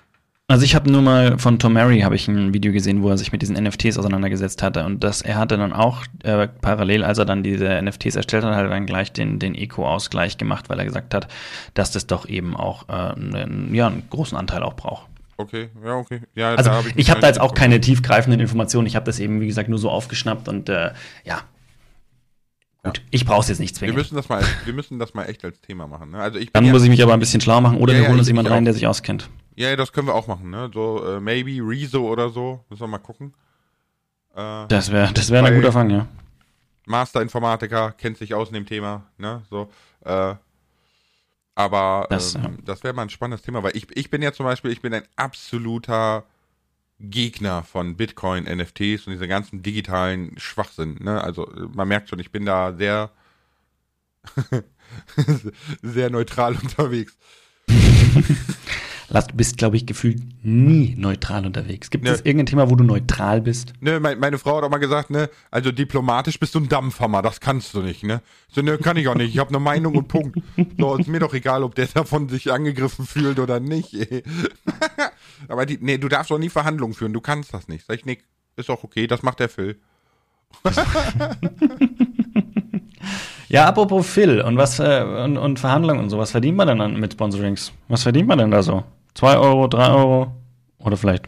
Also 0.51 0.65
ich 0.65 0.75
habe 0.75 0.91
nur 0.91 1.01
mal 1.01 1.37
von 1.37 1.59
Tom 1.59 1.71
Mary 1.71 2.01
habe 2.01 2.15
ich 2.15 2.27
ein 2.27 2.53
Video 2.53 2.73
gesehen, 2.73 3.03
wo 3.03 3.09
er 3.09 3.17
sich 3.17 3.31
mit 3.31 3.41
diesen 3.41 3.55
NFTs 3.55 3.97
auseinandergesetzt 3.97 4.61
hatte 4.61 4.83
und 4.83 5.01
das 5.01 5.21
er 5.21 5.37
hatte 5.37 5.55
dann 5.55 5.71
auch 5.71 6.03
äh, 6.23 6.49
parallel, 6.49 7.05
als 7.05 7.19
er 7.19 7.25
dann 7.25 7.41
diese 7.41 7.81
NFTs 7.81 8.17
erstellt 8.17 8.43
hat, 8.43 8.53
hat 8.53 8.63
er 8.65 8.69
dann 8.69 8.85
gleich 8.85 9.13
den 9.13 9.39
den 9.39 9.55
Eco-Ausgleich 9.55 10.37
gemacht, 10.37 10.69
weil 10.69 10.77
er 10.79 10.83
gesagt 10.83 11.13
hat, 11.13 11.29
dass 11.73 11.91
das 11.91 12.05
doch 12.05 12.27
eben 12.27 12.57
auch 12.57 12.89
äh, 12.89 12.91
einen, 12.91 13.73
ja 13.73 13.87
einen 13.87 14.03
großen 14.09 14.37
Anteil 14.37 14.61
auch 14.63 14.73
braucht. 14.73 15.07
Okay, 15.37 15.69
ja 15.85 15.95
okay. 15.95 16.21
Ja, 16.35 16.53
also 16.53 16.71
hab 16.71 16.85
ich, 16.85 16.97
ich 16.97 17.09
habe 17.09 17.21
da 17.21 17.27
jetzt 17.27 17.39
auch 17.39 17.53
keine 17.53 17.79
tiefgreifenden 17.79 18.41
Informationen. 18.41 18.87
Ich 18.87 18.97
habe 18.97 19.05
das 19.05 19.19
eben 19.19 19.39
wie 19.39 19.47
gesagt 19.47 19.69
nur 19.69 19.79
so 19.79 19.89
aufgeschnappt 19.89 20.49
und 20.49 20.67
äh, 20.67 20.91
ja. 21.23 21.43
Gut, 22.83 22.97
ja. 22.97 23.03
ich 23.11 23.25
brauche 23.25 23.41
es 23.41 23.47
jetzt 23.47 23.59
nicht 23.59 23.77
zwingend. 23.77 23.95
Wir 23.95 24.01
müssen 24.03 24.15
das 24.15 24.27
mal, 24.27 24.43
wir 24.65 24.73
müssen 24.73 24.99
das 24.99 25.13
mal 25.13 25.25
echt 25.25 25.45
als 25.45 25.61
Thema 25.61 25.87
machen. 25.87 26.11
Ne? 26.11 26.19
Also 26.19 26.39
ich 26.39 26.51
dann 26.51 26.69
muss 26.69 26.83
ich 26.83 26.89
mich 26.89 27.01
aber 27.01 27.13
ein 27.13 27.21
bisschen 27.21 27.39
schlau 27.39 27.61
machen 27.61 27.77
oder 27.77 27.93
ja, 27.93 28.01
wir 28.01 28.09
holen 28.09 28.19
uns 28.19 28.27
jemand 28.27 28.49
rein, 28.49 28.65
der 28.65 28.73
sich 28.73 28.85
auskennt. 28.85 29.29
Ja, 29.61 29.75
das 29.75 29.93
können 29.93 30.07
wir 30.07 30.15
auch 30.15 30.25
machen, 30.25 30.49
ne? 30.49 30.71
So, 30.73 31.05
äh, 31.05 31.19
maybe 31.19 31.61
Rezo 31.61 32.07
oder 32.11 32.31
so. 32.31 32.65
Müssen 32.69 32.81
wir 32.81 32.87
mal 32.87 32.97
gucken. 32.97 33.35
Äh, 34.35 34.67
das 34.67 34.91
wäre 34.91 35.13
das 35.13 35.29
wär 35.29 35.43
ein 35.43 35.53
guter 35.53 35.71
Fang, 35.71 35.89
ja. 35.91 36.07
Master-Informatiker, 36.87 37.91
kennt 37.91 38.17
sich 38.17 38.33
aus 38.33 38.47
in 38.47 38.55
dem 38.55 38.65
Thema, 38.65 39.03
ne? 39.19 39.43
So, 39.51 39.69
äh, 40.03 40.33
aber 41.53 42.07
das, 42.09 42.33
ähm, 42.33 42.41
ja. 42.41 42.49
das 42.65 42.83
wäre 42.83 42.95
mal 42.95 43.03
ein 43.03 43.11
spannendes 43.11 43.43
Thema, 43.43 43.61
weil 43.61 43.77
ich, 43.77 43.85
ich 43.95 44.09
bin 44.09 44.23
ja 44.23 44.33
zum 44.33 44.47
Beispiel, 44.47 44.71
ich 44.71 44.81
bin 44.81 44.95
ein 44.95 45.03
absoluter 45.15 46.23
Gegner 46.99 47.61
von 47.61 47.95
Bitcoin, 47.97 48.45
NFTs 48.45 49.05
und 49.05 49.13
diese 49.13 49.27
ganzen 49.27 49.61
digitalen 49.61 50.39
Schwachsinn. 50.39 50.97
Ne? 51.01 51.23
Also 51.23 51.47
man 51.73 51.87
merkt 51.87 52.09
schon, 52.09 52.17
ich 52.17 52.31
bin 52.31 52.45
da 52.45 52.73
sehr, 52.73 53.11
sehr 55.83 56.09
neutral 56.09 56.55
unterwegs. 56.61 57.15
Lass, 59.13 59.27
du 59.27 59.35
bist, 59.35 59.57
glaube 59.57 59.75
ich, 59.75 59.85
gefühlt 59.85 60.21
nie 60.41 60.95
neutral 60.97 61.45
unterwegs. 61.45 61.89
Gibt 61.89 62.05
Ne. 62.05 62.11
es 62.11 62.21
irgendein 62.21 62.45
Thema, 62.45 62.69
wo 62.69 62.75
du 62.75 62.83
neutral 62.85 63.41
bist? 63.41 63.73
Ne, 63.81 63.99
mein, 63.99 64.17
meine 64.19 64.37
Frau 64.37 64.55
hat 64.57 64.63
auch 64.63 64.69
mal 64.69 64.77
gesagt, 64.77 65.09
ne, 65.09 65.29
also 65.51 65.73
diplomatisch 65.73 66.39
bist 66.39 66.55
du 66.55 66.59
ein 66.59 66.69
Dampfhammer, 66.69 67.21
das 67.21 67.41
kannst 67.41 67.73
du 67.73 67.81
nicht, 67.81 68.03
ne? 68.03 68.21
So, 68.49 68.61
ne, 68.61 68.77
kann 68.77 68.95
ich 68.95 69.09
auch 69.09 69.15
nicht. 69.15 69.33
Ich 69.33 69.37
habe 69.39 69.49
eine 69.49 69.59
Meinung 69.59 69.95
und 69.95 70.07
Punkt. 70.07 70.39
So, 70.77 70.95
ist 70.95 71.07
mir 71.09 71.19
doch 71.19 71.33
egal, 71.33 71.63
ob 71.63 71.75
der 71.75 71.87
davon 71.87 72.29
sich 72.29 72.51
angegriffen 72.53 73.05
fühlt 73.05 73.37
oder 73.39 73.59
nicht. 73.59 73.93
ey. 73.93 74.23
Aber 75.49 75.65
die, 75.65 75.77
nee, 75.81 75.97
du 75.97 76.07
darfst 76.07 76.31
doch 76.31 76.39
nie 76.39 76.49
Verhandlungen 76.49 76.93
führen, 76.93 77.11
du 77.11 77.19
kannst 77.21 77.53
das 77.53 77.67
nicht. 77.67 77.85
Sag 77.85 77.97
ich, 77.97 78.05
nee, 78.05 78.19
ist 78.55 78.69
auch 78.69 78.83
okay, 78.85 79.07
das 79.07 79.23
macht 79.23 79.39
der 79.41 79.49
Phil. 79.49 79.77
Ja, 83.49 83.65
apropos 83.67 84.07
Phil 84.07 84.39
und 84.39 84.55
was 84.55 84.79
äh, 84.79 85.03
und, 85.25 85.37
und 85.37 85.59
Verhandlungen 85.59 85.99
und 85.99 86.09
so, 86.09 86.17
was 86.17 86.31
verdient 86.31 86.55
man 86.55 86.67
denn 86.69 86.77
dann 86.79 86.97
mit 86.97 87.11
Sponsorings? 87.11 87.73
Was 87.89 88.03
verdient 88.03 88.29
man 88.29 88.37
denn 88.37 88.49
da 88.49 88.63
so? 88.63 88.85
Zwei 89.13 89.37
Euro, 89.37 89.67
drei 89.67 89.89
Euro 89.89 90.35
oder 90.77 90.97
vielleicht? 90.97 91.27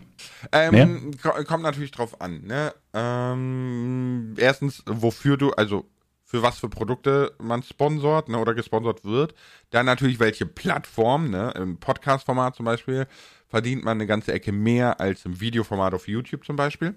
Ähm, 0.51 1.11
ko- 1.21 1.43
kommt 1.43 1.63
natürlich 1.63 1.91
drauf 1.91 2.21
an, 2.21 2.43
ne? 2.43 2.73
Ähm, 2.93 4.33
erstens, 4.37 4.83
wofür 4.85 5.37
du, 5.37 5.51
also 5.51 5.85
für 6.25 6.41
was 6.41 6.57
für 6.59 6.69
Produkte 6.69 7.33
man 7.39 7.61
sponsort, 7.61 8.29
ne, 8.29 8.39
oder 8.39 8.53
gesponsert 8.53 9.05
wird. 9.05 9.35
Dann 9.69 9.85
natürlich 9.85 10.19
welche 10.19 10.45
Plattform, 10.45 11.29
ne? 11.29 11.51
Im 11.55 11.77
Podcast-Format 11.77 12.55
zum 12.55 12.65
Beispiel 12.65 13.07
verdient 13.47 13.83
man 13.83 13.97
eine 13.97 14.07
ganze 14.07 14.33
Ecke 14.33 14.51
mehr 14.51 14.99
als 14.99 15.25
im 15.25 15.39
Videoformat 15.39 15.93
auf 15.93 16.07
YouTube 16.07 16.45
zum 16.45 16.55
Beispiel. 16.55 16.95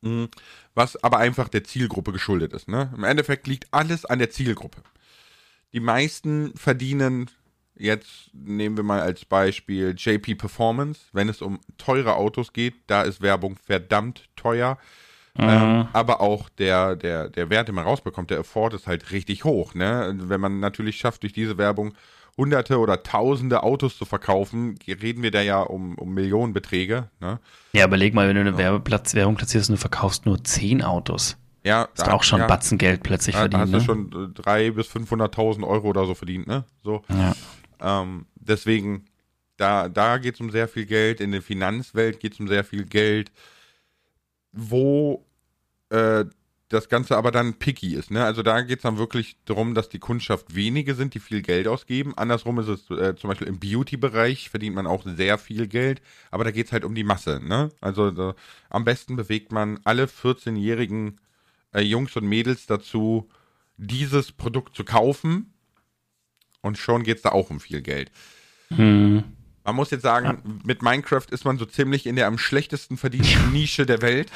Mhm. 0.00 0.28
Was 0.74 1.02
aber 1.02 1.18
einfach 1.18 1.48
der 1.48 1.64
Zielgruppe 1.64 2.12
geschuldet 2.12 2.52
ist, 2.52 2.68
ne? 2.68 2.92
Im 2.96 3.04
Endeffekt 3.04 3.46
liegt 3.46 3.68
alles 3.70 4.04
an 4.04 4.18
der 4.18 4.30
Zielgruppe. 4.30 4.82
Die 5.72 5.80
meisten 5.80 6.52
verdienen 6.56 7.30
Jetzt 7.76 8.30
nehmen 8.32 8.76
wir 8.76 8.84
mal 8.84 9.00
als 9.00 9.24
Beispiel 9.24 9.94
JP 9.96 10.36
Performance. 10.36 11.00
Wenn 11.12 11.28
es 11.28 11.42
um 11.42 11.58
teure 11.78 12.14
Autos 12.14 12.52
geht, 12.52 12.74
da 12.86 13.02
ist 13.02 13.20
Werbung 13.20 13.56
verdammt 13.56 14.28
teuer. 14.36 14.78
Ähm, 15.36 15.88
aber 15.92 16.20
auch 16.20 16.48
der, 16.48 16.94
der, 16.94 17.28
der 17.28 17.50
Wert, 17.50 17.66
den 17.66 17.74
man 17.74 17.84
rausbekommt, 17.84 18.30
der 18.30 18.38
Afford 18.38 18.74
ist 18.74 18.86
halt 18.86 19.10
richtig 19.10 19.42
hoch. 19.42 19.74
Ne? 19.74 20.14
Wenn 20.16 20.40
man 20.40 20.60
natürlich 20.60 20.96
schafft, 20.96 21.24
durch 21.24 21.32
diese 21.32 21.58
Werbung 21.58 21.94
hunderte 22.36 22.78
oder 22.78 23.02
tausende 23.02 23.64
Autos 23.64 23.98
zu 23.98 24.04
verkaufen, 24.04 24.76
reden 24.86 25.24
wir 25.24 25.32
da 25.32 25.40
ja 25.42 25.60
um, 25.60 25.96
um 25.98 26.14
Millionenbeträge. 26.14 27.08
Ne? 27.20 27.40
Ja, 27.72 27.86
überleg 27.86 28.14
mal, 28.14 28.28
wenn 28.28 28.36
du 28.36 28.42
eine 28.42 28.56
Werbeplatz, 28.56 29.14
Werbung 29.16 29.34
platzierst 29.34 29.70
und 29.70 29.76
du 29.76 29.80
verkaufst 29.80 30.24
nur 30.26 30.42
zehn 30.44 30.82
Autos. 30.82 31.36
Ja, 31.64 31.88
Ist 31.94 32.08
auch 32.08 32.22
schon 32.22 32.40
ja, 32.40 32.46
Batzen 32.46 32.78
Geld 32.78 33.02
plötzlich 33.02 33.34
Da 33.34 33.40
verdient. 33.48 33.62
hast 33.62 33.72
du 33.72 33.78
Ne? 33.78 33.82
schon 33.84 34.34
äh, 34.36 34.40
300.000 34.40 34.72
bis 34.72 34.86
500.000 34.88 35.66
Euro 35.66 35.88
oder 35.88 36.04
so 36.04 36.14
verdient, 36.14 36.46
ne? 36.46 36.64
So. 36.84 37.02
Ja. 37.08 37.34
Ähm, 37.84 38.26
deswegen, 38.36 39.04
da, 39.56 39.88
da 39.88 40.18
geht 40.18 40.34
es 40.34 40.40
um 40.40 40.50
sehr 40.50 40.68
viel 40.68 40.86
Geld. 40.86 41.20
In 41.20 41.32
der 41.32 41.42
Finanzwelt 41.42 42.20
geht 42.20 42.34
es 42.34 42.40
um 42.40 42.48
sehr 42.48 42.64
viel 42.64 42.84
Geld. 42.84 43.30
Wo 44.52 45.24
äh, 45.90 46.24
das 46.68 46.88
Ganze 46.88 47.16
aber 47.16 47.30
dann 47.30 47.54
picky 47.54 47.94
ist. 47.94 48.10
Ne? 48.10 48.24
Also 48.24 48.42
da 48.42 48.60
geht 48.62 48.78
es 48.78 48.82
dann 48.82 48.98
wirklich 48.98 49.36
darum, 49.44 49.74
dass 49.74 49.88
die 49.88 49.98
Kundschaft 49.98 50.54
wenige 50.54 50.94
sind, 50.94 51.14
die 51.14 51.20
viel 51.20 51.42
Geld 51.42 51.68
ausgeben. 51.68 52.14
Andersrum 52.16 52.58
ist 52.58 52.68
es 52.68 52.90
äh, 52.90 53.14
zum 53.16 53.28
Beispiel 53.28 53.48
im 53.48 53.60
Beauty-Bereich 53.60 54.50
verdient 54.50 54.74
man 54.74 54.86
auch 54.86 55.04
sehr 55.04 55.38
viel 55.38 55.68
Geld, 55.68 56.02
aber 56.30 56.44
da 56.44 56.50
geht 56.50 56.66
es 56.66 56.72
halt 56.72 56.84
um 56.84 56.94
die 56.94 57.04
Masse. 57.04 57.40
Ne? 57.42 57.70
Also 57.80 58.10
da, 58.10 58.34
am 58.70 58.84
besten 58.84 59.16
bewegt 59.16 59.52
man 59.52 59.78
alle 59.84 60.06
14-jährigen 60.06 61.20
äh, 61.72 61.80
Jungs 61.80 62.16
und 62.16 62.26
Mädels 62.26 62.66
dazu, 62.66 63.28
dieses 63.76 64.32
Produkt 64.32 64.74
zu 64.74 64.84
kaufen. 64.84 65.53
Und 66.64 66.78
schon 66.78 67.02
geht 67.02 67.18
es 67.18 67.22
da 67.22 67.28
auch 67.32 67.50
um 67.50 67.60
viel 67.60 67.82
Geld. 67.82 68.10
Hm. 68.68 69.22
Man 69.64 69.76
muss 69.76 69.90
jetzt 69.90 70.00
sagen, 70.00 70.60
mit 70.64 70.82
Minecraft 70.82 71.26
ist 71.30 71.44
man 71.44 71.58
so 71.58 71.66
ziemlich 71.66 72.06
in 72.06 72.16
der 72.16 72.26
am 72.26 72.38
schlechtesten 72.38 72.96
verdienten 72.96 73.50
Nische 73.52 73.84
der 73.84 74.00
Welt. 74.00 74.32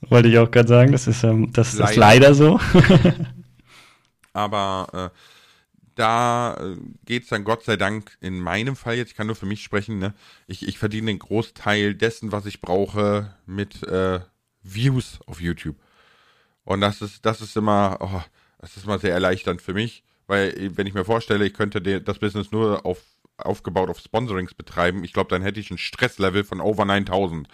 Wollte 0.00 0.30
ich 0.30 0.38
auch 0.38 0.50
gerade 0.50 0.68
sagen, 0.68 0.92
das 0.92 1.06
ist, 1.06 1.22
ähm, 1.22 1.52
das 1.52 1.74
ist 1.74 1.80
Leider. 1.80 2.00
leider 2.00 2.34
so. 2.34 2.58
Aber 4.32 5.12
äh, 5.12 5.18
da 5.96 6.54
äh, 6.54 6.76
geht's 7.04 7.28
dann 7.28 7.44
Gott 7.44 7.64
sei 7.64 7.76
Dank 7.76 8.16
in 8.22 8.40
meinem 8.40 8.74
Fall 8.74 8.96
jetzt, 8.96 9.10
ich 9.10 9.16
kann 9.16 9.26
nur 9.26 9.36
für 9.36 9.46
mich 9.46 9.62
sprechen, 9.62 9.98
ne? 9.98 10.14
ich, 10.46 10.66
ich 10.66 10.78
verdiene 10.78 11.08
den 11.08 11.18
Großteil 11.18 11.94
dessen, 11.94 12.32
was 12.32 12.46
ich 12.46 12.62
brauche, 12.62 13.34
mit 13.44 13.82
äh, 13.82 14.20
Views 14.62 15.20
auf 15.26 15.42
YouTube. 15.42 15.76
Und 16.64 16.80
das 16.80 17.02
ist, 17.02 17.26
das 17.26 17.42
ist 17.42 17.54
immer, 17.54 17.98
oh, 18.00 18.22
das 18.60 18.78
ist 18.78 18.84
immer 18.84 18.98
sehr 18.98 19.12
erleichternd 19.12 19.60
für 19.60 19.74
mich, 19.74 20.04
weil 20.26 20.48
äh, 20.50 20.76
wenn 20.76 20.86
ich 20.86 20.94
mir 20.94 21.04
vorstelle, 21.04 21.46
ich 21.46 21.54
könnte 21.54 21.80
das 22.00 22.18
Business 22.18 22.52
nur 22.52 22.84
auf, 22.84 23.02
aufgebaut 23.36 23.88
auf 23.90 23.98
Sponsorings 23.98 24.54
betreiben, 24.54 25.04
ich 25.04 25.12
glaube, 25.12 25.30
dann 25.30 25.42
hätte 25.42 25.60
ich 25.60 25.70
ein 25.70 25.78
Stresslevel 25.78 26.44
von 26.44 26.60
over 26.60 26.84
9000. 26.84 27.48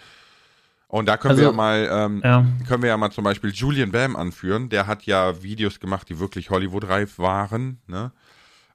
Und 0.87 1.07
da 1.07 1.17
können 1.17 1.31
Also, 1.31 1.41
wir 1.41 1.49
ja 1.49 1.55
mal, 1.55 1.89
ähm, 1.91 2.21
ja. 2.23 2.45
können 2.67 2.83
wir 2.83 2.89
ja 2.89 2.97
mal 2.97 3.09
zum 3.09 3.23
Beispiel 3.23 3.49
Julian 3.49 3.91
Bam 3.91 4.15
anführen. 4.15 4.69
Der 4.69 4.85
hat 4.85 5.03
ja 5.07 5.41
Videos 5.41 5.79
gemacht, 5.79 6.07
die 6.07 6.19
wirklich 6.19 6.51
Hollywood-reif 6.51 7.17
waren. 7.17 7.81
Ne? 7.87 8.11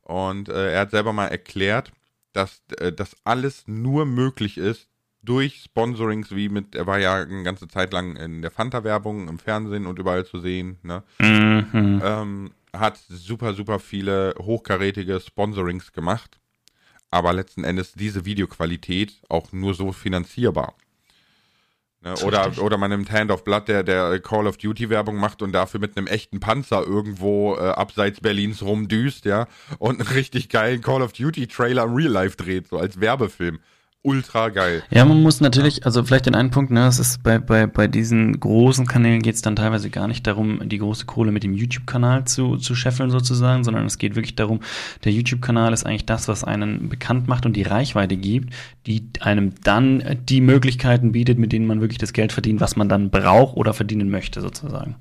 Und 0.03 0.49
äh, 0.49 0.73
er 0.73 0.81
hat 0.81 0.91
selber 0.91 1.13
mal 1.13 1.29
erklärt, 1.29 1.93
dass 2.33 2.61
äh, 2.79 2.93
das 2.93 3.17
alles 3.23 3.69
nur 3.69 4.05
möglich 4.05 4.59
ist 4.59 4.89
durch 5.23 5.63
Sponsorings, 5.65 6.35
wie 6.35 6.49
mit, 6.49 6.75
er 6.75 6.87
war 6.87 6.99
ja 6.99 7.23
eine 7.23 7.43
ganze 7.43 7.69
Zeit 7.69 7.93
lang 7.93 8.17
in 8.17 8.43
der 8.43 8.51
Fanta-Werbung, 8.51 9.29
im 9.29 9.39
Fernsehen 9.39 9.87
und 9.87 9.99
überall 9.99 10.25
zu 10.25 10.41
sehen. 10.41 10.79
Ne? 10.83 11.03
Mhm. 11.21 12.03
ähm, 12.05 12.51
hat 12.73 12.99
super, 13.09 13.55
super 13.55 13.79
viele 13.79 14.35
hochkarätige 14.39 15.21
Sponsorings 15.21 15.93
gemacht, 15.93 16.39
aber 17.11 17.33
letzten 17.33 17.65
Endes 17.65 17.93
diese 17.93 18.25
Videoqualität 18.25 19.23
auch 19.29 19.53
nur 19.53 19.75
so 19.75 19.93
finanzierbar. 19.93 20.75
Ne, 22.01 22.15
oder, 22.25 22.47
richtig. 22.47 22.63
oder 22.63 22.79
man 22.79 22.91
nimmt 22.91 23.11
Hand 23.11 23.33
of 23.33 23.43
Blood, 23.43 23.67
der, 23.67 23.83
der 23.83 24.21
Call 24.21 24.47
of 24.47 24.57
Duty 24.57 24.89
Werbung 24.89 25.17
macht 25.17 25.43
und 25.43 25.51
dafür 25.51 25.81
mit 25.81 25.97
einem 25.97 26.07
echten 26.07 26.39
Panzer 26.39 26.85
irgendwo 26.87 27.57
äh, 27.57 27.71
abseits 27.71 28.21
Berlins 28.21 28.63
rumdüst, 28.63 29.25
ja, 29.25 29.49
und 29.79 30.01
einen 30.01 30.09
richtig 30.15 30.49
geilen 30.49 30.81
Call 30.81 31.03
of 31.03 31.13
Duty 31.13 31.49
Trailer 31.49 31.85
im 31.85 31.95
Real 31.95 32.13
Life 32.13 32.37
dreht, 32.37 32.69
so 32.69 32.79
als 32.79 33.01
Werbefilm. 33.01 33.59
Ultra 34.03 34.51
geil. 34.51 34.85
Ja, 34.91 35.05
man 35.05 35.21
muss 35.23 35.41
natürlich, 35.41 35.85
also 35.85 36.05
vielleicht 36.05 36.27
den 36.27 36.37
einen 36.37 36.53
Punkt, 36.53 36.71
ne, 36.71 36.87
es 36.87 37.01
ist 37.01 37.23
bei, 37.25 37.41
bei, 37.41 37.67
bei 37.67 37.89
diesen 37.89 38.39
großen 38.39 38.87
Kanälen 38.87 39.23
geht 39.23 39.35
es 39.35 39.43
dann 39.43 39.57
teilweise 39.57 39.91
gar 39.91 40.07
nicht 40.07 40.25
darum, 40.25 40.69
die 40.69 40.79
große 40.79 41.05
Kohle 41.05 41.33
mit 41.33 41.43
dem 41.43 41.53
YouTube-Kanal 41.53 42.25
zu, 42.25 42.57
zu 42.59 42.77
scheffeln 42.77 43.11
sozusagen, 43.11 43.65
sondern 43.65 43.87
es 43.87 43.99
geht 43.99 44.15
wirklich 44.15 44.37
darum, 44.37 44.61
der 45.05 45.11
YouTube-Kanal 45.11 45.73
ist 45.73 45.85
eigentlich 45.85 46.07
das, 46.07 46.29
was 46.29 46.45
einen 46.45 46.89
bekannt 46.89 47.27
macht 47.27 47.45
und 47.45 47.57
die 47.57 47.65
Reichweite 47.65 48.17
gibt, 48.17 48.55
die 48.87 49.11
einem 49.21 49.55
dann 49.65 50.19
die 50.29 50.41
Möglichkeiten 50.41 51.11
bietet, 51.11 51.39
mit 51.39 51.51
denen 51.53 51.67
man 51.67 51.81
wirklich 51.81 51.99
das 51.99 52.13
Geld 52.13 52.33
verdient, 52.33 52.61
was 52.61 52.77
man 52.77 52.89
dann 52.89 53.11
braucht 53.11 53.57
oder 53.57 53.75
verdienen 53.75 54.11
möchte 54.11 54.41
sozusagen. 54.41 54.95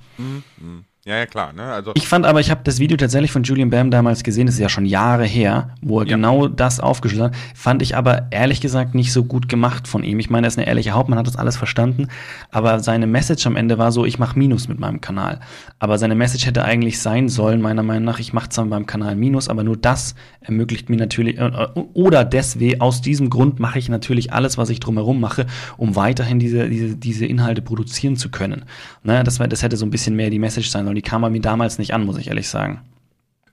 Ja, 1.08 1.20
ja, 1.20 1.26
klar, 1.26 1.54
ne? 1.54 1.64
Also, 1.64 1.94
Ich 1.96 2.06
fand 2.06 2.26
aber, 2.26 2.42
ich 2.42 2.52
habe 2.52 2.60
das 2.66 2.80
Video 2.80 2.98
tatsächlich 2.98 3.32
von 3.32 3.44
Julian 3.44 3.70
Bam 3.70 3.92
damals 3.92 4.24
gesehen, 4.24 4.46
das 4.48 4.56
ist 4.56 4.62
ja 4.62 4.68
schon 4.68 4.86
Jahre 4.86 5.24
her, 5.24 5.70
wo 5.82 6.02
er 6.02 6.06
Ja. 6.06 6.18
genau 6.18 6.50
das 6.50 6.82
aufgeschlüsselt 6.82 7.32
hat. 7.32 7.40
Fand 7.56 7.82
ich 7.82 7.96
aber 7.96 8.28
ehrlich 8.32 8.60
gesagt 8.60 8.94
nicht 8.94 9.14
so 9.14 9.24
gut 9.24 9.48
gemacht 9.48 9.88
von 9.88 10.04
ihm. 10.04 10.20
Ich 10.20 10.30
meine, 10.30 10.48
er 10.48 10.50
ist 10.50 10.58
eine 10.58 10.68
ehrliche 10.68 10.92
Hauptmann, 10.92 11.18
hat 11.18 11.26
das 11.26 11.38
alles 11.38 11.56
verstanden, 11.56 12.10
aber 12.52 12.82
seine 12.82 13.08
Message 13.08 13.48
am 13.48 13.56
Ende 13.56 13.78
war 13.78 13.94
so, 13.94 14.04
ich 14.04 14.20
mache 14.20 14.38
Minus 14.38 14.68
mit 14.68 14.82
meinem 14.82 15.00
Kanal. 15.00 15.40
Aber 15.80 15.98
seine 15.98 16.14
Message 16.14 16.46
hätte 16.46 16.66
eigentlich 16.66 17.00
sein 17.00 17.30
sollen, 17.30 17.62
meiner 17.62 17.84
Meinung 17.84 18.04
nach, 18.04 18.20
ich 18.20 18.34
mache 18.34 18.50
zwar 18.50 18.66
meinem 18.66 18.86
Kanal 18.86 19.16
Minus, 19.16 19.48
aber 19.48 19.64
nur 19.64 19.78
das 19.78 20.14
ermöglicht 20.42 20.90
mir 20.90 20.98
natürlich, 20.98 21.38
äh, 21.38 21.52
oder 21.94 22.26
deswegen, 22.26 22.82
aus 22.82 23.02
diesem 23.02 23.30
Grund 23.30 23.62
mache 23.62 23.80
ich 23.80 23.88
natürlich 23.88 24.34
alles, 24.34 24.58
was 24.58 24.70
ich 24.70 24.82
drumherum 24.82 25.22
mache, 25.22 25.46
um 25.78 25.96
weiterhin 25.96 26.40
diese, 26.40 26.68
diese, 26.68 26.98
diese 26.98 27.26
Inhalte 27.26 27.62
produzieren 27.62 28.18
zu 28.18 28.28
können. 28.28 28.66
Ne, 29.04 29.24
das, 29.24 29.38
das 29.38 29.64
hätte 29.64 29.78
so 29.78 29.86
ein 29.86 29.90
bisschen 29.90 30.14
mehr 30.18 30.30
die 30.30 30.40
Message 30.40 30.68
sein 30.68 30.84
sollen. 30.84 30.97
Die 30.98 31.04
kam 31.04 31.22
bei 31.22 31.30
mir 31.30 31.42
damals 31.42 31.78
nicht 31.78 31.94
an, 31.94 32.08
muss 32.08 32.18
ich 32.18 32.30
ehrlich 32.30 32.50
sagen. 32.50 32.82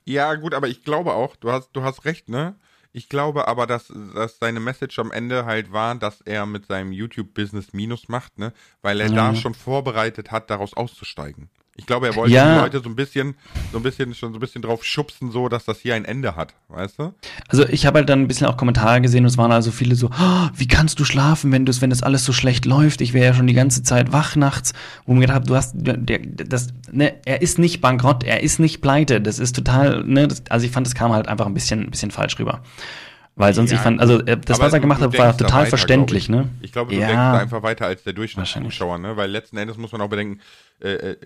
Ja, 0.03 0.33
gut, 0.33 0.55
aber 0.55 0.67
ich 0.67 0.83
glaube 0.83 1.13
auch, 1.13 1.35
du 1.35 1.51
hast, 1.51 1.69
du 1.73 1.83
hast 1.83 2.05
recht, 2.05 2.27
ne? 2.27 2.55
Ich 2.91 3.07
glaube 3.07 3.47
aber, 3.47 3.67
dass, 3.67 3.93
dass 4.15 4.39
seine 4.39 4.59
Message 4.59 4.97
am 4.97 5.11
Ende 5.11 5.45
halt 5.45 5.71
war, 5.71 5.93
dass 5.93 6.21
er 6.21 6.47
mit 6.47 6.65
seinem 6.65 6.91
YouTube-Business 6.91 7.71
Minus 7.71 8.07
macht, 8.07 8.39
ne? 8.39 8.51
Weil 8.81 8.99
er 8.99 9.09
da 9.11 9.35
schon 9.35 9.53
vorbereitet 9.53 10.31
hat, 10.31 10.49
daraus 10.49 10.73
auszusteigen. 10.73 11.51
Ich 11.77 11.85
glaube, 11.85 12.07
er 12.07 12.15
wollte 12.15 12.33
Ja. 12.33 12.53
die 12.55 12.59
Leute 12.61 12.79
so 12.79 12.87
ein 12.89 12.95
bisschen, 12.95 13.35
so 13.73 13.77
ein 13.77 13.83
bisschen, 13.83 14.15
schon 14.15 14.31
so 14.31 14.37
ein 14.37 14.39
bisschen 14.39 14.61
drauf 14.61 14.85
schubsen, 14.85 15.29
so, 15.31 15.49
dass 15.49 15.65
das 15.65 15.79
hier 15.79 15.93
ein 15.95 16.05
Ende 16.05 16.37
hat, 16.37 16.53
weißt 16.69 16.99
du? 16.99 17.13
Also 17.49 17.67
ich 17.67 17.85
habe 17.85 17.99
halt 17.99 18.07
dann 18.09 18.21
ein 18.21 18.27
bisschen 18.29 18.47
auch 18.47 18.55
Kommentare 18.55 19.01
gesehen 19.01 19.25
und 19.25 19.29
es 19.29 19.37
waren 19.37 19.51
also 19.51 19.71
viele 19.71 19.95
so, 19.95 20.07
"Oh, 20.09 20.47
wie 20.55 20.67
kannst 20.67 20.99
du 21.01 21.03
schlafen, 21.05 21.51
wenn 21.51 21.65
das, 21.65 21.81
wenn 21.81 21.89
das 21.89 22.01
alles 22.01 22.23
so 22.23 22.31
schlecht 22.31 22.65
läuft? 22.65 23.01
Ich 23.01 23.11
wäre 23.13 23.25
ja 23.25 23.33
schon 23.33 23.47
die 23.47 23.53
ganze 23.53 23.83
Zeit 23.83 24.13
wach 24.13 24.37
nachts, 24.37 24.71
wo 25.05 25.11
ich 25.11 25.15
mir 25.19 25.21
gedacht 25.25 25.35
habe, 25.35 25.47
du 25.47 25.55
hast, 25.55 25.73
der, 25.75 26.19
das, 26.19 26.69
ne, 26.91 27.13
er 27.25 27.41
ist 27.41 27.59
nicht 27.59 27.81
bankrott, 27.81 28.23
er 28.23 28.41
ist 28.41 28.57
nicht 28.59 28.79
pleite, 28.81 29.19
das 29.19 29.37
ist 29.39 29.53
total, 29.53 30.05
ne, 30.05 30.29
das, 30.29 30.43
also 30.49 30.65
ich 30.65 30.71
fand, 30.71 30.87
das 30.87 30.95
kam 30.95 31.11
halt 31.11 31.27
einfach 31.27 31.45
ein 31.45 31.53
bisschen, 31.53 31.81
ein 31.81 31.91
bisschen 31.91 32.11
falsch 32.11 32.39
rüber. 32.39 32.61
Weil 33.37 33.53
sonst, 33.53 33.69
Ja, 33.71 33.75
ich 33.75 33.81
fand, 33.83 33.99
also 33.99 34.21
äh, 34.21 34.37
das, 34.37 34.61
was 34.61 34.71
er 34.71 34.79
gemacht 34.79 35.01
hat, 35.01 35.17
war 35.17 35.35
total 35.35 35.63
weiter, 35.63 35.69
verständlich, 35.71 36.27
glaub 36.27 36.43
ne? 36.45 36.49
Ich 36.61 36.71
glaube, 36.71 36.93
du 36.93 37.01
Ja. 37.01 37.07
denkst 37.07 37.19
da 37.21 37.37
einfach 37.39 37.63
weiter 37.63 37.85
als 37.85 38.01
der. 38.03 38.13
Durchschnittszuschauer, 38.13 38.97
ne? 38.97 39.17
Weil 39.17 39.29
letzten 39.29 39.57
Endes 39.57 39.75
muss 39.75 39.91
man 39.91 39.99
auch 39.99 40.07
bedenken, 40.07 40.39
äh, 40.81 40.93
äh, 40.93 41.17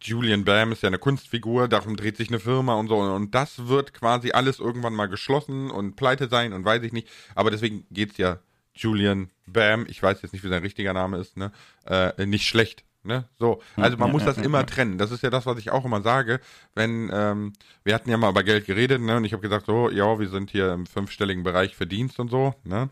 Julian 0.00 0.44
Bam 0.44 0.72
ist 0.72 0.82
ja 0.82 0.86
eine 0.86 0.98
Kunstfigur, 0.98 1.68
darum 1.68 1.96
dreht 1.96 2.16
sich 2.16 2.28
eine 2.28 2.40
Firma 2.40 2.74
und 2.74 2.88
so. 2.88 2.96
Und 2.96 3.34
das 3.34 3.68
wird 3.68 3.92
quasi 3.92 4.30
alles 4.32 4.58
irgendwann 4.58 4.94
mal 4.94 5.06
geschlossen 5.06 5.70
und 5.70 5.96
pleite 5.96 6.28
sein 6.28 6.52
und 6.52 6.64
weiß 6.64 6.82
ich 6.82 6.92
nicht. 6.92 7.08
Aber 7.34 7.50
deswegen 7.50 7.86
geht's 7.90 8.16
ja 8.16 8.38
Julian 8.74 9.30
Bam, 9.46 9.86
ich 9.88 10.02
weiß 10.02 10.22
jetzt 10.22 10.32
nicht, 10.32 10.44
wie 10.44 10.48
sein 10.48 10.62
richtiger 10.62 10.92
Name 10.92 11.18
ist, 11.18 11.36
ne? 11.36 11.52
Äh, 11.86 12.26
nicht 12.26 12.46
schlecht. 12.46 12.84
Ne? 13.02 13.24
So, 13.38 13.62
also 13.76 13.96
man 13.96 14.10
muss 14.10 14.24
das 14.24 14.36
immer 14.36 14.66
trennen. 14.66 14.98
Das 14.98 15.12
ist 15.12 15.22
ja 15.22 15.30
das, 15.30 15.46
was 15.46 15.58
ich 15.58 15.70
auch 15.70 15.84
immer 15.84 16.02
sage. 16.02 16.40
Wenn 16.74 17.08
ähm, 17.12 17.52
wir 17.84 17.94
hatten 17.94 18.10
ja 18.10 18.16
mal 18.16 18.30
über 18.30 18.42
Geld 18.42 18.66
geredet, 18.66 19.00
ne? 19.00 19.18
Und 19.18 19.24
ich 19.24 19.32
habe 19.32 19.42
gesagt, 19.42 19.66
so, 19.66 19.90
ja, 19.90 20.18
wir 20.18 20.28
sind 20.28 20.50
hier 20.50 20.72
im 20.72 20.86
fünfstelligen 20.86 21.44
Bereich 21.44 21.76
Verdienst 21.76 22.18
und 22.18 22.30
so, 22.30 22.54
ne? 22.64 22.90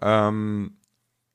Ähm, 0.00 0.78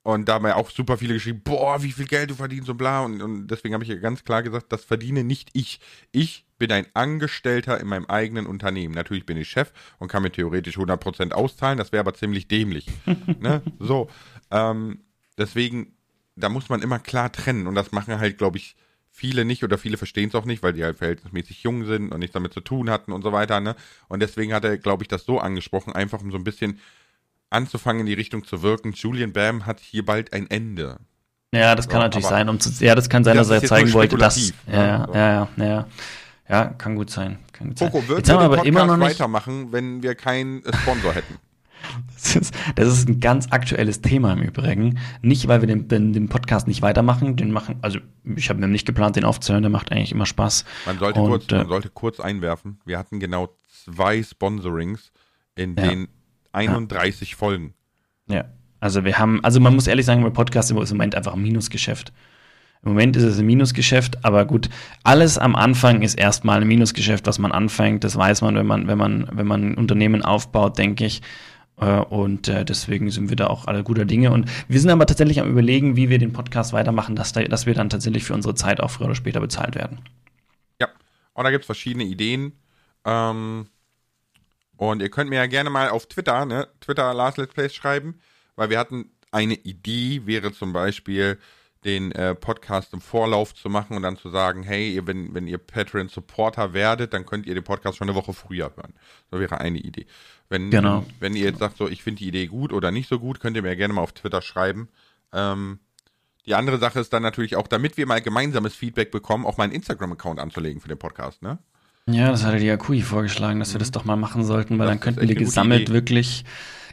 und 0.08 0.30
da 0.30 0.36
haben 0.36 0.48
ja 0.48 0.56
auch 0.56 0.70
super 0.70 0.98
viele 0.98 1.16
geschrieben, 1.16 1.42
boah, 1.44 1.84
wie 1.84 1.92
viel 1.92 2.06
Geld 2.06 2.30
du 2.30 2.36
verdienst 2.36 2.70
und 2.70 2.78
bla. 2.78 3.04
Und, 3.04 3.22
und 3.22 3.48
deswegen 3.48 3.74
habe 3.74 3.84
ich 3.84 3.90
ja 3.90 3.98
ganz 3.98 4.24
klar 4.24 4.42
gesagt, 4.42 4.72
das 4.72 4.86
verdiene 4.86 5.26
nicht 5.26 5.50
ich. 5.52 5.82
Ich 6.14 6.46
bin 6.58 6.72
ein 6.72 6.86
Angestellter 6.94 7.78
in 7.78 7.88
meinem 7.88 8.06
eigenen 8.06 8.46
Unternehmen. 8.46 8.94
Natürlich 8.94 9.26
bin 9.26 9.36
ich 9.36 9.50
Chef 9.50 9.74
und 10.00 10.10
kann 10.10 10.24
mir 10.24 10.32
theoretisch 10.32 10.78
100% 10.78 11.34
auszahlen. 11.34 11.78
Das 11.78 11.92
wäre 11.92 12.00
aber 12.00 12.14
ziemlich 12.14 12.48
dämlich. 12.48 12.88
ne? 13.42 13.62
So, 13.80 14.10
ähm, 14.50 15.02
deswegen, 15.38 15.98
da 16.38 16.48
muss 16.48 16.70
man 16.70 16.82
immer 16.82 17.00
klar 17.00 17.30
trennen. 17.30 17.68
Und 17.68 17.76
das 17.76 17.92
machen 17.92 18.18
halt, 18.18 18.38
glaube 18.38 18.60
ich, 18.60 18.78
viele 19.12 19.44
nicht 19.44 19.66
oder 19.66 19.78
viele 19.78 19.98
verstehen 19.98 20.30
es 20.30 20.36
auch 20.36 20.46
nicht, 20.46 20.64
weil 20.64 20.72
die 20.72 20.86
halt 20.86 21.00
verhältnismäßig 21.00 21.64
jung 21.64 21.84
sind 21.84 22.14
und 22.14 22.20
nichts 22.20 22.34
damit 22.34 22.54
zu 22.54 22.62
tun 22.62 22.90
hatten 22.90 23.12
und 23.12 23.24
so 23.24 23.34
weiter. 23.34 23.60
Ne? 23.60 23.76
Und 24.08 24.22
deswegen 24.22 24.54
hat 24.54 24.64
er, 24.64 24.78
glaube 24.78 25.04
ich, 25.04 25.10
das 25.10 25.26
so 25.26 25.38
angesprochen, 25.38 25.92
einfach 25.92 26.22
um 26.22 26.32
so 26.32 26.38
ein 26.38 26.46
bisschen 26.46 26.80
anzufangen, 27.50 28.02
in 28.02 28.06
die 28.06 28.14
Richtung 28.14 28.46
zu 28.46 28.62
wirken. 28.62 28.94
Julian 28.94 29.34
Bam 29.34 29.66
hat 29.66 29.80
hier 29.80 30.06
bald 30.06 30.34
ein 30.34 30.50
Ende. 30.50 30.98
Ja, 31.54 31.76
das 31.76 31.88
kann 31.88 32.02
ja, 32.02 32.08
natürlich 32.08 32.28
sein, 32.28 32.50
um 32.50 32.60
zu, 32.60 32.84
ja, 32.84 32.94
das 32.94 33.10
kann 33.10 33.24
sein, 33.24 33.38
das 33.38 33.48
dass 33.48 33.64
er 33.64 33.68
zeigen 33.68 33.94
wollte, 33.94 34.18
dass, 34.18 34.54
ja, 34.68 34.74
ja, 34.74 35.08
ja, 35.14 35.50
ja, 35.56 35.66
ja, 35.66 35.88
ja, 36.50 36.66
kann 36.66 36.96
gut 36.96 37.10
sein, 37.10 37.40
kann 37.54 37.70
gut. 37.70 37.80
Coco, 37.80 38.08
würden 38.08 38.28
wir 38.28 38.40
aber 38.40 38.66
immer 38.66 38.86
noch 38.86 38.98
nicht 38.98 39.12
weitermachen, 39.12 39.72
wenn 39.72 40.04
wir 40.04 40.16
keinen 40.16 40.62
Sponsor 40.82 41.14
hätten? 41.14 41.36
Das 42.16 42.36
ist, 42.36 42.54
das 42.76 42.88
ist 42.88 43.08
ein 43.08 43.20
ganz 43.20 43.48
aktuelles 43.52 44.02
Thema 44.02 44.34
im 44.34 44.42
Übrigen. 44.42 45.00
Nicht, 45.22 45.48
weil 45.48 45.62
wir 45.62 45.68
den, 45.68 45.88
den, 45.88 46.12
den 46.12 46.28
Podcast 46.28 46.68
nicht 46.68 46.82
weitermachen, 46.82 47.38
den 47.38 47.52
machen, 47.52 47.78
also 47.82 48.00
ich 48.36 48.50
habe 48.50 48.60
mir 48.60 48.68
nicht 48.68 48.86
geplant, 48.86 49.16
den 49.16 49.24
aufzuhören, 49.24 49.62
der 49.62 49.70
macht 49.70 49.92
eigentlich 49.92 50.12
immer 50.12 50.26
Spaß. 50.26 50.66
Man 50.86 51.00
sollte, 51.00 51.20
Und, 51.22 51.30
kurz, 51.30 51.52
äh, 51.52 51.58
man 51.58 51.68
sollte 51.68 51.90
kurz 51.90 52.20
einwerfen, 52.20 52.82
wir 52.84 52.98
hatten 52.98 53.20
genau 53.20 53.56
zwei 53.70 54.22
Sponsorings 54.22 55.12
in 55.56 55.76
ja. 55.78 55.88
den 55.88 56.08
31 56.52 57.32
ja. 57.32 57.38
Folgen. 57.38 57.74
Ja, 58.30 58.46
also 58.80 59.04
wir 59.06 59.18
haben, 59.18 59.44
also 59.44 59.60
man 59.60 59.76
muss 59.76 59.88
ehrlich 59.88 60.06
sagen, 60.06 60.22
mein 60.22 60.34
Podcast 60.34 60.72
ist 60.72 60.92
im 60.92 60.98
Moment 60.98 61.16
einfach 61.16 61.34
ein 61.34 61.42
Minusgeschäft. 61.42 62.14
Im 62.84 62.90
Moment 62.90 63.16
ist 63.16 63.24
es 63.24 63.40
ein 63.40 63.46
Minusgeschäft, 63.46 64.24
aber 64.24 64.46
gut, 64.46 64.70
alles 65.04 65.38
am 65.38 65.56
Anfang 65.56 66.04
ist 66.04 66.16
erstmal 66.16 66.62
ein 66.62 66.68
Minusgeschäft, 66.68 67.26
was 67.26 67.40
man 67.40 67.52
anfängt. 67.52 68.04
Das 68.04 68.16
weiß 68.16 68.42
man, 68.42 68.56
wenn 68.56 68.68
man, 68.68 68.88
wenn 68.88 68.98
man, 68.98 69.28
wenn 69.32 69.48
man 69.48 69.72
ein 69.72 69.76
Unternehmen 69.76 70.22
aufbaut, 70.22 70.78
denke 70.78 71.06
ich. 71.06 71.22
Äh, 71.78 72.00
und 72.00 72.48
äh, 72.48 72.66
deswegen 72.66 73.10
sind 73.10 73.30
wir 73.30 73.36
da 73.36 73.48
auch 73.48 73.66
alle 73.66 73.84
guter 73.84 74.06
Dinge. 74.06 74.32
Und 74.32 74.50
wir 74.68 74.80
sind 74.80 74.92
aber 74.92 75.06
tatsächlich 75.06 75.42
am 75.42 75.50
überlegen, 75.50 75.96
wie 75.96 76.10
wir 76.10 76.20
den 76.20 76.34
Podcast 76.34 76.74
weitermachen, 76.74 77.16
dass, 77.16 77.34
dass 77.34 77.66
wir 77.66 77.74
dann 77.74 77.90
tatsächlich 77.90 78.24
für 78.24 78.34
unsere 78.34 78.56
Zeit 78.56 78.80
auch 78.80 78.92
früher 78.92 79.08
oder 79.08 79.16
später 79.16 79.40
bezahlt 79.40 79.76
werden. 79.76 80.00
Ja, 80.80 80.90
und 81.34 81.44
da 81.44 81.52
gibt 81.52 81.64
es 81.64 81.66
verschiedene 81.66 82.04
Ideen. 82.04 82.54
Ähm, 83.06 83.68
und 84.78 85.02
ihr 85.02 85.10
könnt 85.10 85.30
mir 85.30 85.38
ja 85.38 85.48
gerne 85.48 85.70
mal 85.70 85.90
auf 85.90 86.08
Twitter, 86.08 86.46
ne, 86.46 86.68
Twitter 86.80 87.14
Last 87.14 87.38
Let's 87.38 87.54
Plays 87.54 87.74
schreiben, 87.74 88.20
weil 88.56 88.70
wir 88.70 88.80
hatten 88.80 89.12
eine 89.32 89.56
Idee, 89.56 90.22
wäre 90.26 90.54
zum 90.54 90.74
Beispiel 90.74 91.38
den 91.84 92.12
äh, 92.12 92.36
Podcast 92.36 92.94
im 92.94 93.02
Vorlauf 93.02 93.54
zu 93.54 93.70
machen 93.70 93.96
und 93.96 94.04
dann 94.04 94.18
zu 94.18 94.30
sagen, 94.30 94.64
hey, 94.64 94.94
ihr, 94.94 95.08
wenn, 95.08 95.34
wenn 95.34 95.48
ihr 95.48 95.58
Patreon 95.58 96.10
Supporter 96.10 96.74
werdet, 96.74 97.14
dann 97.14 97.26
könnt 97.26 97.46
ihr 97.46 97.54
den 97.54 97.64
Podcast 97.64 97.98
schon 97.98 98.10
eine 98.10 98.16
Woche 98.16 98.34
früher 98.34 98.74
hören. 98.76 98.94
So 99.32 99.40
wäre 99.40 99.60
eine 99.60 99.78
Idee. 99.78 100.06
Wenn, 100.50 100.72
genau. 100.72 101.06
wenn 101.20 101.36
ihr 101.36 101.46
jetzt 101.46 101.60
sagt, 101.60 101.78
so, 101.78 101.88
ich 101.88 102.04
finde 102.04 102.20
die 102.20 102.28
Idee 102.28 102.48
gut 102.48 102.74
oder 102.74 102.92
nicht 102.92 103.08
so 103.08 103.20
gut, 103.20 103.40
könnt 103.40 103.56
ihr 103.56 103.64
mir 103.64 103.76
gerne 103.76 103.94
mal 103.94 104.02
auf 104.02 104.14
Twitter 104.14 104.42
schreiben. 104.42 104.90
Ähm, 105.34 105.80
die 106.46 106.56
andere 106.56 106.78
Sache 106.78 107.00
ist 107.00 107.12
dann 107.14 107.24
natürlich 107.24 107.56
auch, 107.58 107.68
damit 107.68 107.98
wir 107.98 108.08
mal 108.08 108.22
gemeinsames 108.22 108.74
Feedback 108.74 109.12
bekommen, 109.12 109.46
auch 109.46 109.58
meinen 109.58 109.74
Instagram-Account 109.74 110.40
anzulegen 110.40 110.82
für 110.82 110.88
den 110.88 110.98
Podcast, 110.98 111.42
ne? 111.42 111.60
Ja, 112.10 112.32
das 112.32 112.46
hatte 112.46 112.60
die 112.60 112.72
Akui 112.72 113.02
vorgeschlagen, 113.02 113.60
dass 113.60 113.74
wir 113.74 113.80
das 113.80 113.90
mhm. 113.90 113.94
doch 113.94 114.06
mal 114.06 114.16
machen 114.16 114.44
sollten, 114.44 114.80
weil 114.80 114.88
das 114.88 114.94
dann 114.94 115.00
könnten 115.00 115.28
wir 115.28 115.36
gesammelt 115.36 115.92
wirklich. 115.92 116.46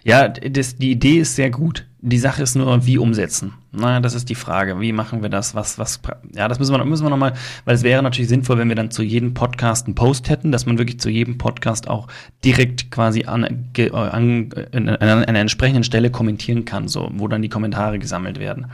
Ja, 0.03 0.29
das, 0.29 0.77
die 0.77 0.91
Idee 0.91 1.21
ist 1.21 1.35
sehr 1.35 1.51
gut. 1.51 1.87
Die 2.03 2.19
Sache 2.19 2.43
ist 2.43 2.55
nur, 2.55 2.85
wie 2.85 2.99
umsetzen. 2.99 3.55
Na, 3.73 4.01
das 4.01 4.15
ist 4.15 4.29
die 4.29 4.35
Frage. 4.35 4.79
Wie 4.79 4.93
machen 4.93 5.23
wir 5.23 5.31
das? 5.31 5.55
Was, 5.55 5.79
was, 5.79 6.01
ja, 6.35 6.47
das 6.47 6.59
müssen 6.59 6.75
wir, 6.75 6.85
müssen 6.85 7.07
wir 7.07 7.11
nochmal, 7.11 7.33
weil 7.65 7.75
es 7.75 7.83
wäre 7.83 8.03
natürlich 8.03 8.29
sinnvoll, 8.29 8.59
wenn 8.59 8.69
wir 8.69 8.77
dann 8.77 8.91
zu 8.91 9.03
jedem 9.03 9.33
Podcast 9.33 9.87
einen 9.87 9.95
Post 9.95 10.29
hätten, 10.29 10.53
dass 10.53 10.67
man 10.67 10.77
wirklich 10.77 11.01
zu 11.01 11.09
jedem 11.09 11.39
Podcast 11.39 11.89
auch 11.89 12.09
direkt 12.45 12.91
quasi 12.91 13.25
an, 13.25 13.45
an, 13.45 14.51
an, 14.73 14.89
an 14.91 15.25
einer 15.25 15.39
entsprechenden 15.39 15.85
Stelle 15.85 16.11
kommentieren 16.11 16.67
kann, 16.67 16.87
so, 16.89 17.11
wo 17.15 17.27
dann 17.27 17.41
die 17.41 17.49
Kommentare 17.49 17.99
gesammelt 17.99 18.39
werden. 18.39 18.67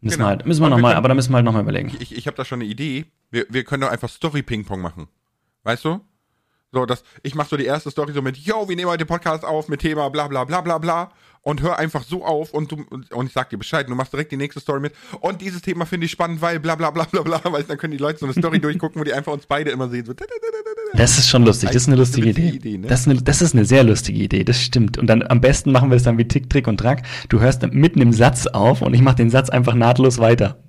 Müssen 0.00 0.16
genau. 0.16 0.24
wir 0.24 0.28
halt, 0.30 0.46
müssen 0.46 0.62
wir 0.62 0.70
nochmal, 0.70 0.94
aber 0.94 1.08
da 1.08 1.14
müssen 1.14 1.32
wir 1.32 1.36
halt 1.36 1.44
nochmal 1.44 1.62
überlegen. 1.62 1.92
Ich, 2.00 2.16
ich 2.16 2.26
habe 2.26 2.36
da 2.36 2.46
schon 2.46 2.62
eine 2.62 2.70
Idee. 2.70 3.04
Wir, 3.30 3.44
wir 3.50 3.64
können 3.64 3.82
doch 3.82 3.90
einfach 3.90 4.08
Story-Ping-Pong 4.08 4.80
machen. 4.80 5.08
Weißt 5.64 5.84
du? 5.84 6.00
So, 6.74 6.86
das, 6.86 7.04
ich 7.22 7.34
mache 7.34 7.50
so 7.50 7.56
die 7.58 7.66
erste 7.66 7.90
Story 7.90 8.14
so 8.14 8.22
mit, 8.22 8.38
yo, 8.38 8.66
wir 8.66 8.76
nehmen 8.76 8.88
heute 8.88 9.04
den 9.04 9.08
Podcast 9.08 9.44
auf 9.44 9.68
mit 9.68 9.80
Thema 9.80 10.08
bla 10.08 10.26
bla 10.26 10.44
bla 10.44 10.62
bla 10.62 10.78
bla 10.78 11.10
und 11.42 11.60
hör 11.60 11.78
einfach 11.78 12.02
so 12.02 12.24
auf 12.24 12.54
und 12.54 12.72
du 12.72 12.86
und 13.10 13.26
ich 13.26 13.32
sag 13.34 13.50
dir 13.50 13.58
Bescheid, 13.58 13.86
du 13.88 13.94
machst 13.94 14.12
direkt 14.14 14.32
die 14.32 14.38
nächste 14.38 14.58
Story 14.58 14.80
mit 14.80 14.94
und 15.20 15.42
dieses 15.42 15.60
Thema 15.60 15.84
finde 15.84 16.06
ich 16.06 16.12
spannend, 16.12 16.40
weil 16.40 16.60
bla 16.60 16.74
bla 16.74 16.90
bla 16.90 17.04
bla 17.04 17.20
bla, 17.20 17.40
weißt 17.44 17.68
dann 17.68 17.76
können 17.76 17.90
die 17.90 17.98
Leute 17.98 18.20
so 18.20 18.26
eine 18.26 18.32
Story 18.32 18.58
durchgucken, 18.60 18.98
wo 18.98 19.04
die 19.04 19.12
einfach 19.12 19.32
uns 19.32 19.44
beide 19.44 19.70
immer 19.70 19.90
sehen. 19.90 20.06
So, 20.06 20.14
das 20.94 21.18
ist 21.18 21.28
schon 21.28 21.44
lustig, 21.44 21.68
das 21.68 21.82
ist 21.82 21.88
eine 21.88 21.96
lustige 21.96 22.30
Idee. 22.30 22.48
Idee 22.48 22.78
ne? 22.78 22.86
das, 22.86 23.00
ist 23.00 23.08
eine, 23.08 23.22
das 23.22 23.42
ist 23.42 23.54
eine 23.54 23.66
sehr 23.66 23.84
lustige 23.84 24.22
Idee, 24.22 24.42
das 24.42 24.62
stimmt. 24.62 24.96
Und 24.96 25.08
dann 25.08 25.22
am 25.22 25.42
besten 25.42 25.72
machen 25.72 25.90
wir 25.90 25.96
es 25.96 26.04
dann 26.04 26.16
wie 26.16 26.26
Tick, 26.26 26.48
Trick 26.48 26.68
und 26.68 26.78
Track. 26.78 27.02
Du 27.28 27.40
hörst 27.40 27.62
mitten 27.70 28.00
im 28.00 28.14
Satz 28.14 28.46
auf 28.46 28.80
und 28.80 28.94
ich 28.94 29.02
mache 29.02 29.16
den 29.16 29.28
Satz 29.28 29.50
einfach 29.50 29.74
nahtlos 29.74 30.18
weiter. 30.18 30.62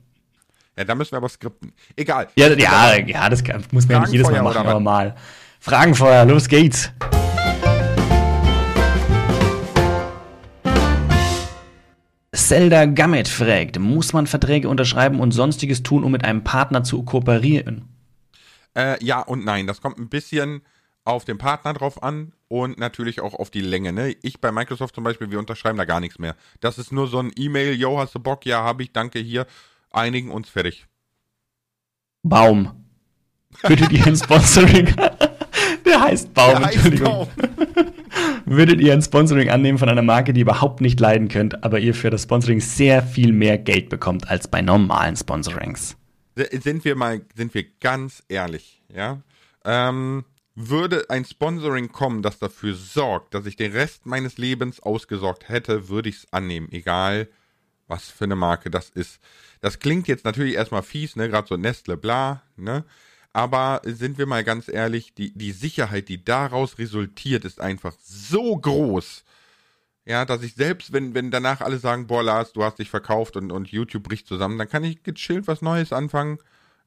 Ja, 0.76 0.84
da 0.86 0.95
müssen 0.95 1.11
wir 1.11 1.17
aber 1.17 1.30
skripten. 1.30 1.71
Egal. 1.95 2.30
Ja, 2.36 2.51
ja, 2.51 2.97
ja 2.97 3.30
das 3.30 3.43
kann, 3.43 3.63
muss 3.71 3.88
man 3.88 3.97
ja 3.97 3.99
nicht 4.01 4.13
jedes 4.13 4.30
Mal 4.30 4.41
machen, 4.41 4.57
aber 4.57 4.80
mal. 4.80 5.15
Fragenfeuer, 5.59 6.26
los 6.26 6.47
geht's. 6.47 6.91
Zelda 12.36 12.86
Gammet 12.86 13.28
fragt, 13.28 13.78
muss 13.78 14.13
man 14.13 14.26
Verträge 14.26 14.67
unterschreiben 14.67 15.19
und 15.19 15.32
sonstiges 15.32 15.84
tun, 15.84 16.03
um 16.03 16.11
mit 16.11 16.26
einem 16.26 16.43
Partner 16.43 16.84
zu 16.84 17.03
kooperieren? 17.03 17.88
Äh, 18.76 19.03
ja 19.05 19.21
und 19.21 19.45
nein. 19.45 19.67
Das 19.67 19.80
kommt 19.80 19.99
ein 19.99 20.09
bisschen 20.09 20.63
auf 21.05 21.24
den 21.24 21.38
Partner 21.38 21.74
drauf 21.74 22.01
an 22.01 22.34
und 22.47 22.80
natürlich 22.80 23.21
auch 23.21 23.36
auf 23.36 23.51
die 23.51 23.61
Länge. 23.61 23.93
Ne? 23.93 24.15
Ich 24.24 24.41
bei 24.41 24.51
Microsoft 24.51 24.95
zum 24.95 25.03
Beispiel, 25.03 25.30
wir 25.30 25.38
unterschreiben 25.38 25.78
da 25.78 25.86
gar 25.86 25.99
nichts 25.99 26.17
mehr. 26.17 26.36
Das 26.61 26.80
ist 26.80 26.91
nur 26.91 27.07
so 27.07 27.19
ein 27.19 27.32
E-Mail, 27.36 27.76
yo, 27.76 27.99
hast 27.99 28.15
du 28.15 28.19
Bock? 28.19 28.47
Ja, 28.47 28.63
habe 28.63 28.82
ich, 28.82 28.91
danke 28.91 29.19
hier 29.19 29.45
einigen 29.94 30.32
uns 30.32 30.50
fertig. 30.50 30.88
Baum. 32.24 32.86
Würdet 33.62 33.91
ihr 33.91 34.06
ein 34.06 34.16
Sponsoring? 34.16 34.96
Der 35.86 36.02
heißt 36.02 36.34
Baum, 36.34 36.62
Der 36.62 36.72
Entschuldigung. 36.74 37.28
Heißt 37.28 37.36
Baum. 37.38 37.94
Würdet 38.46 38.82
ihr 38.82 38.94
ein 38.94 39.02
Sponsoring 39.02 39.50
annehmen 39.50 39.78
von 39.78 39.89
einer 39.89 40.02
Marke, 40.02 40.34
die 40.34 40.41
ihr 40.41 40.46
überhaupt 40.46 40.82
nicht 40.82 41.00
leiden 41.00 41.28
könnt, 41.28 41.64
aber 41.64 41.80
ihr 41.80 41.94
für 41.94 42.10
das 42.10 42.24
Sponsoring 42.24 42.60
sehr 42.60 43.02
viel 43.02 43.32
mehr 43.32 43.58
Geld 43.58 43.89
bekommt 43.89 44.28
als 44.30 44.48
bei 44.48 44.62
normalen 44.62 45.16
Sponsorings? 45.16 45.96
Sind 46.36 46.84
wir 46.84 46.96
mal, 46.96 47.22
sind 47.36 47.54
wir 47.54 47.66
ganz 47.80 48.24
ehrlich, 48.28 48.82
ja? 48.94 49.22
Ähm, 49.66 50.26
würde 50.56 51.10
ein 51.10 51.26
Sponsoring 51.26 51.91
kommen, 51.91 52.22
das 52.22 52.38
dafür 52.38 52.74
sorgt, 52.76 53.34
dass 53.34 53.46
ich 53.46 53.56
den 53.56 53.72
Rest 53.72 54.06
meines 54.06 54.38
Lebens 54.38 54.82
ausgesorgt 54.82 55.48
hätte, 55.50 55.89
würde 55.89 56.10
ich 56.10 56.18
es 56.18 56.34
annehmen, 56.34 56.68
egal 56.72 57.30
was 57.88 58.10
für 58.10 58.26
eine 58.26 58.36
Marke 58.36 58.70
das 58.70 58.90
ist. 58.90 59.20
Das 59.62 59.80
klingt 59.80 60.08
jetzt 60.08 60.26
natürlich 60.26 60.56
erstmal 60.56 60.84
fies, 60.84 61.16
ne, 61.16 61.30
gerade 61.30 61.48
so 61.48 61.58
Nestle, 61.58 61.98
bla, 61.98 62.44
ne? 62.56 62.84
Aber 63.34 63.82
sind 63.84 64.20
wir 64.20 64.28
mal 64.28 64.44
ganz 64.44 64.68
ehrlich, 64.68 65.16
die, 65.16 65.34
die 65.34 65.52
Sicherheit, 65.52 66.08
die 66.08 66.24
daraus 66.24 66.78
resultiert, 66.78 67.46
ist 67.46 67.60
einfach 67.60 67.96
so 68.00 68.56
groß. 68.56 69.24
Ja, 70.06 70.26
dass 70.26 70.44
ich 70.44 70.54
selbst, 70.54 70.94
wenn, 70.94 71.16
wenn 71.16 71.32
danach 71.32 71.62
alle 71.62 71.80
sagen, 71.80 72.08
boah, 72.08 72.22
Lars, 72.22 72.54
du 72.54 72.64
hast 72.64 72.78
dich 72.78 72.90
verkauft 72.90 73.36
und, 73.36 73.52
und 73.52 73.70
YouTube 73.70 74.04
bricht 74.04 74.28
zusammen, 74.28 74.60
dann 74.60 74.70
kann 74.70 74.84
ich 74.84 75.02
gechillt 75.02 75.48
was 75.48 75.62
Neues 75.62 75.94
anfangen. 75.94 76.38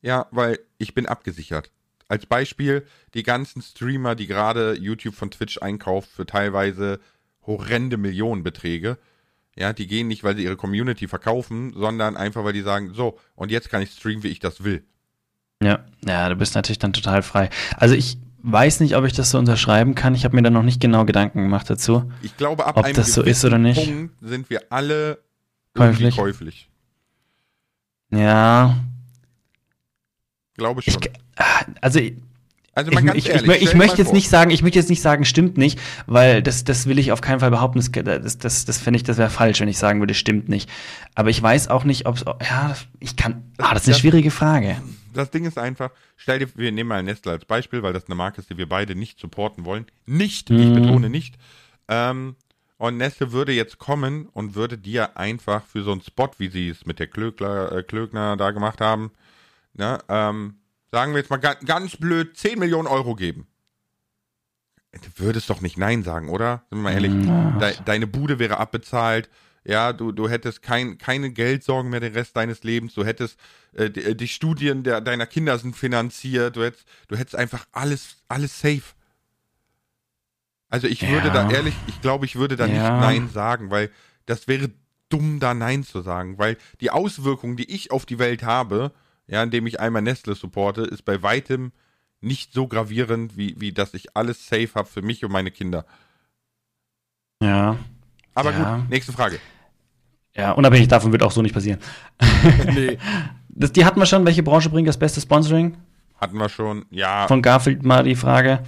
Ja, 0.02 0.28
weil 0.30 0.60
ich 0.78 0.94
bin 0.94 1.06
abgesichert. 1.06 1.72
Als 2.08 2.26
Beispiel, 2.26 2.86
die 3.14 3.24
ganzen 3.24 3.62
Streamer, 3.62 4.14
die 4.14 4.28
gerade 4.28 4.74
YouTube 4.74 5.16
von 5.16 5.30
Twitch 5.30 5.58
einkauft 5.58 6.10
für 6.10 6.26
teilweise 6.26 7.00
horrende 7.44 7.96
Millionenbeträge, 7.96 8.98
ja, 9.56 9.72
die 9.72 9.86
gehen 9.86 10.08
nicht, 10.08 10.22
weil 10.22 10.36
sie 10.36 10.44
ihre 10.44 10.56
Community 10.56 11.08
verkaufen, 11.08 11.72
sondern 11.74 12.16
einfach, 12.16 12.44
weil 12.44 12.52
die 12.52 12.62
sagen, 12.62 12.92
so, 12.94 13.18
und 13.34 13.50
jetzt 13.50 13.70
kann 13.70 13.82
ich 13.82 13.90
streamen, 13.90 14.22
wie 14.22 14.28
ich 14.28 14.38
das 14.38 14.62
will. 14.62 14.84
Ja, 15.62 15.84
ja, 16.06 16.28
du 16.28 16.36
bist 16.36 16.54
natürlich 16.54 16.78
dann 16.78 16.92
total 16.92 17.22
frei. 17.22 17.48
Also 17.76 17.94
ich 17.94 18.18
weiß 18.42 18.80
nicht, 18.80 18.96
ob 18.96 19.04
ich 19.04 19.14
das 19.14 19.30
so 19.30 19.38
unterschreiben 19.38 19.94
kann. 19.94 20.14
Ich 20.14 20.24
habe 20.24 20.36
mir 20.36 20.42
da 20.42 20.50
noch 20.50 20.62
nicht 20.62 20.80
genau 20.80 21.04
Gedanken 21.04 21.42
gemacht 21.42 21.68
dazu. 21.70 22.12
Ich 22.22 22.36
glaube, 22.36 22.66
ab 22.66 22.76
ob 22.76 22.84
einem 22.84 22.94
das 22.94 23.14
so 23.14 23.22
ist 23.22 23.44
oder 23.44 23.58
nicht. 23.58 23.84
Punkt 23.84 24.14
sind 24.20 24.50
wir 24.50 24.60
alle 24.70 25.18
käuflich. 25.74 26.16
käuflich. 26.16 26.68
Ja. 28.10 28.76
glaube 30.54 30.82
schon. 30.82 30.94
Ich, 31.00 31.10
also 31.80 31.98
also 32.76 32.92
ich, 32.92 32.98
ich, 32.98 33.28
ehrlich, 33.30 33.56
ich, 33.56 33.62
ich 33.62 33.74
möchte 33.74 33.96
jetzt 33.96 34.08
vor. 34.08 34.14
nicht 34.14 34.28
sagen, 34.28 34.50
ich 34.50 34.62
möchte 34.62 34.78
jetzt 34.78 34.90
nicht 34.90 35.00
sagen, 35.00 35.24
stimmt 35.24 35.56
nicht, 35.56 35.80
weil 36.06 36.42
das, 36.42 36.62
das 36.62 36.86
will 36.86 36.98
ich 36.98 37.10
auf 37.10 37.22
keinen 37.22 37.40
Fall 37.40 37.50
behaupten. 37.50 37.78
Das, 37.78 37.90
das, 37.90 38.36
das, 38.36 38.64
das 38.66 38.78
finde 38.78 38.98
ich, 38.98 39.02
das 39.02 39.16
wäre 39.16 39.30
falsch, 39.30 39.60
wenn 39.60 39.68
ich 39.68 39.78
sagen 39.78 39.98
würde, 40.00 40.12
stimmt 40.12 40.50
nicht. 40.50 40.68
Aber 41.14 41.30
ich 41.30 41.42
weiß 41.42 41.68
auch 41.68 41.84
nicht, 41.84 42.04
ob 42.04 42.16
es, 42.16 42.24
ja, 42.26 42.76
ich 43.00 43.16
kann, 43.16 43.50
ah, 43.56 43.72
das 43.72 43.84
ist 43.84 43.88
eine 43.88 43.98
schwierige 43.98 44.30
Frage. 44.30 44.76
Das 45.14 45.30
Ding 45.30 45.46
ist 45.46 45.56
einfach, 45.56 45.90
stell 46.18 46.38
dir, 46.38 46.48
wir 46.54 46.70
nehmen 46.70 46.90
mal 46.90 47.02
Nestle 47.02 47.32
als 47.32 47.46
Beispiel, 47.46 47.82
weil 47.82 47.94
das 47.94 48.08
eine 48.08 48.14
Marke 48.14 48.42
ist, 48.42 48.50
die 48.50 48.58
wir 48.58 48.68
beide 48.68 48.94
nicht 48.94 49.18
supporten 49.18 49.64
wollen. 49.64 49.86
Nicht, 50.04 50.50
mhm. 50.50 50.58
ich 50.58 50.72
betone 50.74 51.08
nicht. 51.08 51.36
Ähm, 51.88 52.36
und 52.76 52.98
Nestle 52.98 53.32
würde 53.32 53.52
jetzt 53.52 53.78
kommen 53.78 54.26
und 54.26 54.54
würde 54.54 54.76
dir 54.76 55.16
einfach 55.16 55.64
für 55.64 55.82
so 55.82 55.92
einen 55.92 56.02
Spot, 56.02 56.28
wie 56.36 56.48
sie 56.48 56.68
es 56.68 56.84
mit 56.84 56.98
der 56.98 57.06
Klöckler, 57.06 57.72
äh, 57.72 57.82
Klöckner 57.82 58.36
da 58.36 58.50
gemacht 58.50 58.82
haben, 58.82 59.12
ne, 59.72 59.98
ähm, 60.10 60.56
sagen 60.90 61.12
wir 61.12 61.18
jetzt 61.18 61.30
mal 61.30 61.38
ganz, 61.38 61.96
blöd, 61.96 62.36
10 62.36 62.58
Millionen 62.58 62.88
Euro 62.88 63.14
geben. 63.14 63.46
Du 64.92 65.24
würdest 65.24 65.50
doch 65.50 65.60
nicht 65.60 65.76
Nein 65.76 66.02
sagen, 66.02 66.28
oder? 66.28 66.64
Sind 66.70 66.78
wir 66.78 66.82
mal 66.84 66.92
ehrlich. 66.92 67.12
De, 67.60 67.74
deine 67.84 68.06
Bude 68.06 68.38
wäre 68.38 68.56
abbezahlt. 68.58 69.28
Ja, 69.64 69.92
du, 69.92 70.12
du 70.12 70.28
hättest 70.28 70.62
kein, 70.62 70.96
keine 70.96 71.32
Geldsorgen 71.32 71.90
mehr 71.90 72.00
den 72.00 72.12
Rest 72.12 72.36
deines 72.36 72.62
Lebens. 72.62 72.94
Du 72.94 73.04
hättest, 73.04 73.38
äh, 73.72 73.90
die, 73.90 74.16
die, 74.16 74.28
Studien 74.28 74.84
der, 74.84 75.00
deiner 75.00 75.26
Kinder 75.26 75.58
sind 75.58 75.76
finanziert. 75.76 76.56
Du 76.56 76.62
hättest, 76.62 76.86
du 77.08 77.16
hättest 77.16 77.34
einfach 77.34 77.66
alles, 77.72 78.16
alles 78.28 78.60
safe. 78.60 78.94
Also 80.68 80.86
ich 80.86 81.02
ja. 81.02 81.10
würde 81.10 81.30
da 81.30 81.50
ehrlich, 81.50 81.74
ich 81.88 82.00
glaube, 82.00 82.26
ich 82.26 82.36
würde 82.36 82.56
da 82.56 82.66
ja. 82.66 82.72
nicht 82.72 83.00
Nein 83.00 83.28
sagen, 83.28 83.70
weil 83.70 83.90
das 84.24 84.46
wäre 84.48 84.70
dumm, 85.08 85.40
da 85.40 85.52
Nein 85.52 85.84
zu 85.84 86.00
sagen, 86.00 86.38
weil 86.38 86.56
die 86.80 86.90
Auswirkungen, 86.90 87.56
die 87.56 87.70
ich 87.70 87.90
auf 87.90 88.06
die 88.06 88.18
Welt 88.18 88.42
habe, 88.42 88.92
ja, 89.26 89.42
indem 89.42 89.66
ich 89.66 89.80
einmal 89.80 90.02
Nestle 90.02 90.34
supporte, 90.34 90.82
ist 90.82 91.04
bei 91.04 91.22
weitem 91.22 91.72
nicht 92.20 92.52
so 92.52 92.66
gravierend, 92.66 93.36
wie, 93.36 93.60
wie 93.60 93.72
dass 93.72 93.94
ich 93.94 94.16
alles 94.16 94.46
safe 94.46 94.70
habe 94.74 94.88
für 94.88 95.02
mich 95.02 95.24
und 95.24 95.32
meine 95.32 95.50
Kinder. 95.50 95.84
Ja. 97.42 97.76
Aber 98.34 98.52
ja. 98.52 98.76
gut, 98.76 98.90
nächste 98.90 99.12
Frage. 99.12 99.38
Ja, 100.34 100.52
unabhängig 100.52 100.88
davon 100.88 101.12
wird 101.12 101.22
auch 101.22 101.30
so 101.30 101.42
nicht 101.42 101.54
passieren. 101.54 101.80
nee. 102.74 102.98
Das, 103.48 103.72
die 103.72 103.84
hatten 103.84 103.98
wir 103.98 104.06
schon. 104.06 104.26
Welche 104.26 104.42
Branche 104.42 104.68
bringt 104.68 104.88
das 104.88 104.98
beste 104.98 105.20
Sponsoring? 105.20 105.76
Hatten 106.20 106.36
wir 106.36 106.48
schon, 106.48 106.84
ja. 106.90 107.26
Von 107.26 107.42
Garfield 107.42 107.82
mal 107.82 108.04
die 108.04 108.14
Frage. 108.14 108.62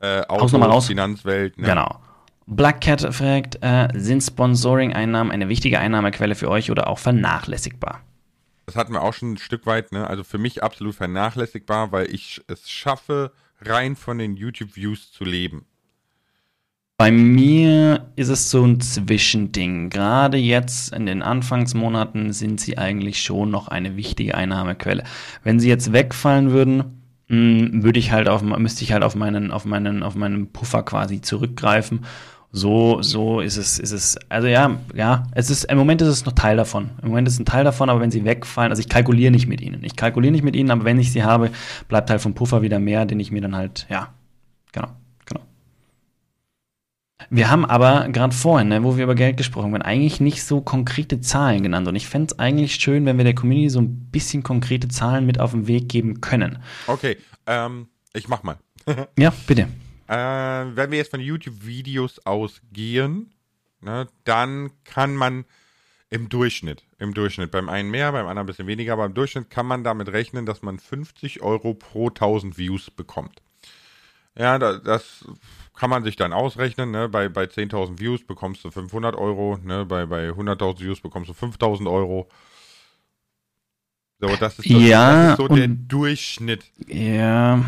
Äh, 0.00 0.22
Autos, 0.26 0.52
nochmal 0.52 0.70
raus. 0.70 0.86
Finanzwelt. 0.86 1.58
Ne? 1.58 1.66
Genau. 1.66 2.00
Black 2.46 2.80
Cat 2.80 3.14
fragt, 3.14 3.58
äh, 3.62 3.88
sind 3.94 4.22
Sponsoring-Einnahmen 4.22 5.30
eine 5.30 5.48
wichtige 5.48 5.78
Einnahmequelle 5.78 6.34
für 6.34 6.48
euch 6.48 6.70
oder 6.70 6.88
auch 6.88 6.98
vernachlässigbar? 6.98 8.00
Das 8.70 8.76
hatten 8.76 8.92
wir 8.92 9.02
auch 9.02 9.14
schon 9.14 9.32
ein 9.32 9.38
Stück 9.38 9.66
weit, 9.66 9.90
ne? 9.90 10.06
Also 10.06 10.22
für 10.22 10.38
mich 10.38 10.62
absolut 10.62 10.94
vernachlässigbar, 10.94 11.90
weil 11.90 12.14
ich 12.14 12.40
es 12.46 12.70
schaffe, 12.70 13.32
rein 13.60 13.96
von 13.96 14.18
den 14.18 14.36
YouTube-Views 14.36 15.10
zu 15.10 15.24
leben. 15.24 15.66
Bei 16.96 17.10
mir 17.10 18.12
ist 18.14 18.28
es 18.28 18.48
so 18.48 18.64
ein 18.64 18.80
Zwischending. 18.80 19.90
Gerade 19.90 20.36
jetzt 20.36 20.92
in 20.92 21.06
den 21.06 21.22
Anfangsmonaten 21.22 22.32
sind 22.32 22.60
sie 22.60 22.78
eigentlich 22.78 23.22
schon 23.22 23.50
noch 23.50 23.66
eine 23.66 23.96
wichtige 23.96 24.36
Einnahmequelle. 24.36 25.02
Wenn 25.42 25.58
sie 25.58 25.68
jetzt 25.68 25.92
wegfallen 25.92 26.52
würden, 26.52 27.02
hm, 27.26 27.82
würde 27.82 27.98
ich 27.98 28.12
halt 28.12 28.28
auf, 28.28 28.42
müsste 28.42 28.84
ich 28.84 28.92
halt 28.92 29.02
auf 29.02 29.16
meinen, 29.16 29.50
auf 29.50 29.64
meinen, 29.64 30.04
auf 30.04 30.14
meinen 30.14 30.52
Puffer 30.52 30.84
quasi 30.84 31.20
zurückgreifen 31.20 32.06
so, 32.52 33.00
so 33.00 33.40
ist 33.40 33.56
es, 33.56 33.78
ist 33.78 33.92
es, 33.92 34.18
also 34.28 34.48
ja, 34.48 34.78
ja, 34.94 35.28
es 35.32 35.50
ist, 35.50 35.64
im 35.64 35.78
Moment 35.78 36.02
ist 36.02 36.08
es 36.08 36.24
noch 36.24 36.32
Teil 36.32 36.56
davon. 36.56 36.90
Im 37.00 37.08
Moment 37.08 37.28
ist 37.28 37.34
es 37.34 37.40
ein 37.40 37.44
Teil 37.44 37.62
davon, 37.62 37.88
aber 37.88 38.00
wenn 38.00 38.10
sie 38.10 38.24
wegfallen, 38.24 38.72
also 38.72 38.80
ich 38.80 38.88
kalkuliere 38.88 39.30
nicht 39.30 39.46
mit 39.46 39.60
ihnen. 39.60 39.84
Ich 39.84 39.94
kalkuliere 39.94 40.32
nicht 40.32 40.42
mit 40.42 40.56
ihnen, 40.56 40.72
aber 40.72 40.84
wenn 40.84 40.98
ich 40.98 41.12
sie 41.12 41.22
habe, 41.22 41.50
bleibt 41.86 42.10
halt 42.10 42.20
vom 42.20 42.34
Puffer 42.34 42.60
wieder 42.62 42.80
mehr, 42.80 43.06
den 43.06 43.20
ich 43.20 43.30
mir 43.30 43.40
dann 43.40 43.54
halt, 43.54 43.86
ja, 43.88 44.12
genau, 44.72 44.88
genau. 45.26 45.42
Wir 47.28 47.50
haben 47.50 47.64
aber 47.64 48.08
gerade 48.08 48.34
vorhin, 48.34 48.66
ne, 48.66 48.82
wo 48.82 48.96
wir 48.96 49.04
über 49.04 49.14
Geld 49.14 49.36
gesprochen 49.36 49.72
haben, 49.72 49.82
eigentlich 49.82 50.18
nicht 50.18 50.42
so 50.42 50.60
konkrete 50.60 51.20
Zahlen 51.20 51.62
genannt. 51.62 51.86
Und 51.86 51.94
ich 51.94 52.08
fände 52.08 52.32
es 52.32 52.38
eigentlich 52.40 52.74
schön, 52.74 53.06
wenn 53.06 53.16
wir 53.16 53.24
der 53.24 53.36
Community 53.36 53.70
so 53.70 53.80
ein 53.80 54.08
bisschen 54.10 54.42
konkrete 54.42 54.88
Zahlen 54.88 55.24
mit 55.24 55.38
auf 55.38 55.52
den 55.52 55.68
Weg 55.68 55.88
geben 55.88 56.20
können. 56.20 56.58
Okay, 56.88 57.16
ähm, 57.46 57.86
ich 58.12 58.26
mach 58.26 58.42
mal. 58.42 58.56
ja, 59.16 59.32
bitte. 59.46 59.68
Äh, 60.10 60.76
wenn 60.76 60.90
wir 60.90 60.98
jetzt 60.98 61.12
von 61.12 61.20
YouTube-Videos 61.20 62.26
ausgehen, 62.26 63.32
ne, 63.80 64.08
dann 64.24 64.72
kann 64.82 65.14
man 65.14 65.44
im 66.10 66.28
Durchschnitt, 66.28 66.82
im 66.98 67.14
Durchschnitt, 67.14 67.52
beim 67.52 67.68
einen 67.68 67.90
mehr, 67.90 68.10
beim 68.10 68.26
anderen 68.26 68.38
ein 68.38 68.46
bisschen 68.46 68.66
weniger, 68.66 68.94
aber 68.94 69.06
im 69.06 69.14
Durchschnitt 69.14 69.50
kann 69.50 69.66
man 69.66 69.84
damit 69.84 70.08
rechnen, 70.08 70.46
dass 70.46 70.62
man 70.62 70.80
50 70.80 71.42
Euro 71.42 71.74
pro 71.74 72.08
1000 72.08 72.58
Views 72.58 72.90
bekommt. 72.90 73.40
Ja, 74.36 74.58
das, 74.58 75.24
kann 75.80 75.88
man 75.88 76.04
sich 76.04 76.16
dann 76.16 76.34
ausrechnen. 76.34 76.90
Ne? 76.90 77.08
Bei, 77.08 77.30
bei 77.30 77.44
10.000 77.44 77.98
Views 77.98 78.22
bekommst 78.22 78.62
du 78.64 78.70
500 78.70 79.16
Euro, 79.16 79.58
ne? 79.64 79.86
bei, 79.86 80.04
bei 80.04 80.28
100.000 80.28 80.80
Views 80.80 81.00
bekommst 81.00 81.30
du 81.30 81.32
5.000 81.32 81.90
Euro. 81.90 82.28
So, 84.18 84.28
das 84.36 84.58
ist, 84.58 84.70
das, 84.70 84.82
ja, 84.82 85.22
das 85.22 85.30
ist 85.30 85.36
so 85.38 85.48
der 85.48 85.68
Durchschnitt. 85.68 86.64
Ja, 86.86 87.64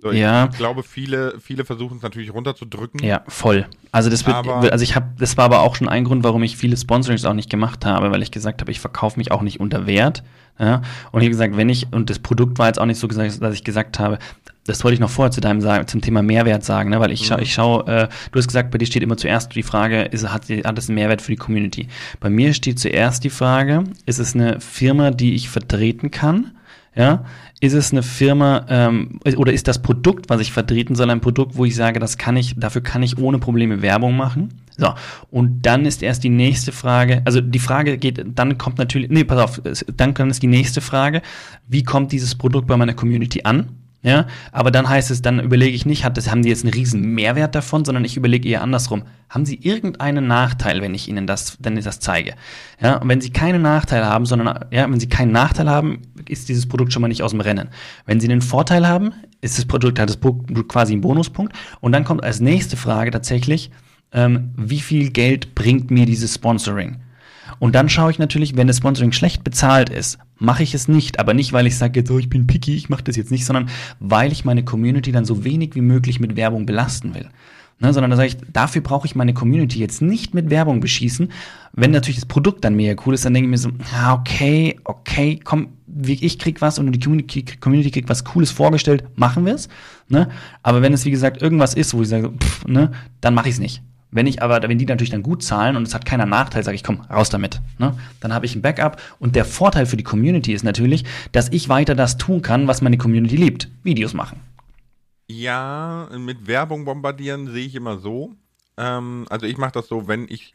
so, 0.00 0.12
ja. 0.12 0.48
Ich 0.50 0.56
glaube, 0.56 0.82
viele, 0.82 1.34
viele 1.40 1.64
versuchen 1.64 1.98
es 1.98 2.02
natürlich 2.02 2.32
runterzudrücken. 2.32 3.04
Ja, 3.04 3.22
voll. 3.28 3.66
Also 3.92 4.08
das 4.08 4.26
wird, 4.26 4.36
also 4.46 4.82
ich 4.82 4.96
habe, 4.96 5.08
das 5.18 5.36
war 5.36 5.44
aber 5.44 5.60
auch 5.60 5.76
schon 5.76 5.88
ein 5.88 6.04
Grund, 6.04 6.24
warum 6.24 6.42
ich 6.42 6.56
viele 6.56 6.76
Sponsorings 6.76 7.24
auch 7.24 7.34
nicht 7.34 7.50
gemacht 7.50 7.84
habe, 7.84 8.10
weil 8.10 8.22
ich 8.22 8.30
gesagt 8.30 8.62
habe, 8.62 8.70
ich 8.70 8.80
verkaufe 8.80 9.18
mich 9.18 9.30
auch 9.30 9.42
nicht 9.42 9.60
unter 9.60 9.86
Wert. 9.86 10.22
Ja? 10.58 10.82
Und 11.12 11.20
ich 11.20 11.26
habe 11.26 11.30
gesagt, 11.30 11.56
wenn 11.56 11.68
ich, 11.68 11.92
und 11.92 12.08
das 12.08 12.18
Produkt 12.18 12.58
war 12.58 12.68
jetzt 12.68 12.80
auch 12.80 12.86
nicht 12.86 12.98
so 12.98 13.08
gesagt, 13.08 13.42
dass 13.42 13.54
ich 13.54 13.64
gesagt 13.64 13.98
habe, 13.98 14.18
das 14.64 14.84
wollte 14.84 14.94
ich 14.94 15.00
noch 15.00 15.10
vorher 15.10 15.32
zu 15.32 15.40
deinem 15.40 15.60
sagen, 15.60 15.86
zum 15.86 16.00
Thema 16.00 16.22
Mehrwert 16.22 16.64
sagen, 16.64 16.90
ne? 16.90 17.00
weil 17.00 17.10
ich 17.10 17.22
mhm. 17.22 17.26
schaue, 17.26 17.42
ich 17.42 17.52
schau, 17.52 17.82
äh, 17.82 18.08
du 18.32 18.38
hast 18.38 18.46
gesagt, 18.46 18.70
bei 18.70 18.78
dir 18.78 18.86
steht 18.86 19.02
immer 19.02 19.16
zuerst 19.16 19.54
die 19.54 19.62
Frage, 19.62 20.02
ist, 20.02 20.30
hat, 20.30 20.48
hat 20.48 20.78
es 20.78 20.88
einen 20.88 20.94
Mehrwert 20.94 21.20
für 21.20 21.32
die 21.32 21.36
Community? 21.36 21.88
Bei 22.20 22.30
mir 22.30 22.54
steht 22.54 22.78
zuerst 22.78 23.24
die 23.24 23.30
Frage, 23.30 23.84
ist 24.06 24.18
es 24.18 24.34
eine 24.34 24.60
Firma, 24.60 25.10
die 25.10 25.34
ich 25.34 25.50
vertreten 25.50 26.10
kann? 26.10 26.52
Ja, 27.00 27.24
ist 27.60 27.72
es 27.72 27.92
eine 27.92 28.02
Firma 28.02 28.66
ähm, 28.68 29.20
oder 29.36 29.54
ist 29.54 29.68
das 29.68 29.80
Produkt, 29.80 30.28
was 30.28 30.40
ich 30.42 30.52
vertreten 30.52 30.94
soll, 30.94 31.08
ein 31.08 31.22
Produkt, 31.22 31.56
wo 31.56 31.64
ich 31.64 31.74
sage, 31.74 31.98
das 31.98 32.18
kann 32.18 32.36
ich, 32.36 32.56
dafür 32.58 32.82
kann 32.82 33.02
ich 33.02 33.16
ohne 33.16 33.38
Probleme 33.38 33.80
Werbung 33.80 34.18
machen? 34.18 34.60
So, 34.76 34.92
und 35.30 35.62
dann 35.62 35.86
ist 35.86 36.02
erst 36.02 36.24
die 36.24 36.28
nächste 36.28 36.72
Frage, 36.72 37.22
also 37.24 37.40
die 37.40 37.58
Frage 37.58 37.96
geht, 37.96 38.22
dann 38.34 38.58
kommt 38.58 38.76
natürlich, 38.76 39.08
nee, 39.08 39.24
pass 39.24 39.38
auf, 39.38 39.62
dann 39.96 40.30
ist 40.30 40.42
die 40.42 40.46
nächste 40.46 40.82
Frage, 40.82 41.22
wie 41.68 41.82
kommt 41.82 42.12
dieses 42.12 42.34
Produkt 42.34 42.66
bei 42.66 42.76
meiner 42.76 42.94
Community 42.94 43.44
an? 43.44 43.79
Ja, 44.02 44.26
aber 44.50 44.70
dann 44.70 44.88
heißt 44.88 45.10
es, 45.10 45.20
dann 45.20 45.40
überlege 45.40 45.76
ich 45.76 45.84
nicht, 45.84 46.04
hat 46.04 46.16
das, 46.16 46.30
haben 46.30 46.42
die 46.42 46.48
jetzt 46.48 46.64
einen 46.64 46.72
riesen 46.72 47.02
Mehrwert 47.14 47.54
davon, 47.54 47.84
sondern 47.84 48.02
ich 48.04 48.16
überlege 48.16 48.48
eher 48.48 48.62
andersrum. 48.62 49.02
Haben 49.28 49.44
sie 49.44 49.56
irgendeinen 49.56 50.26
Nachteil, 50.26 50.80
wenn 50.80 50.94
ich 50.94 51.06
ihnen 51.06 51.26
das, 51.26 51.58
dann 51.60 51.78
das 51.78 52.00
zeige? 52.00 52.32
Ja, 52.80 52.96
und 52.96 53.08
wenn 53.10 53.20
sie 53.20 53.28
keinen 53.28 53.60
Nachteil 53.60 54.06
haben, 54.06 54.24
sondern, 54.24 54.64
ja, 54.70 54.90
wenn 54.90 54.98
sie 54.98 55.08
keinen 55.10 55.32
Nachteil 55.32 55.68
haben, 55.68 56.00
ist 56.26 56.48
dieses 56.48 56.66
Produkt 56.66 56.94
schon 56.94 57.02
mal 57.02 57.08
nicht 57.08 57.22
aus 57.22 57.32
dem 57.32 57.42
Rennen. 57.42 57.68
Wenn 58.06 58.20
sie 58.20 58.30
einen 58.30 58.40
Vorteil 58.40 58.88
haben, 58.88 59.12
ist 59.42 59.58
das 59.58 59.66
Produkt 59.66 59.98
halt 59.98 60.08
das 60.08 60.16
Produkt 60.16 60.68
quasi 60.68 60.94
ein 60.94 61.02
Bonuspunkt. 61.02 61.54
Und 61.80 61.92
dann 61.92 62.04
kommt 62.04 62.24
als 62.24 62.40
nächste 62.40 62.78
Frage 62.78 63.10
tatsächlich, 63.10 63.70
ähm, 64.12 64.52
wie 64.56 64.80
viel 64.80 65.10
Geld 65.10 65.54
bringt 65.54 65.90
mir 65.90 66.06
dieses 66.06 66.34
Sponsoring? 66.34 66.96
Und 67.60 67.74
dann 67.74 67.88
schaue 67.90 68.10
ich 68.10 68.18
natürlich, 68.18 68.56
wenn 68.56 68.66
das 68.66 68.78
Sponsoring 68.78 69.12
schlecht 69.12 69.44
bezahlt 69.44 69.90
ist, 69.90 70.18
mache 70.38 70.62
ich 70.62 70.74
es 70.74 70.88
nicht. 70.88 71.20
Aber 71.20 71.34
nicht, 71.34 71.52
weil 71.52 71.66
ich 71.66 71.76
sage, 71.76 72.02
so, 72.04 72.18
ich 72.18 72.30
bin 72.30 72.46
picky, 72.46 72.74
ich 72.74 72.88
mache 72.88 73.04
das 73.04 73.16
jetzt 73.16 73.30
nicht, 73.30 73.44
sondern 73.44 73.68
weil 74.00 74.32
ich 74.32 74.46
meine 74.46 74.64
Community 74.64 75.12
dann 75.12 75.26
so 75.26 75.44
wenig 75.44 75.74
wie 75.74 75.82
möglich 75.82 76.18
mit 76.18 76.36
Werbung 76.36 76.64
belasten 76.64 77.14
will. 77.14 77.28
Ne, 77.78 77.94
sondern 77.94 78.10
da 78.10 78.16
sage 78.16 78.28
ich, 78.28 78.36
dafür 78.52 78.82
brauche 78.82 79.06
ich 79.06 79.14
meine 79.14 79.32
Community 79.32 79.78
jetzt 79.78 80.02
nicht 80.02 80.34
mit 80.34 80.50
Werbung 80.50 80.80
beschießen. 80.80 81.30
Wenn 81.72 81.92
natürlich 81.92 82.16
das 82.16 82.26
Produkt 82.26 82.62
dann 82.64 82.74
mega 82.74 83.00
cool 83.06 83.14
ist, 83.14 83.24
dann 83.24 83.32
denke 83.32 83.46
ich 83.46 83.50
mir 83.50 83.58
so, 83.58 83.70
ja, 83.92 84.12
okay, 84.12 84.78
okay, 84.84 85.40
komm, 85.42 85.68
ich 86.06 86.38
krieg 86.38 86.60
was 86.60 86.78
und 86.78 86.92
die 86.92 87.00
Community, 87.00 87.42
Community 87.58 87.90
kriegt 87.90 88.10
was 88.10 88.24
Cooles 88.24 88.50
vorgestellt, 88.50 89.04
machen 89.16 89.46
wir 89.46 89.54
es. 89.54 89.68
Ne? 90.08 90.28
Aber 90.62 90.82
wenn 90.82 90.92
es, 90.92 91.06
wie 91.06 91.10
gesagt, 91.10 91.40
irgendwas 91.40 91.72
ist, 91.72 91.94
wo 91.94 92.02
ich 92.02 92.08
sage, 92.08 92.32
pff, 92.38 92.66
ne, 92.66 92.92
dann 93.22 93.32
mache 93.32 93.48
ich 93.48 93.54
es 93.54 93.60
nicht. 93.60 93.82
Wenn 94.12 94.26
ich 94.26 94.42
aber, 94.42 94.60
wenn 94.62 94.78
die 94.78 94.86
natürlich 94.86 95.10
dann 95.10 95.22
gut 95.22 95.42
zahlen 95.42 95.76
und 95.76 95.86
es 95.86 95.94
hat 95.94 96.04
keiner 96.04 96.26
Nachteil, 96.26 96.64
sage 96.64 96.74
ich, 96.74 96.82
komm, 96.82 97.02
raus 97.02 97.30
damit. 97.30 97.60
Ne? 97.78 97.96
Dann 98.20 98.32
habe 98.32 98.46
ich 98.46 98.56
ein 98.56 98.62
Backup 98.62 99.00
und 99.18 99.36
der 99.36 99.44
Vorteil 99.44 99.86
für 99.86 99.96
die 99.96 100.04
Community 100.04 100.52
ist 100.52 100.64
natürlich, 100.64 101.04
dass 101.32 101.50
ich 101.50 101.68
weiter 101.68 101.94
das 101.94 102.16
tun 102.16 102.42
kann, 102.42 102.66
was 102.66 102.82
meine 102.82 102.98
Community 102.98 103.36
liebt. 103.36 103.68
Videos 103.82 104.12
machen. 104.12 104.40
Ja, 105.28 106.08
mit 106.18 106.48
Werbung 106.48 106.84
bombardieren 106.84 107.52
sehe 107.52 107.66
ich 107.66 107.76
immer 107.76 107.98
so. 107.98 108.34
Ähm, 108.76 109.26
also 109.30 109.46
ich 109.46 109.58
mache 109.58 109.72
das 109.72 109.86
so, 109.86 110.08
wenn 110.08 110.26
ich 110.28 110.54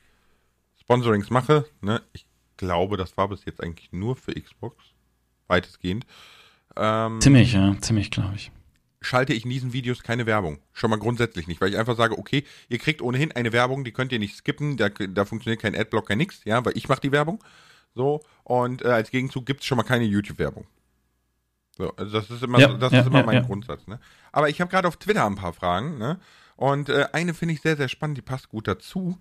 Sponsorings 0.81 1.29
mache, 1.29 1.65
ne, 1.81 2.01
ich 2.11 2.25
glaube, 2.57 2.97
das 2.97 3.15
war 3.15 3.29
bis 3.29 3.45
jetzt 3.45 3.63
eigentlich 3.63 3.93
nur 3.93 4.17
für 4.17 4.33
Xbox, 4.33 4.83
weitestgehend. 5.47 6.05
Ähm, 6.75 7.21
ziemlich, 7.21 7.53
ja, 7.53 7.73
ziemlich, 7.79 8.11
glaube 8.11 8.33
ich 8.35 8.51
schalte 9.05 9.33
ich 9.33 9.43
in 9.43 9.49
diesen 9.49 9.73
Videos 9.73 10.03
keine 10.03 10.25
Werbung. 10.25 10.59
Schon 10.73 10.89
mal 10.89 10.99
grundsätzlich 10.99 11.47
nicht, 11.47 11.61
weil 11.61 11.69
ich 11.69 11.77
einfach 11.77 11.95
sage, 11.95 12.17
okay, 12.17 12.43
ihr 12.69 12.77
kriegt 12.77 13.01
ohnehin 13.01 13.31
eine 13.31 13.53
Werbung, 13.53 13.83
die 13.83 13.91
könnt 13.91 14.11
ihr 14.11 14.19
nicht 14.19 14.35
skippen, 14.35 14.77
da, 14.77 14.89
da 14.89 15.25
funktioniert 15.25 15.61
kein 15.61 15.75
Adblock, 15.75 16.07
kein 16.07 16.17
nix, 16.17 16.43
ja, 16.45 16.63
weil 16.65 16.77
ich 16.77 16.87
mache 16.87 17.01
die 17.01 17.11
Werbung. 17.11 17.43
So, 17.93 18.21
und 18.43 18.83
äh, 18.83 18.89
als 18.89 19.09
Gegenzug 19.09 19.45
gibt 19.45 19.61
es 19.61 19.67
schon 19.67 19.77
mal 19.77 19.83
keine 19.83 20.03
YouTube-Werbung. 20.03 20.67
So, 21.77 21.91
also 21.95 22.11
das 22.19 22.29
ist 22.29 22.43
immer, 22.43 22.59
ja, 22.59 22.73
das 22.73 22.91
ja, 22.91 23.01
ist 23.01 23.07
immer 23.07 23.19
ja, 23.19 23.25
mein 23.25 23.43
Grundsatz. 23.43 23.87
Ne? 23.87 23.99
Aber 24.31 24.49
ich 24.49 24.61
habe 24.61 24.71
gerade 24.71 24.87
auf 24.87 24.97
Twitter 24.97 25.25
ein 25.25 25.35
paar 25.35 25.53
Fragen. 25.53 25.97
Ne? 25.97 26.19
Und 26.55 26.89
äh, 26.89 27.07
eine 27.11 27.33
finde 27.33 27.53
ich 27.53 27.61
sehr, 27.61 27.75
sehr 27.75 27.89
spannend, 27.89 28.17
die 28.17 28.21
passt 28.21 28.49
gut 28.49 28.67
dazu. 28.67 29.17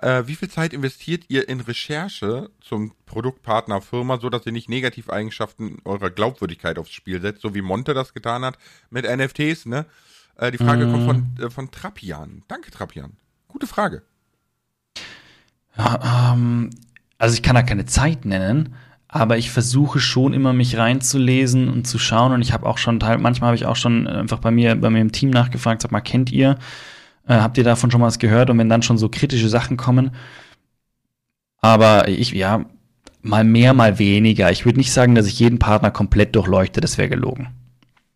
Äh, 0.00 0.26
wie 0.26 0.36
viel 0.36 0.48
Zeit 0.48 0.72
investiert 0.72 1.24
ihr 1.28 1.48
in 1.48 1.60
Recherche 1.60 2.50
zum 2.60 2.92
Produktpartner 3.04 3.82
Firma, 3.82 4.18
so 4.18 4.30
dass 4.30 4.46
ihr 4.46 4.52
nicht 4.52 4.68
Negativeigenschaften 4.68 5.78
eurer 5.84 6.10
Glaubwürdigkeit 6.10 6.78
aufs 6.78 6.92
Spiel 6.92 7.20
setzt, 7.20 7.42
so 7.42 7.54
wie 7.54 7.60
Monte 7.60 7.92
das 7.92 8.14
getan 8.14 8.44
hat 8.44 8.56
mit 8.90 9.04
NFTs, 9.04 9.66
ne? 9.66 9.86
Äh, 10.36 10.50
die 10.50 10.58
Frage 10.58 10.86
mm. 10.86 10.90
kommt 10.90 11.04
von, 11.04 11.16
mhm. 11.16 11.44
äh, 11.44 11.50
von 11.50 11.70
Trapian. 11.70 12.42
Danke, 12.48 12.70
Trapian. 12.70 13.12
Gute 13.48 13.66
Frage. 13.66 14.02
Ja, 15.76 16.32
ähm, 16.32 16.70
also 17.18 17.34
ich 17.34 17.42
kann 17.42 17.54
da 17.54 17.62
keine 17.62 17.84
Zeit 17.84 18.24
nennen, 18.24 18.74
aber 19.08 19.36
ich 19.36 19.50
versuche 19.50 20.00
schon 20.00 20.32
immer 20.32 20.54
mich 20.54 20.78
reinzulesen 20.78 21.68
und 21.68 21.86
zu 21.86 21.98
schauen 21.98 22.32
und 22.32 22.40
ich 22.40 22.54
habe 22.54 22.66
auch 22.66 22.78
schon 22.78 22.98
manchmal 22.98 23.48
habe 23.48 23.56
ich 23.56 23.66
auch 23.66 23.76
schon 23.76 24.06
einfach 24.06 24.38
bei 24.38 24.50
mir 24.50 24.74
bei 24.74 24.88
mir 24.88 25.02
im 25.02 25.12
Team 25.12 25.30
nachgefragt, 25.30 25.82
sag 25.82 25.92
mal, 25.92 26.00
kennt 26.00 26.32
ihr 26.32 26.58
äh, 27.26 27.34
habt 27.34 27.58
ihr 27.58 27.64
davon 27.64 27.90
schon 27.90 28.00
mal 28.00 28.06
was 28.08 28.18
gehört? 28.18 28.50
Und 28.50 28.58
wenn 28.58 28.68
dann 28.68 28.82
schon 28.82 28.98
so 28.98 29.08
kritische 29.08 29.48
Sachen 29.48 29.76
kommen. 29.76 30.14
Aber 31.58 32.08
ich, 32.08 32.32
ja, 32.32 32.66
mal 33.20 33.44
mehr, 33.44 33.72
mal 33.72 33.98
weniger. 33.98 34.50
Ich 34.50 34.64
würde 34.64 34.78
nicht 34.78 34.92
sagen, 34.92 35.14
dass 35.14 35.26
ich 35.26 35.38
jeden 35.38 35.58
Partner 35.58 35.90
komplett 35.90 36.34
durchleuchte, 36.34 36.80
das 36.80 36.98
wäre 36.98 37.08
gelogen. 37.08 37.48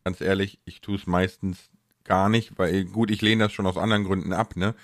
Ganz 0.05 0.21
ehrlich, 0.21 0.59
ich 0.65 0.81
tue 0.81 0.97
es 0.97 1.07
meistens 1.07 1.71
gar 2.05 2.29
nicht, 2.29 2.59
weil 2.59 2.85
gut, 2.85 3.11
ich 3.11 3.23
lehne 3.23 3.45
das 3.45 3.53
schon 3.53 3.67
aus 3.67 3.77
anderen 3.77 4.05
Gründen 4.05 4.33
ab, 4.33 4.57
ne? 4.57 4.75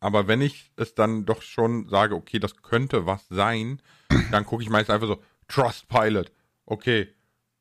Aber 0.00 0.28
wenn 0.28 0.40
ich 0.40 0.70
es 0.76 0.94
dann 0.94 1.24
doch 1.24 1.42
schon 1.42 1.88
sage, 1.88 2.14
okay, 2.14 2.38
das 2.38 2.62
könnte 2.62 3.06
was 3.06 3.26
sein, 3.30 3.80
dann 4.30 4.44
gucke 4.44 4.62
ich 4.62 4.70
meist 4.70 4.90
einfach 4.90 5.08
so, 5.08 5.20
Trustpilot. 5.48 6.30
Okay, 6.66 7.08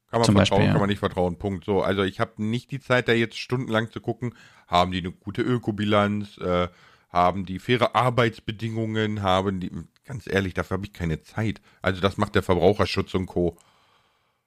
kann 0.09 0.19
man 0.19 0.25
Zum 0.25 0.35
vertrauen, 0.35 0.59
Beispiel, 0.59 0.65
ja. 0.67 0.71
kann 0.71 0.81
man 0.81 0.89
nicht 0.89 0.99
vertrauen, 0.99 1.37
Punkt. 1.37 1.65
So, 1.65 1.81
also 1.81 2.03
ich 2.03 2.19
habe 2.19 2.43
nicht 2.43 2.71
die 2.71 2.79
Zeit, 2.79 3.07
da 3.07 3.13
jetzt 3.13 3.37
stundenlang 3.37 3.91
zu 3.91 3.99
gucken, 3.99 4.35
haben 4.67 4.91
die 4.91 4.99
eine 4.99 5.11
gute 5.11 5.41
Ökobilanz, 5.41 6.37
äh, 6.37 6.69
haben 7.09 7.45
die 7.45 7.59
faire 7.59 7.95
Arbeitsbedingungen, 7.95 9.21
haben 9.21 9.59
die, 9.59 9.71
ganz 10.05 10.27
ehrlich, 10.27 10.53
dafür 10.53 10.75
habe 10.75 10.85
ich 10.85 10.93
keine 10.93 11.21
Zeit. 11.21 11.61
Also 11.81 12.01
das 12.01 12.17
macht 12.17 12.35
der 12.35 12.43
Verbraucherschutz 12.43 13.13
und 13.15 13.25
Co. 13.25 13.57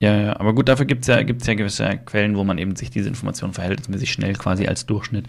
Ja, 0.02 0.16
ja, 0.16 0.40
aber 0.40 0.54
gut, 0.54 0.70
dafür 0.70 0.86
gibt 0.86 1.02
es 1.02 1.08
ja, 1.08 1.22
gibt's 1.22 1.46
ja 1.46 1.52
gewisse 1.52 1.98
Quellen, 2.06 2.34
wo 2.34 2.42
man 2.42 2.56
eben 2.56 2.74
sich 2.74 2.88
diese 2.88 3.06
Informationen 3.06 3.52
verhältnismäßig 3.52 4.10
schnell 4.10 4.32
quasi 4.32 4.66
als 4.66 4.86
Durchschnitt 4.86 5.26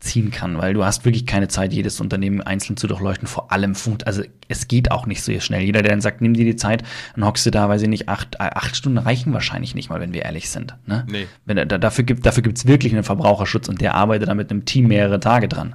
ziehen 0.00 0.30
kann, 0.30 0.58
weil 0.58 0.74
du 0.74 0.84
hast 0.84 1.06
wirklich 1.06 1.24
keine 1.24 1.48
Zeit, 1.48 1.72
jedes 1.72 1.98
Unternehmen 1.98 2.42
einzeln 2.42 2.76
zu 2.76 2.86
durchleuchten, 2.86 3.26
vor 3.26 3.50
allem 3.52 3.74
Funk. 3.74 4.02
Also 4.04 4.22
es 4.48 4.68
geht 4.68 4.90
auch 4.90 5.06
nicht 5.06 5.22
so 5.22 5.40
schnell. 5.40 5.62
Jeder, 5.62 5.80
der 5.80 5.92
dann 5.92 6.02
sagt, 6.02 6.20
nimm 6.20 6.34
dir 6.34 6.44
die 6.44 6.56
Zeit, 6.56 6.82
dann 7.14 7.24
hockst 7.24 7.46
du 7.46 7.50
da, 7.50 7.70
weiß 7.70 7.80
ich 7.80 7.88
nicht, 7.88 8.10
acht, 8.10 8.34
äh, 8.34 8.50
acht 8.52 8.76
Stunden 8.76 8.98
reichen 8.98 9.32
wahrscheinlich 9.32 9.74
nicht 9.74 9.88
mal, 9.88 9.98
wenn 9.98 10.12
wir 10.12 10.26
ehrlich 10.26 10.50
sind. 10.50 10.76
Ne? 10.84 11.06
Nee. 11.10 11.26
Wenn, 11.46 11.66
da, 11.66 11.78
dafür 11.78 12.04
gibt 12.04 12.26
dafür 12.26 12.42
gibt's 12.42 12.66
wirklich 12.66 12.92
einen 12.92 13.04
Verbraucherschutz 13.04 13.70
und 13.70 13.80
der 13.80 13.94
arbeitet 13.94 14.28
da 14.28 14.34
mit 14.34 14.50
einem 14.50 14.66
Team 14.66 14.88
mehrere 14.88 15.20
Tage 15.20 15.48
dran. 15.48 15.74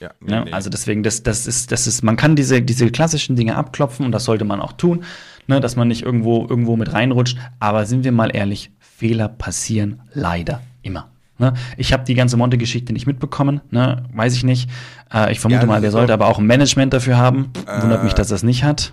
Ja, 0.00 0.10
nee, 0.20 0.32
ja, 0.32 0.44
nee. 0.46 0.52
Also 0.52 0.68
deswegen, 0.68 1.04
das, 1.04 1.22
das 1.22 1.46
ist, 1.46 1.70
das 1.70 1.86
ist, 1.86 2.02
man 2.02 2.16
kann 2.16 2.34
diese, 2.34 2.60
diese 2.60 2.90
klassischen 2.90 3.36
Dinge 3.36 3.54
abklopfen 3.54 4.04
und 4.04 4.10
das 4.10 4.24
sollte 4.24 4.44
man 4.44 4.60
auch 4.60 4.72
tun 4.72 5.04
ne, 5.48 5.60
dass 5.60 5.74
man 5.74 5.88
nicht 5.88 6.02
irgendwo, 6.02 6.46
irgendwo 6.48 6.76
mit 6.76 6.92
reinrutscht. 6.92 7.36
Aber 7.58 7.86
sind 7.86 8.04
wir 8.04 8.12
mal 8.12 8.34
ehrlich, 8.34 8.70
Fehler 8.78 9.28
passieren 9.28 10.00
leider 10.12 10.62
immer. 10.82 11.08
Ne? 11.38 11.54
Ich 11.76 11.92
habe 11.92 12.04
die 12.04 12.14
ganze 12.14 12.36
Monte-Geschichte 12.36 12.92
nicht 12.92 13.06
mitbekommen, 13.06 13.60
ne? 13.70 14.04
weiß 14.12 14.34
ich 14.34 14.44
nicht. 14.44 14.70
Äh, 15.12 15.32
ich 15.32 15.40
vermute 15.40 15.62
ja, 15.62 15.66
mal, 15.66 15.80
der 15.80 15.90
sollte 15.90 16.12
aber 16.12 16.26
auch 16.26 16.38
ein 16.38 16.46
Management 16.46 16.92
dafür 16.92 17.16
haben. 17.16 17.52
Äh, 17.66 17.82
Wundert 17.82 18.04
mich, 18.04 18.12
dass 18.12 18.28
das 18.28 18.42
nicht 18.42 18.62
hat. 18.62 18.92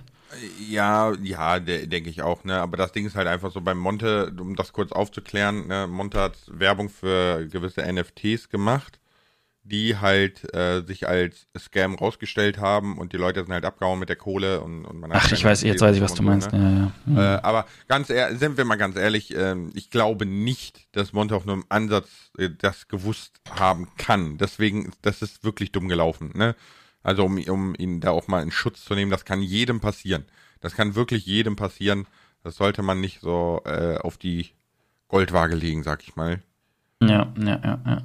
Ja, 0.68 1.14
ja, 1.24 1.60
denke 1.60 2.10
ich 2.10 2.22
auch, 2.22 2.43
ne? 2.43 2.60
Aber 2.60 2.76
das 2.76 2.91
Ding 2.91 3.06
ist 3.06 3.16
halt 3.16 3.28
einfach 3.28 3.51
so 3.51 3.62
beim 3.62 3.78
Monte, 3.78 4.34
um 4.38 4.56
das 4.56 4.74
kurz 4.74 4.91
aufzuklären, 4.91 5.68
ne? 5.68 5.88
Monte 5.88 6.20
hat 6.20 6.38
Werbung 6.47 6.89
für 6.89 7.47
gewisse 7.47 7.82
NFTs 7.82 8.49
gemacht 8.49 8.99
die 9.66 9.97
halt 9.97 10.53
äh, 10.53 10.84
sich 10.86 11.07
als 11.07 11.47
Scam 11.57 11.95
rausgestellt 11.95 12.59
haben 12.59 12.99
und 12.99 13.13
die 13.13 13.18
Leute 13.18 13.43
sind 13.43 13.51
halt 13.51 13.66
abgehauen 13.66 13.97
mit 13.99 14.09
der 14.09 14.16
Kohle 14.16 14.61
und, 14.61 14.86
und 14.86 14.99
man 14.99 15.11
Ach, 15.11 15.32
ich 15.32 15.43
weiß, 15.43 15.63
jetzt 15.63 15.82
weiß 15.82 15.95
ich, 15.95 16.03
was 16.03 16.13
du 16.13 16.22
meinst. 16.22 16.51
So, 16.51 16.57
ne? 16.57 16.93
ja, 17.07 17.16
ja. 17.16 17.36
Äh, 17.36 17.41
aber 17.41 17.66
ganz 17.88 18.11
ehrlich, 18.11 18.39
sind 18.39 18.57
wir 18.57 18.66
mal 18.66 18.76
ganz 18.76 18.95
ehrlich, 18.95 19.36
äh, 19.36 19.55
ich 19.74 19.89
glaube 19.89 20.28
nicht, 20.28 20.88
dass 20.95 21.13
Monte 21.13 21.36
auch 21.36 21.45
nur 21.45 21.55
im 21.55 21.66
Ansatz 21.70 22.32
äh, 22.38 22.49
das 22.55 22.88
gewusst 22.88 23.41
haben 23.49 23.88
kann. 23.97 24.38
Deswegen, 24.38 24.91
das 25.01 25.24
ist 25.24 25.43
wirklich 25.43 25.72
dumm 25.72 25.88
gelaufen. 25.88 26.32
Ne? 26.36 26.55
Also 27.01 27.26
um, 27.26 27.39
um 27.39 27.74
ihn 27.76 28.01
da 28.01 28.11
auch 28.11 28.28
mal 28.28 28.43
in 28.43 28.51
Schutz 28.51 28.86
zu 28.86 28.93
nehmen, 28.93 29.09
das 29.09 29.26
kann 29.26 29.41
jedem 29.41 29.80
passieren. 29.80 30.26
Das 30.59 30.76
kann 30.76 30.93
wirklich 30.93 31.26
jedem 31.26 31.55
passieren. 31.55 32.05
Das 32.43 32.57
sollte 32.57 32.84
man 32.84 33.01
nicht 33.01 33.20
so 33.20 33.61
äh, 33.66 33.97
auf 33.97 34.18
die 34.18 34.51
Goldwaage 35.07 35.55
legen, 35.55 35.82
sag 35.82 36.03
ich 36.03 36.16
mal. 36.16 36.43
Ja, 37.01 37.34
ja, 37.38 37.59
ja, 37.63 37.80
ja. 37.84 38.03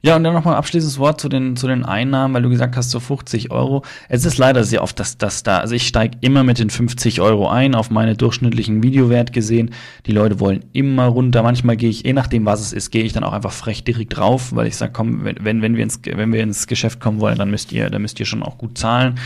Ja, 0.00 0.14
und 0.14 0.22
dann 0.22 0.32
nochmal 0.32 0.54
ein 0.54 0.58
abschließendes 0.58 0.98
Wort 0.98 1.20
zu 1.20 1.28
den, 1.28 1.56
zu 1.56 1.66
den 1.66 1.84
Einnahmen, 1.84 2.32
weil 2.34 2.42
du 2.42 2.48
gesagt 2.48 2.76
hast, 2.76 2.90
so 2.90 3.00
50 3.00 3.50
Euro. 3.50 3.82
Es 4.08 4.24
ist 4.24 4.38
leider 4.38 4.62
sehr 4.62 4.82
oft, 4.82 4.98
dass 5.00 5.18
das 5.18 5.42
da, 5.42 5.58
also 5.58 5.74
ich 5.74 5.88
steige 5.88 6.18
immer 6.20 6.44
mit 6.44 6.58
den 6.58 6.70
50 6.70 7.20
Euro 7.20 7.48
ein, 7.48 7.74
auf 7.74 7.90
meine 7.90 8.14
durchschnittlichen 8.14 8.82
Videowert 8.82 9.32
gesehen. 9.32 9.70
Die 10.06 10.12
Leute 10.12 10.38
wollen 10.38 10.64
immer 10.72 11.06
runter. 11.06 11.42
Manchmal 11.42 11.76
gehe 11.76 11.90
ich, 11.90 12.04
je 12.04 12.12
nachdem, 12.12 12.46
was 12.46 12.60
es 12.60 12.72
ist, 12.72 12.90
gehe 12.90 13.02
ich 13.02 13.12
dann 13.12 13.24
auch 13.24 13.32
einfach 13.32 13.52
frech 13.52 13.82
direkt 13.82 14.16
drauf, 14.16 14.54
weil 14.54 14.68
ich 14.68 14.76
sage, 14.76 14.92
komm, 14.92 15.24
wenn, 15.24 15.62
wenn, 15.62 15.76
wir 15.76 15.82
ins, 15.82 16.00
wenn 16.04 16.32
wir 16.32 16.42
ins 16.42 16.68
Geschäft 16.68 17.00
kommen 17.00 17.20
wollen, 17.20 17.36
dann 17.38 17.50
müsst 17.50 17.72
ihr, 17.72 17.90
dann 17.90 18.02
müsst 18.02 18.20
ihr 18.20 18.26
schon 18.26 18.44
auch 18.44 18.56
gut 18.56 18.78
zahlen. 18.78 19.16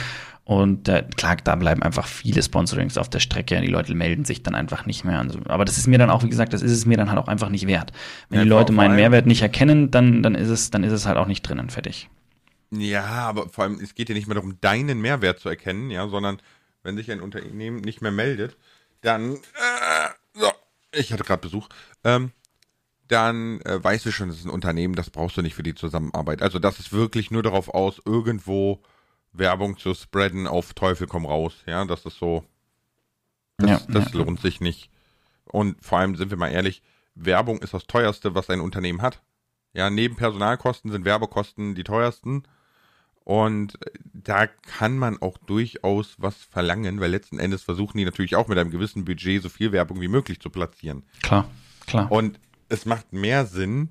Und 0.44 0.88
äh, 0.88 1.04
klar, 1.16 1.36
da 1.44 1.54
bleiben 1.54 1.82
einfach 1.82 2.06
viele 2.06 2.42
Sponsorings 2.42 2.98
auf 2.98 3.08
der 3.08 3.20
Strecke. 3.20 3.60
Die 3.60 3.68
Leute 3.68 3.94
melden 3.94 4.24
sich 4.24 4.42
dann 4.42 4.56
einfach 4.56 4.86
nicht 4.86 5.04
mehr. 5.04 5.24
So. 5.28 5.38
Aber 5.46 5.64
das 5.64 5.78
ist 5.78 5.86
mir 5.86 5.98
dann 5.98 6.10
auch, 6.10 6.24
wie 6.24 6.28
gesagt, 6.28 6.52
das 6.52 6.62
ist 6.62 6.72
es 6.72 6.84
mir 6.84 6.96
dann 6.96 7.10
halt 7.10 7.18
auch 7.20 7.28
einfach 7.28 7.48
nicht 7.48 7.68
wert. 7.68 7.92
Wenn 8.28 8.38
ja, 8.38 8.44
die 8.44 8.50
Leute 8.50 8.72
meinen 8.72 8.96
Mehrwert 8.96 9.26
nicht 9.26 9.42
erkennen, 9.42 9.92
dann, 9.92 10.22
dann 10.22 10.34
ist 10.34 10.48
es, 10.48 10.70
dann 10.70 10.82
ist 10.82 10.92
es 10.92 11.06
halt 11.06 11.16
auch 11.16 11.28
nicht 11.28 11.42
drinnen 11.42 11.70
fertig. 11.70 12.08
Ja, 12.70 13.04
aber 13.04 13.48
vor 13.50 13.64
allem, 13.64 13.78
es 13.80 13.94
geht 13.94 14.08
ja 14.08 14.14
nicht 14.14 14.26
mehr 14.26 14.34
darum, 14.34 14.58
deinen 14.60 15.00
Mehrwert 15.00 15.38
zu 15.38 15.48
erkennen, 15.48 15.90
ja, 15.90 16.08
sondern 16.08 16.40
wenn 16.82 16.96
sich 16.96 17.10
ein 17.12 17.20
Unternehmen 17.20 17.80
nicht 17.80 18.00
mehr 18.00 18.10
meldet, 18.12 18.56
dann, 19.02 19.34
äh, 19.34 20.08
so, 20.32 20.50
ich 20.92 21.12
hatte 21.12 21.22
gerade 21.22 21.42
Besuch, 21.42 21.68
ähm, 22.02 22.32
dann 23.08 23.60
äh, 23.60 23.82
weißt 23.82 24.06
du 24.06 24.10
schon, 24.10 24.28
das 24.28 24.38
ist 24.38 24.46
ein 24.46 24.50
Unternehmen, 24.50 24.94
das 24.94 25.10
brauchst 25.10 25.36
du 25.36 25.42
nicht 25.42 25.54
für 25.54 25.62
die 25.62 25.74
Zusammenarbeit. 25.74 26.40
Also 26.40 26.58
das 26.58 26.80
ist 26.80 26.92
wirklich 26.92 27.30
nur 27.30 27.42
darauf 27.42 27.68
aus, 27.68 28.00
irgendwo 28.06 28.82
Werbung 29.32 29.78
zu 29.78 29.94
spreaden 29.94 30.46
auf 30.46 30.74
Teufel 30.74 31.06
komm 31.06 31.26
raus. 31.26 31.54
Ja, 31.66 31.84
das 31.84 32.04
ist 32.04 32.18
so. 32.18 32.44
Das, 33.58 33.70
ja, 33.70 33.80
das 33.88 34.12
ja. 34.12 34.18
lohnt 34.18 34.40
sich 34.40 34.60
nicht. 34.60 34.90
Und 35.44 35.82
vor 35.84 35.98
allem 35.98 36.16
sind 36.16 36.30
wir 36.30 36.38
mal 36.38 36.50
ehrlich, 36.50 36.82
Werbung 37.14 37.58
ist 37.58 37.74
das 37.74 37.86
teuerste, 37.86 38.34
was 38.34 38.50
ein 38.50 38.60
Unternehmen 38.60 39.02
hat. 39.02 39.22
Ja, 39.74 39.90
neben 39.90 40.16
Personalkosten 40.16 40.90
sind 40.90 41.04
Werbekosten 41.04 41.74
die 41.74 41.84
teuersten. 41.84 42.44
Und 43.24 43.78
da 44.12 44.46
kann 44.46 44.98
man 44.98 45.20
auch 45.22 45.38
durchaus 45.38 46.16
was 46.18 46.36
verlangen, 46.36 47.00
weil 47.00 47.10
letzten 47.10 47.38
Endes 47.38 47.62
versuchen 47.62 47.98
die 47.98 48.04
natürlich 48.04 48.34
auch 48.34 48.48
mit 48.48 48.58
einem 48.58 48.70
gewissen 48.70 49.04
Budget 49.04 49.42
so 49.42 49.48
viel 49.48 49.70
Werbung 49.72 50.00
wie 50.00 50.08
möglich 50.08 50.40
zu 50.40 50.50
platzieren. 50.50 51.04
Klar, 51.22 51.48
klar. 51.86 52.10
Und 52.10 52.40
es 52.68 52.84
macht 52.84 53.12
mehr 53.12 53.46
Sinn, 53.46 53.90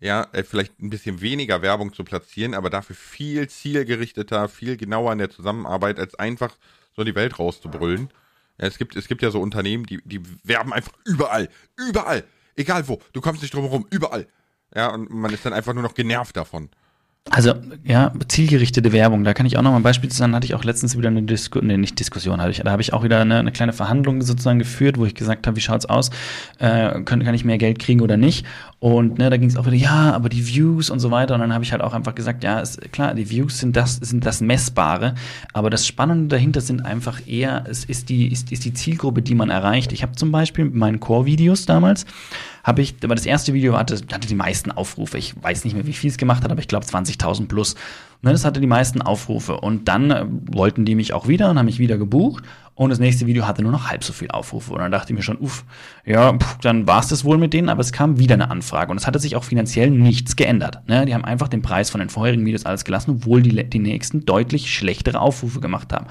ja, 0.00 0.26
äh, 0.32 0.44
vielleicht 0.44 0.80
ein 0.80 0.90
bisschen 0.90 1.20
weniger 1.20 1.62
Werbung 1.62 1.92
zu 1.92 2.04
platzieren, 2.04 2.54
aber 2.54 2.70
dafür 2.70 2.96
viel 2.96 3.48
zielgerichteter, 3.48 4.48
viel 4.48 4.76
genauer 4.76 5.12
in 5.12 5.18
der 5.18 5.30
Zusammenarbeit, 5.30 5.98
als 5.98 6.14
einfach 6.14 6.56
so 6.94 7.02
in 7.02 7.06
die 7.06 7.14
Welt 7.14 7.38
rauszubrüllen. 7.38 8.10
Es 8.58 8.78
gibt, 8.78 8.96
es 8.96 9.08
gibt 9.08 9.22
ja 9.22 9.30
so 9.30 9.40
Unternehmen, 9.40 9.86
die, 9.86 10.00
die 10.04 10.20
werben 10.44 10.72
einfach 10.72 10.92
überall, 11.04 11.48
überall, 11.76 12.24
egal 12.56 12.86
wo, 12.88 13.00
du 13.12 13.20
kommst 13.20 13.42
nicht 13.42 13.54
drum 13.54 13.64
herum, 13.64 13.86
überall. 13.90 14.26
Ja, 14.74 14.92
und 14.92 15.10
man 15.10 15.32
ist 15.32 15.44
dann 15.46 15.52
einfach 15.52 15.74
nur 15.74 15.82
noch 15.82 15.94
genervt 15.94 16.36
davon. 16.36 16.68
Also, 17.30 17.54
ja, 17.84 18.12
zielgerichtete 18.28 18.92
Werbung, 18.92 19.22
da 19.22 19.34
kann 19.34 19.44
ich 19.44 19.58
auch 19.58 19.62
noch 19.62 19.70
mal 19.70 19.76
ein 19.76 19.82
Beispiel 19.82 20.10
sagen, 20.10 20.34
hatte 20.34 20.46
ich 20.46 20.54
auch 20.54 20.64
letztens 20.64 20.96
wieder 20.96 21.08
eine 21.08 21.22
Diskussion, 21.22 21.66
nee, 21.66 21.76
nicht 21.76 21.98
Diskussion, 21.98 22.40
hatte 22.40 22.50
ich, 22.50 22.60
da 22.60 22.70
habe 22.70 22.80
ich 22.80 22.92
auch 22.92 23.04
wieder 23.04 23.20
eine, 23.20 23.38
eine, 23.38 23.52
kleine 23.52 23.72
Verhandlung 23.72 24.22
sozusagen 24.22 24.58
geführt, 24.58 24.98
wo 24.98 25.04
ich 25.04 25.14
gesagt 25.14 25.46
habe, 25.46 25.56
wie 25.56 25.60
schaut's 25.60 25.84
aus, 25.86 26.10
äh, 26.58 27.00
kann, 27.02 27.24
kann 27.24 27.34
ich 27.34 27.44
mehr 27.44 27.58
Geld 27.58 27.78
kriegen 27.78 28.00
oder 28.00 28.16
nicht? 28.16 28.46
Und 28.80 29.18
ne, 29.18 29.28
da 29.28 29.36
ging 29.36 29.48
es 29.48 29.56
auch 29.56 29.66
wieder, 29.66 29.76
ja, 29.76 30.12
aber 30.12 30.28
die 30.28 30.46
Views 30.46 30.88
und 30.88 31.00
so 31.00 31.10
weiter. 31.10 31.34
Und 31.34 31.40
dann 31.40 31.52
habe 31.52 31.64
ich 31.64 31.72
halt 31.72 31.82
auch 31.82 31.94
einfach 31.94 32.14
gesagt, 32.14 32.44
ja, 32.44 32.60
ist 32.60 32.80
klar, 32.92 33.14
die 33.14 33.28
Views 33.28 33.58
sind 33.58 33.76
das, 33.76 33.96
sind 33.96 34.24
das 34.24 34.40
Messbare, 34.40 35.14
aber 35.52 35.68
das 35.68 35.86
Spannende 35.86 36.28
dahinter 36.28 36.60
sind 36.60 36.84
einfach 36.84 37.26
eher, 37.26 37.64
es 37.68 37.84
ist 37.84 38.08
die, 38.08 38.28
ist, 38.28 38.52
ist 38.52 38.64
die 38.64 38.72
Zielgruppe, 38.72 39.20
die 39.20 39.34
man 39.34 39.50
erreicht. 39.50 39.92
Ich 39.92 40.02
habe 40.02 40.12
zum 40.12 40.30
Beispiel 40.30 40.66
mit 40.66 40.74
meinen 40.76 41.00
Core-Videos 41.00 41.66
damals, 41.66 42.06
habe 42.62 42.82
ich, 42.82 42.94
aber 43.02 43.14
das 43.14 43.26
erste 43.26 43.52
Video 43.52 43.76
hatte, 43.76 43.96
hatte 44.12 44.28
die 44.28 44.34
meisten 44.34 44.70
Aufrufe. 44.70 45.18
Ich 45.18 45.34
weiß 45.42 45.64
nicht 45.64 45.74
mehr, 45.74 45.86
wie 45.86 45.92
viel 45.92 46.10
es 46.10 46.16
gemacht 46.16 46.44
hat, 46.44 46.52
aber 46.52 46.60
ich 46.60 46.68
glaube 46.68 46.86
20.000 47.18 47.48
plus. 47.48 47.74
Und 48.22 48.32
das 48.32 48.44
hatte 48.44 48.60
die 48.60 48.66
meisten 48.66 49.00
Aufrufe. 49.00 49.60
Und 49.60 49.86
dann 49.86 50.10
äh, 50.10 50.24
wollten 50.28 50.84
die 50.84 50.94
mich 50.94 51.12
auch 51.12 51.28
wieder 51.28 51.50
und 51.50 51.58
haben 51.58 51.66
mich 51.66 51.78
wieder 51.78 51.98
gebucht. 51.98 52.44
Und 52.74 52.90
das 52.90 52.98
nächste 52.98 53.26
Video 53.26 53.46
hatte 53.46 53.62
nur 53.62 53.72
noch 53.72 53.90
halb 53.90 54.04
so 54.04 54.12
viel 54.12 54.30
Aufrufe. 54.30 54.72
Und 54.72 54.80
dann 54.80 54.90
dachte 54.90 55.12
ich 55.12 55.16
mir 55.16 55.22
schon, 55.22 55.38
uff, 55.38 55.64
ja, 56.04 56.32
pff, 56.32 56.58
dann 56.58 56.86
war 56.86 57.00
es 57.00 57.08
das 57.08 57.24
wohl 57.24 57.38
mit 57.38 57.52
denen, 57.52 57.68
aber 57.68 57.80
es 57.80 57.92
kam 57.92 58.18
wieder 58.18 58.34
eine 58.34 58.50
Anfrage. 58.50 58.90
Und 58.90 58.98
es 58.98 59.06
hatte 59.06 59.18
sich 59.18 59.36
auch 59.36 59.44
finanziell 59.44 59.90
nichts 59.90 60.36
geändert. 60.36 60.88
Ne? 60.88 61.06
Die 61.06 61.14
haben 61.14 61.24
einfach 61.24 61.48
den 61.48 61.62
Preis 61.62 61.90
von 61.90 62.00
den 62.00 62.08
vorherigen 62.08 62.44
Videos 62.44 62.66
alles 62.66 62.84
gelassen, 62.84 63.12
obwohl 63.12 63.42
die, 63.42 63.68
die 63.68 63.78
nächsten 63.78 64.24
deutlich 64.24 64.72
schlechtere 64.72 65.20
Aufrufe 65.20 65.60
gemacht 65.60 65.92
haben. 65.92 66.06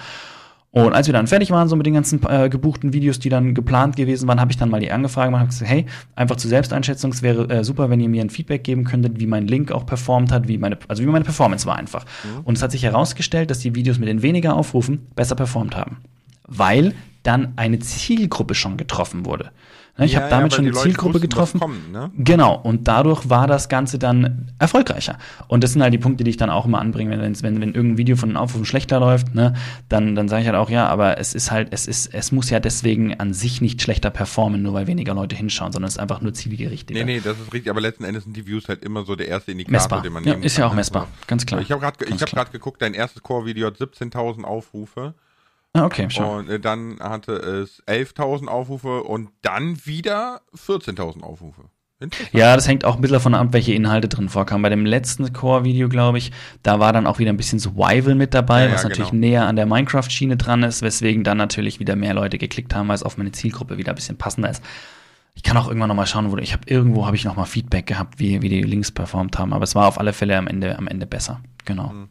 Und 0.71 0.93
als 0.93 1.07
wir 1.07 1.13
dann 1.13 1.27
fertig 1.27 1.49
waren, 1.49 1.67
so 1.69 1.75
mit 1.75 1.85
den 1.85 1.93
ganzen 1.93 2.21
äh, 2.27 2.49
gebuchten 2.49 2.93
Videos, 2.93 3.19
die 3.19 3.29
dann 3.29 3.55
geplant 3.55 3.95
gewesen 3.95 4.27
waren, 4.27 4.39
habe 4.39 4.51
ich 4.51 4.57
dann 4.57 4.69
mal 4.69 4.79
die 4.79 4.91
angefragt 4.91 5.29
und 5.29 5.39
habe 5.39 5.47
gesagt, 5.47 5.71
hey, 5.71 5.85
einfach 6.15 6.35
zur 6.35 6.49
Selbsteinschätzung, 6.49 7.11
es 7.11 7.21
wäre 7.21 7.49
äh, 7.49 7.63
super, 7.63 7.89
wenn 7.89 7.99
ihr 7.99 8.09
mir 8.09 8.21
ein 8.21 8.29
Feedback 8.29 8.63
geben 8.63 8.83
könntet, 8.83 9.19
wie 9.19 9.27
mein 9.27 9.47
Link 9.47 9.71
auch 9.71 9.85
performt 9.85 10.31
hat, 10.31 10.47
wie 10.47 10.57
meine, 10.57 10.77
also 10.87 11.01
wie 11.01 11.07
meine 11.07 11.25
Performance 11.25 11.65
war 11.65 11.77
einfach. 11.77 12.05
Mhm. 12.23 12.41
Und 12.43 12.57
es 12.57 12.63
hat 12.63 12.71
sich 12.71 12.83
herausgestellt, 12.83 13.49
dass 13.49 13.59
die 13.59 13.75
Videos 13.75 13.97
mit 13.97 14.09
den 14.09 14.21
weniger 14.21 14.55
Aufrufen 14.55 15.07
besser 15.15 15.35
performt 15.35 15.75
haben. 15.75 15.97
Weil 16.47 16.93
dann 17.23 17.53
eine 17.55 17.79
Zielgruppe 17.79 18.53
schon 18.53 18.77
getroffen 18.77 19.25
wurde. 19.25 19.51
Ne, 19.97 20.05
ich 20.05 20.13
ja, 20.13 20.21
habe 20.21 20.29
damit 20.29 20.51
ja, 20.51 20.55
schon 20.57 20.65
eine 20.65 20.75
Zielgruppe 20.75 21.15
wussten, 21.15 21.29
getroffen. 21.29 21.59
Kommt, 21.59 21.91
ne? 21.91 22.11
Genau, 22.17 22.55
und 22.55 22.87
dadurch 22.87 23.29
war 23.29 23.47
das 23.47 23.67
Ganze 23.67 23.97
dann 23.97 24.51
erfolgreicher. 24.59 25.17
Und 25.47 25.63
das 25.63 25.73
sind 25.73 25.81
halt 25.81 25.93
die 25.93 25.97
Punkte, 25.97 26.23
die 26.23 26.29
ich 26.29 26.37
dann 26.37 26.51
auch 26.51 26.65
immer 26.65 26.79
anbringe, 26.79 27.19
wenn, 27.19 27.41
wenn, 27.41 27.61
wenn 27.61 27.73
irgendein 27.73 27.97
Video 27.97 28.15
von 28.15 28.29
den 28.29 28.37
Aufrufen 28.37 28.65
schlechter 28.65 28.99
läuft, 28.99 29.33
ne, 29.33 29.53
dann, 29.89 30.15
dann 30.15 30.27
sage 30.27 30.43
ich 30.43 30.47
halt 30.47 30.57
auch, 30.57 30.69
ja, 30.69 30.87
aber 30.87 31.17
es 31.17 31.33
ist 31.33 31.49
halt, 31.49 31.69
es 31.71 31.87
ist, 31.87 32.13
es 32.13 32.31
muss 32.31 32.49
ja 32.49 32.59
deswegen 32.59 33.19
an 33.19 33.33
sich 33.33 33.59
nicht 33.59 33.81
schlechter 33.81 34.11
performen, 34.11 34.61
nur 34.61 34.73
weil 34.73 34.85
weniger 34.85 35.15
Leute 35.15 35.35
hinschauen, 35.35 35.71
sondern 35.71 35.87
es 35.87 35.95
ist 35.95 35.99
einfach 35.99 36.21
nur 36.21 36.33
zielgerichtet. 36.33 36.95
Nee, 36.95 37.03
nee, 37.03 37.19
das 37.19 37.39
ist 37.39 37.51
richtig, 37.51 37.71
aber 37.71 37.81
letzten 37.81 38.03
Endes 38.03 38.25
sind 38.25 38.37
die 38.37 38.45
Views 38.45 38.67
halt 38.69 38.85
immer 38.85 39.03
so 39.03 39.15
der 39.15 39.27
erste 39.27 39.51
Indikator, 39.51 39.79
messbar. 39.79 40.01
den 40.03 40.13
man 40.13 40.23
ja, 40.23 40.33
ist 40.33 40.57
ja 40.57 40.67
auch 40.67 40.73
messbar, 40.73 41.07
ganz 41.25 41.45
klar. 41.45 41.61
Ich 41.61 41.71
habe 41.71 41.81
gerade 41.81 41.97
hab 42.35 42.51
geguckt, 42.51 42.81
dein 42.83 42.93
erstes 42.93 43.23
Core-Video 43.23 43.67
hat 43.67 43.77
17.000 43.77 44.43
Aufrufe. 44.43 45.15
Ah, 45.77 45.85
okay, 45.85 46.09
schon. 46.09 46.45
Und 46.45 46.49
äh, 46.49 46.59
dann 46.59 46.99
hatte 46.99 47.33
es 47.33 47.83
11.000 47.85 48.47
Aufrufe 48.47 49.03
und 49.03 49.29
dann 49.41 49.85
wieder 49.85 50.41
14.000 50.55 51.21
Aufrufe. 51.21 51.63
Ja, 52.31 52.55
das 52.55 52.67
hängt 52.67 52.85
auch 52.85 52.95
ein 52.95 53.01
bisschen 53.01 53.15
davon 53.15 53.33
ab, 53.33 53.47
welche 53.51 53.73
Inhalte 53.73 54.07
drin 54.07 54.29
vorkamen. 54.29 54.61
Bei 54.61 54.69
dem 54.69 54.85
letzten 54.85 55.33
Core-Video, 55.33 55.89
glaube 55.89 56.19
ich, 56.19 56.31
da 56.61 56.79
war 56.79 56.93
dann 56.93 57.07
auch 57.07 57.17
wieder 57.17 57.31
ein 57.31 57.37
bisschen 57.37 57.57
Survival 57.57 58.13
mit 58.13 58.35
dabei, 58.35 58.65
ja, 58.65 58.73
was 58.73 58.83
ja, 58.83 58.89
natürlich 58.89 59.09
genau. 59.09 59.21
näher 59.21 59.47
an 59.47 59.55
der 59.55 59.65
Minecraft-Schiene 59.65 60.37
dran 60.37 60.61
ist, 60.61 60.83
weswegen 60.83 61.23
dann 61.23 61.37
natürlich 61.37 61.79
wieder 61.79 61.95
mehr 61.95 62.13
Leute 62.13 62.37
geklickt 62.37 62.75
haben, 62.75 62.87
weil 62.87 62.95
es 62.95 63.01
auf 63.01 63.17
meine 63.17 63.31
Zielgruppe 63.31 63.79
wieder 63.79 63.93
ein 63.93 63.95
bisschen 63.95 64.17
passender 64.17 64.51
ist. 64.51 64.63
Ich 65.33 65.41
kann 65.41 65.57
auch 65.57 65.67
irgendwann 65.67 65.89
noch 65.89 65.95
mal 65.95 66.05
schauen, 66.05 66.31
wo 66.31 66.37
ich 66.37 66.53
habe 66.53 66.63
irgendwo 66.67 67.07
habe 67.07 67.15
ich 67.15 67.25
noch 67.25 67.35
mal 67.35 67.45
Feedback 67.45 67.87
gehabt, 67.87 68.19
wie, 68.19 68.43
wie 68.43 68.49
die 68.49 68.61
Links 68.61 68.91
performt 68.91 69.39
haben, 69.39 69.53
aber 69.53 69.63
es 69.63 69.73
war 69.73 69.87
auf 69.87 69.99
alle 69.99 70.13
Fälle 70.13 70.37
am 70.37 70.47
Ende 70.47 70.77
am 70.77 70.87
Ende 70.87 71.07
besser. 71.07 71.41
Genau. 71.65 71.89
Hm. 71.89 72.09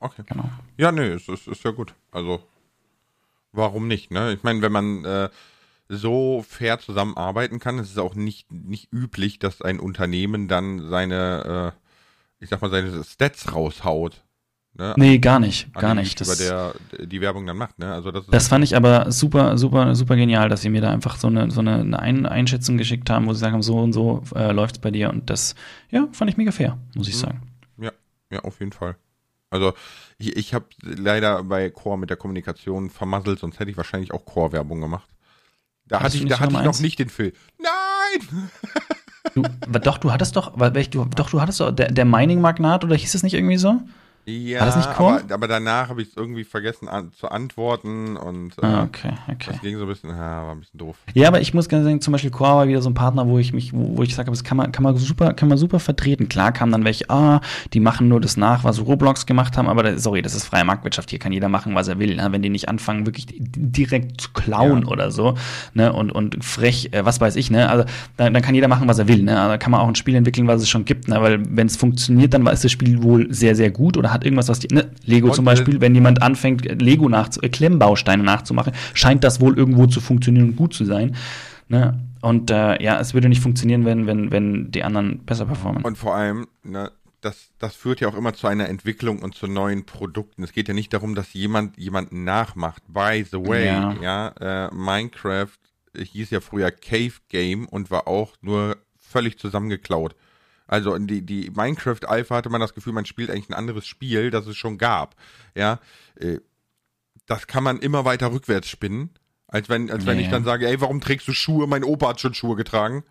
Okay. 0.00 0.22
Genau. 0.26 0.48
Ja, 0.78 0.90
nee, 0.90 1.08
es 1.08 1.28
ist, 1.28 1.48
ist 1.48 1.64
ja 1.64 1.70
gut. 1.70 1.94
Also 2.12 2.40
warum 3.58 3.88
nicht? 3.88 4.10
Ne? 4.10 4.32
Ich 4.32 4.42
meine, 4.42 4.62
wenn 4.62 4.72
man 4.72 5.04
äh, 5.04 5.28
so 5.88 6.44
fair 6.46 6.78
zusammenarbeiten 6.78 7.58
kann, 7.58 7.78
ist 7.78 7.90
es 7.90 7.98
auch 7.98 8.14
nicht, 8.14 8.50
nicht 8.52 8.92
üblich, 8.92 9.38
dass 9.38 9.62
ein 9.62 9.80
Unternehmen 9.80 10.48
dann 10.48 10.88
seine, 10.88 11.74
äh, 11.74 12.42
ich 12.44 12.48
sag 12.48 12.62
mal, 12.62 12.70
seine 12.70 13.04
Stats 13.04 13.54
raushaut. 13.54 14.22
Ne? 14.74 14.94
Nee, 14.96 15.18
gar 15.18 15.40
nicht, 15.40 15.74
gar 15.74 15.94
nicht. 15.94 16.20
Über 16.20 16.36
der 16.36 16.74
die 17.04 17.20
Werbung 17.20 17.46
dann 17.46 17.56
macht, 17.56 17.78
ne? 17.80 17.92
Also 17.92 18.12
das, 18.12 18.26
das 18.26 18.46
fand 18.46 18.62
ich 18.62 18.76
aber 18.76 19.10
super, 19.10 19.58
super, 19.58 19.96
super 19.96 20.14
genial, 20.14 20.48
dass 20.48 20.60
sie 20.60 20.70
mir 20.70 20.80
da 20.80 20.92
einfach 20.92 21.16
so 21.16 21.26
eine, 21.26 21.50
so 21.50 21.60
eine, 21.60 21.98
eine 21.98 22.30
Einschätzung 22.30 22.76
geschickt 22.76 23.10
haben, 23.10 23.26
wo 23.26 23.32
sie 23.32 23.40
sagen, 23.40 23.60
so 23.62 23.76
und 23.78 23.92
so 23.92 24.22
äh, 24.36 24.52
läuft's 24.52 24.78
bei 24.78 24.92
dir 24.92 25.10
und 25.10 25.30
das, 25.30 25.56
ja, 25.90 26.06
fand 26.12 26.30
ich 26.30 26.36
mega 26.36 26.52
fair, 26.52 26.78
muss 26.94 27.08
ich 27.08 27.16
mhm. 27.16 27.20
sagen. 27.20 27.42
Ja, 27.78 27.90
ja, 28.30 28.40
auf 28.40 28.60
jeden 28.60 28.72
Fall. 28.72 28.94
Also 29.50 29.72
ich, 30.18 30.36
ich 30.36 30.54
habe 30.54 30.66
leider 30.82 31.42
bei 31.44 31.70
Core 31.70 31.98
mit 31.98 32.10
der 32.10 32.16
Kommunikation 32.16 32.90
vermasselt, 32.90 33.38
sonst 33.38 33.58
hätte 33.58 33.70
ich 33.70 33.76
wahrscheinlich 33.76 34.12
auch 34.12 34.24
Core-Werbung 34.24 34.80
gemacht. 34.80 35.08
Da 35.86 36.00
hatte 36.00 36.18
ich, 36.18 36.26
da 36.26 36.38
hatte 36.38 36.54
ich 36.54 36.62
noch 36.62 36.80
nicht 36.80 36.98
den 36.98 37.08
Film. 37.08 37.32
Nein! 37.58 38.50
Du, 39.34 39.42
doch, 39.78 39.98
du 39.98 40.12
hattest 40.12 40.36
doch, 40.36 40.56
du, 40.56 41.04
doch, 41.04 41.30
du 41.30 41.40
hattest 41.40 41.60
doch, 41.60 41.70
der, 41.70 41.90
der 41.90 42.04
Mining-Magnat, 42.04 42.84
oder 42.84 42.96
hieß 42.96 43.14
es 43.14 43.22
nicht 43.22 43.34
irgendwie 43.34 43.58
so? 43.58 43.80
Ja, 44.28 44.60
aber, 44.60 45.22
aber, 45.32 45.48
danach 45.48 45.88
habe 45.88 46.02
ich 46.02 46.08
es 46.08 46.16
irgendwie 46.16 46.44
vergessen 46.44 46.86
an, 46.86 47.12
zu 47.12 47.30
antworten 47.30 48.18
und 48.18 48.58
äh, 48.62 48.66
ah, 48.66 48.82
okay, 48.82 49.12
okay. 49.26 49.52
das 49.52 49.60
ging 49.62 49.76
so 49.78 49.84
ein 49.84 49.88
bisschen, 49.88 50.10
ja, 50.10 50.44
war 50.44 50.52
ein 50.52 50.60
bisschen 50.60 50.78
doof. 50.78 50.96
Ja, 51.14 51.28
aber 51.28 51.40
ich 51.40 51.54
muss 51.54 51.68
ganz 51.68 51.84
sagen, 51.84 52.02
zum 52.02 52.12
Beispiel 52.12 52.30
Core 52.30 52.56
war 52.56 52.68
wieder 52.68 52.82
so 52.82 52.90
ein 52.90 52.94
Partner, 52.94 53.26
wo 53.26 53.38
ich 53.38 53.54
mich, 53.54 53.72
wo, 53.72 53.96
wo 53.96 54.02
ich 54.02 54.14
sage, 54.14 54.30
das 54.30 54.44
kann 54.44 54.58
man, 54.58 54.70
kann 54.70 54.82
man 54.82 54.96
super, 54.98 55.32
kann 55.32 55.48
man 55.48 55.56
super 55.56 55.80
vertreten. 55.80 56.28
Klar 56.28 56.52
kamen 56.52 56.72
dann 56.72 56.84
welche, 56.84 57.08
ah, 57.08 57.40
die 57.72 57.80
machen 57.80 58.08
nur 58.08 58.20
das 58.20 58.36
nach, 58.36 58.64
was 58.64 58.84
Roblox 58.84 59.24
gemacht 59.24 59.56
haben, 59.56 59.66
aber 59.66 59.82
das, 59.82 60.02
sorry, 60.02 60.20
das 60.20 60.34
ist 60.34 60.44
freie 60.44 60.64
Marktwirtschaft, 60.64 61.08
hier 61.08 61.18
kann 61.18 61.32
jeder 61.32 61.48
machen, 61.48 61.74
was 61.74 61.88
er 61.88 61.98
will. 61.98 62.16
Ne? 62.16 62.28
Wenn 62.30 62.42
die 62.42 62.50
nicht 62.50 62.68
anfangen, 62.68 63.06
wirklich 63.06 63.26
direkt 63.28 64.20
zu 64.20 64.30
klauen 64.34 64.82
ja. 64.82 64.88
oder 64.88 65.10
so, 65.10 65.36
ne, 65.72 65.90
und, 65.92 66.12
und 66.12 66.44
frech, 66.44 66.90
äh, 66.92 67.04
was 67.04 67.20
weiß 67.20 67.36
ich, 67.36 67.50
ne, 67.50 67.70
also 67.70 67.84
dann, 68.18 68.34
dann 68.34 68.42
kann 68.42 68.54
jeder 68.54 68.68
machen, 68.68 68.88
was 68.88 68.98
er 68.98 69.08
will, 69.08 69.22
ne, 69.22 69.40
also 69.40 69.58
kann 69.58 69.70
man 69.70 69.80
auch 69.80 69.88
ein 69.88 69.94
Spiel 69.94 70.14
entwickeln, 70.14 70.46
was 70.46 70.60
es 70.60 70.68
schon 70.68 70.84
gibt, 70.84 71.08
ne, 71.08 71.20
weil 71.22 71.42
wenn 71.48 71.66
es 71.66 71.76
funktioniert, 71.76 72.34
dann 72.34 72.46
ist 72.46 72.64
das 72.64 72.72
Spiel 72.72 73.02
wohl 73.02 73.32
sehr, 73.32 73.54
sehr 73.54 73.70
gut 73.70 73.96
oder 73.96 74.12
hat 74.12 74.17
hat 74.18 74.24
irgendwas, 74.24 74.48
was 74.48 74.58
die, 74.58 74.74
ne, 74.74 74.90
Lego 75.04 75.28
und, 75.28 75.34
zum 75.34 75.44
Beispiel, 75.44 75.80
wenn 75.80 75.94
jemand 75.94 76.22
anfängt, 76.22 76.64
Lego 76.80 77.08
nachzu, 77.08 77.40
äh, 77.42 77.48
Klemmbausteine 77.48 78.22
nachzumachen, 78.22 78.72
scheint 78.94 79.24
das 79.24 79.40
wohl 79.40 79.56
irgendwo 79.56 79.86
zu 79.86 80.00
funktionieren 80.00 80.50
und 80.50 80.56
gut 80.56 80.74
zu 80.74 80.84
sein. 80.84 81.16
Ne? 81.68 81.98
Und 82.20 82.50
äh, 82.50 82.82
ja, 82.82 82.98
es 82.98 83.14
würde 83.14 83.28
nicht 83.28 83.42
funktionieren, 83.42 83.84
wenn, 83.84 84.06
wenn, 84.06 84.30
wenn 84.30 84.70
die 84.70 84.82
anderen 84.82 85.24
besser 85.24 85.46
performen. 85.46 85.84
Und 85.84 85.96
vor 85.96 86.14
allem, 86.14 86.46
ne, 86.64 86.90
das, 87.20 87.50
das 87.58 87.74
führt 87.74 88.00
ja 88.00 88.08
auch 88.08 88.16
immer 88.16 88.32
zu 88.32 88.46
einer 88.46 88.68
Entwicklung 88.68 89.20
und 89.20 89.34
zu 89.34 89.46
neuen 89.46 89.86
Produkten. 89.86 90.42
Es 90.42 90.52
geht 90.52 90.68
ja 90.68 90.74
nicht 90.74 90.92
darum, 90.92 91.14
dass 91.14 91.32
jemand 91.32 91.76
jemanden 91.76 92.24
nachmacht. 92.24 92.82
By 92.88 93.24
the 93.30 93.38
way, 93.38 93.66
ja, 93.66 93.94
ja 94.00 94.68
äh, 94.68 94.74
Minecraft 94.74 95.58
hieß 95.96 96.30
ja 96.30 96.40
früher 96.40 96.70
Cave 96.70 97.14
Game 97.28 97.66
und 97.66 97.90
war 97.90 98.06
auch 98.06 98.34
nur 98.40 98.76
völlig 98.96 99.38
zusammengeklaut. 99.38 100.14
Also 100.68 100.94
in 100.94 101.06
die, 101.06 101.22
die 101.22 101.50
Minecraft 101.50 102.04
Alpha 102.06 102.36
hatte 102.36 102.50
man 102.50 102.60
das 102.60 102.74
Gefühl, 102.74 102.92
man 102.92 103.06
spielt 103.06 103.30
eigentlich 103.30 103.48
ein 103.48 103.54
anderes 103.54 103.86
Spiel, 103.86 104.30
das 104.30 104.46
es 104.46 104.56
schon 104.56 104.78
gab. 104.78 105.16
Ja, 105.56 105.80
äh, 106.16 106.38
das 107.26 107.46
kann 107.46 107.64
man 107.64 107.78
immer 107.78 108.04
weiter 108.04 108.30
rückwärts 108.30 108.68
spinnen, 108.68 109.10
als 109.48 109.68
wenn, 109.68 109.90
als 109.90 110.06
wenn 110.06 110.20
ich 110.20 110.28
dann 110.28 110.44
sage, 110.44 110.68
ey, 110.68 110.80
warum 110.80 111.00
trägst 111.00 111.26
du 111.26 111.32
Schuhe? 111.32 111.66
Mein 111.66 111.84
Opa 111.84 112.10
hat 112.10 112.20
schon 112.20 112.34
Schuhe 112.34 112.54
getragen. 112.54 113.02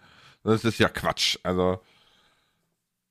Das 0.43 0.63
ist 0.63 0.79
ja 0.79 0.87
Quatsch. 0.87 1.37
Also 1.43 1.81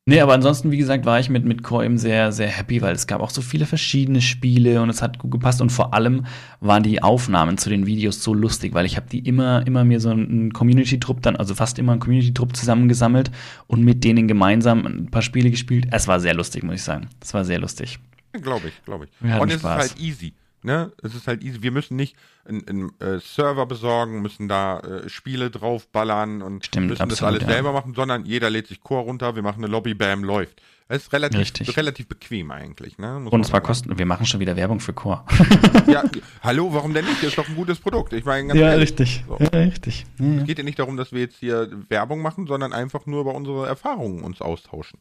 Nee, 0.09 0.21
aber 0.21 0.35
ansonsten, 0.35 0.71
wie 0.71 0.77
gesagt, 0.77 1.05
war 1.05 1.19
ich 1.19 1.31
mit, 1.31 1.45
mit 1.45 1.65
Core 1.65 1.85
eben 1.85 1.99
sehr, 1.99 2.31
sehr 2.31 2.47
happy, 2.47 2.81
weil 2.81 2.95
es 2.95 3.09
gab 3.09 3.21
auch 3.21 3.31
so 3.31 3.43
viele 3.43 3.67
verschiedene 3.67 4.21
Spiele 4.21 4.81
und 4.81 4.89
es 4.89 5.03
hat 5.03 5.19
gut 5.19 5.33
gepasst 5.33 5.61
und 5.61 5.71
vor 5.71 5.95
allem 5.95 6.27
waren 6.61 6.85
die 6.85 7.03
Aufnahmen 7.03 7.59
zu 7.59 7.71
den 7.71 7.87
Videos 7.87 8.23
so 8.23 8.33
lustig, 8.33 8.73
weil 8.73 8.87
ich 8.87 8.97
habe 8.97 9.09
die 9.11 9.19
immer, 9.19 9.67
immer 9.67 9.83
mir 9.83 9.99
so 9.99 10.11
einen 10.11 10.53
Community-Trupp 10.53 11.23
dann, 11.23 11.35
also 11.35 11.57
fast 11.57 11.81
immer 11.81 11.91
einen 11.91 12.01
Community-Trupp 12.01 12.55
zusammengesammelt 12.55 13.33
und 13.67 13.83
mit 13.83 14.05
denen 14.05 14.29
gemeinsam 14.29 14.87
ein 14.87 15.11
paar 15.11 15.23
Spiele 15.23 15.51
gespielt. 15.51 15.89
Es 15.91 16.07
war 16.07 16.21
sehr 16.21 16.35
lustig, 16.35 16.63
muss 16.63 16.77
ich 16.77 16.85
sagen. 16.85 17.09
Es 17.21 17.35
war 17.35 17.45
sehr 17.45 17.59
lustig. 17.59 17.99
Glaube 18.31 18.69
ich, 18.69 18.85
glaube 18.85 19.07
ich. 19.07 19.41
Und 19.41 19.51
es 19.51 19.57
ist 19.57 19.65
halt 19.65 19.99
easy. 19.99 20.35
Ne? 20.67 20.93
Es 21.01 21.15
ist 21.15 21.29
halt 21.29 21.45
easy. 21.45 21.63
Wir 21.63 21.71
müssen 21.71 21.95
nicht 21.95 22.17
einen, 22.45 22.67
einen 22.69 23.01
äh, 23.01 23.21
Server 23.21 23.67
besorgen, 23.67 24.21
müssen 24.21 24.49
da 24.49 24.81
äh, 24.81 25.09
Spiele 25.09 25.49
draufballern 25.49 26.43
und 26.43 26.67
Stimmt, 26.67 26.89
müssen 26.89 27.03
absolut, 27.03 27.21
das 27.21 27.23
alles 27.23 27.43
ja. 27.43 27.49
selber 27.51 27.73
machen, 27.73 27.95
sondern 27.95 28.25
jeder 28.25 28.51
lädt 28.51 28.67
sich 28.67 28.81
Core 28.81 29.05
runter, 29.05 29.37
wir 29.37 29.45
machen 29.45 29.63
eine 29.63 29.71
Lobby, 29.71 29.95
bam, 29.95 30.25
läuft. 30.25 30.61
Es 30.89 31.05
ist 31.05 31.13
relativ, 31.13 31.77
relativ 31.77 32.09
bequem 32.09 32.51
eigentlich. 32.51 32.99
Ne? 32.99 33.21
Muss 33.21 33.33
und 33.33 33.47
zwar 33.47 33.61
kosten, 33.61 33.97
wir 33.97 34.07
machen 34.07 34.27
schon 34.27 34.41
wieder 34.41 34.57
Werbung 34.57 34.81
für 34.81 34.93
Core. 34.93 35.25
ja, 35.87 36.03
hallo, 36.43 36.75
warum 36.75 36.95
denn 36.95 37.05
nicht? 37.05 37.19
Das 37.19 37.29
ist 37.29 37.39
doch 37.39 37.49
ein 37.49 37.55
gutes 37.55 37.79
Produkt. 37.79 38.13
Ich 38.13 38.25
meine, 38.25 38.49
ganz 38.49 38.59
Ja, 38.59 38.71
ehrlich, 38.71 38.91
richtig. 38.91 39.25
So. 39.29 39.39
Ja, 39.39 39.49
richtig. 39.61 40.05
Ja, 40.19 40.27
ja. 40.27 40.41
Es 40.41 40.47
geht 40.47 40.59
ja 40.59 40.65
nicht 40.65 40.81
darum, 40.81 40.97
dass 40.97 41.13
wir 41.13 41.21
jetzt 41.21 41.37
hier 41.37 41.71
Werbung 41.89 42.23
machen, 42.23 42.49
sondern 42.49 42.73
einfach 42.73 43.07
nur 43.07 43.21
über 43.21 43.35
unsere 43.35 43.69
Erfahrungen 43.69 44.25
uns 44.25 44.41
austauschen. 44.41 44.99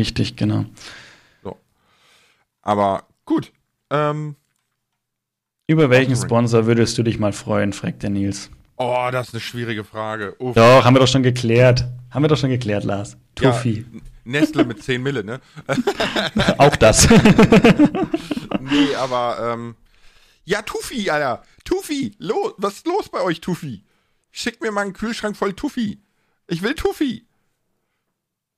Richtig, 0.00 0.34
genau. 0.34 0.66
So. 1.44 1.56
Aber 2.62 3.04
gut. 3.24 3.52
Ähm, 3.90 4.34
über 5.68 5.90
welchen 5.90 6.16
Sponsor 6.16 6.66
würdest 6.66 6.98
du 6.98 7.02
dich 7.04 7.18
mal 7.18 7.32
freuen, 7.32 7.72
fragt 7.72 8.02
der 8.02 8.10
Nils. 8.10 8.50
Oh, 8.78 9.08
das 9.12 9.28
ist 9.28 9.34
eine 9.34 9.40
schwierige 9.40 9.84
Frage. 9.84 10.34
Uff. 10.38 10.54
Doch, 10.54 10.84
haben 10.84 10.94
wir 10.94 11.00
doch 11.00 11.08
schon 11.08 11.22
geklärt. 11.22 11.84
Haben 12.10 12.24
wir 12.24 12.28
doch 12.28 12.38
schon 12.38 12.50
geklärt, 12.50 12.84
Lars. 12.84 13.16
Tuffy. 13.34 13.84
Ja, 13.92 14.00
Nestle 14.24 14.64
mit 14.64 14.82
10 14.82 15.02
Mille, 15.02 15.24
ne? 15.24 15.40
Auch 16.58 16.74
das. 16.76 17.08
nee, 18.60 18.94
aber, 18.96 19.52
ähm, 19.52 19.76
ja, 20.44 20.62
Tuffy, 20.62 21.10
Alter. 21.10 21.42
Tuffy. 21.64 22.14
Los, 22.18 22.54
was 22.56 22.74
ist 22.74 22.86
los 22.86 23.08
bei 23.10 23.20
euch, 23.20 23.40
Tuffy? 23.40 23.84
Schickt 24.30 24.62
mir 24.62 24.70
mal 24.70 24.82
einen 24.82 24.92
Kühlschrank 24.94 25.36
voll 25.36 25.52
Tuffy. 25.52 26.00
Ich 26.46 26.62
will 26.62 26.74
Tuffy. 26.74 27.26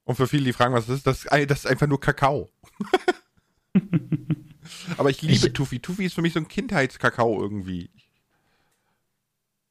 Und 0.04 0.14
für 0.14 0.28
viele, 0.28 0.44
die 0.44 0.52
fragen, 0.52 0.74
was 0.74 0.86
das 0.86 0.98
ist, 0.98 1.06
das, 1.06 1.24
das 1.24 1.58
ist 1.60 1.66
einfach 1.66 1.86
nur 1.86 2.00
Kakao. 2.00 2.50
Aber 4.96 5.10
ich 5.10 5.22
liebe 5.22 5.48
ich, 5.48 5.52
Tuffy. 5.52 5.80
Tuffy 5.80 6.06
ist 6.06 6.14
für 6.14 6.22
mich 6.22 6.32
so 6.32 6.40
ein 6.40 6.48
Kindheitskakao 6.48 7.40
irgendwie. 7.40 7.90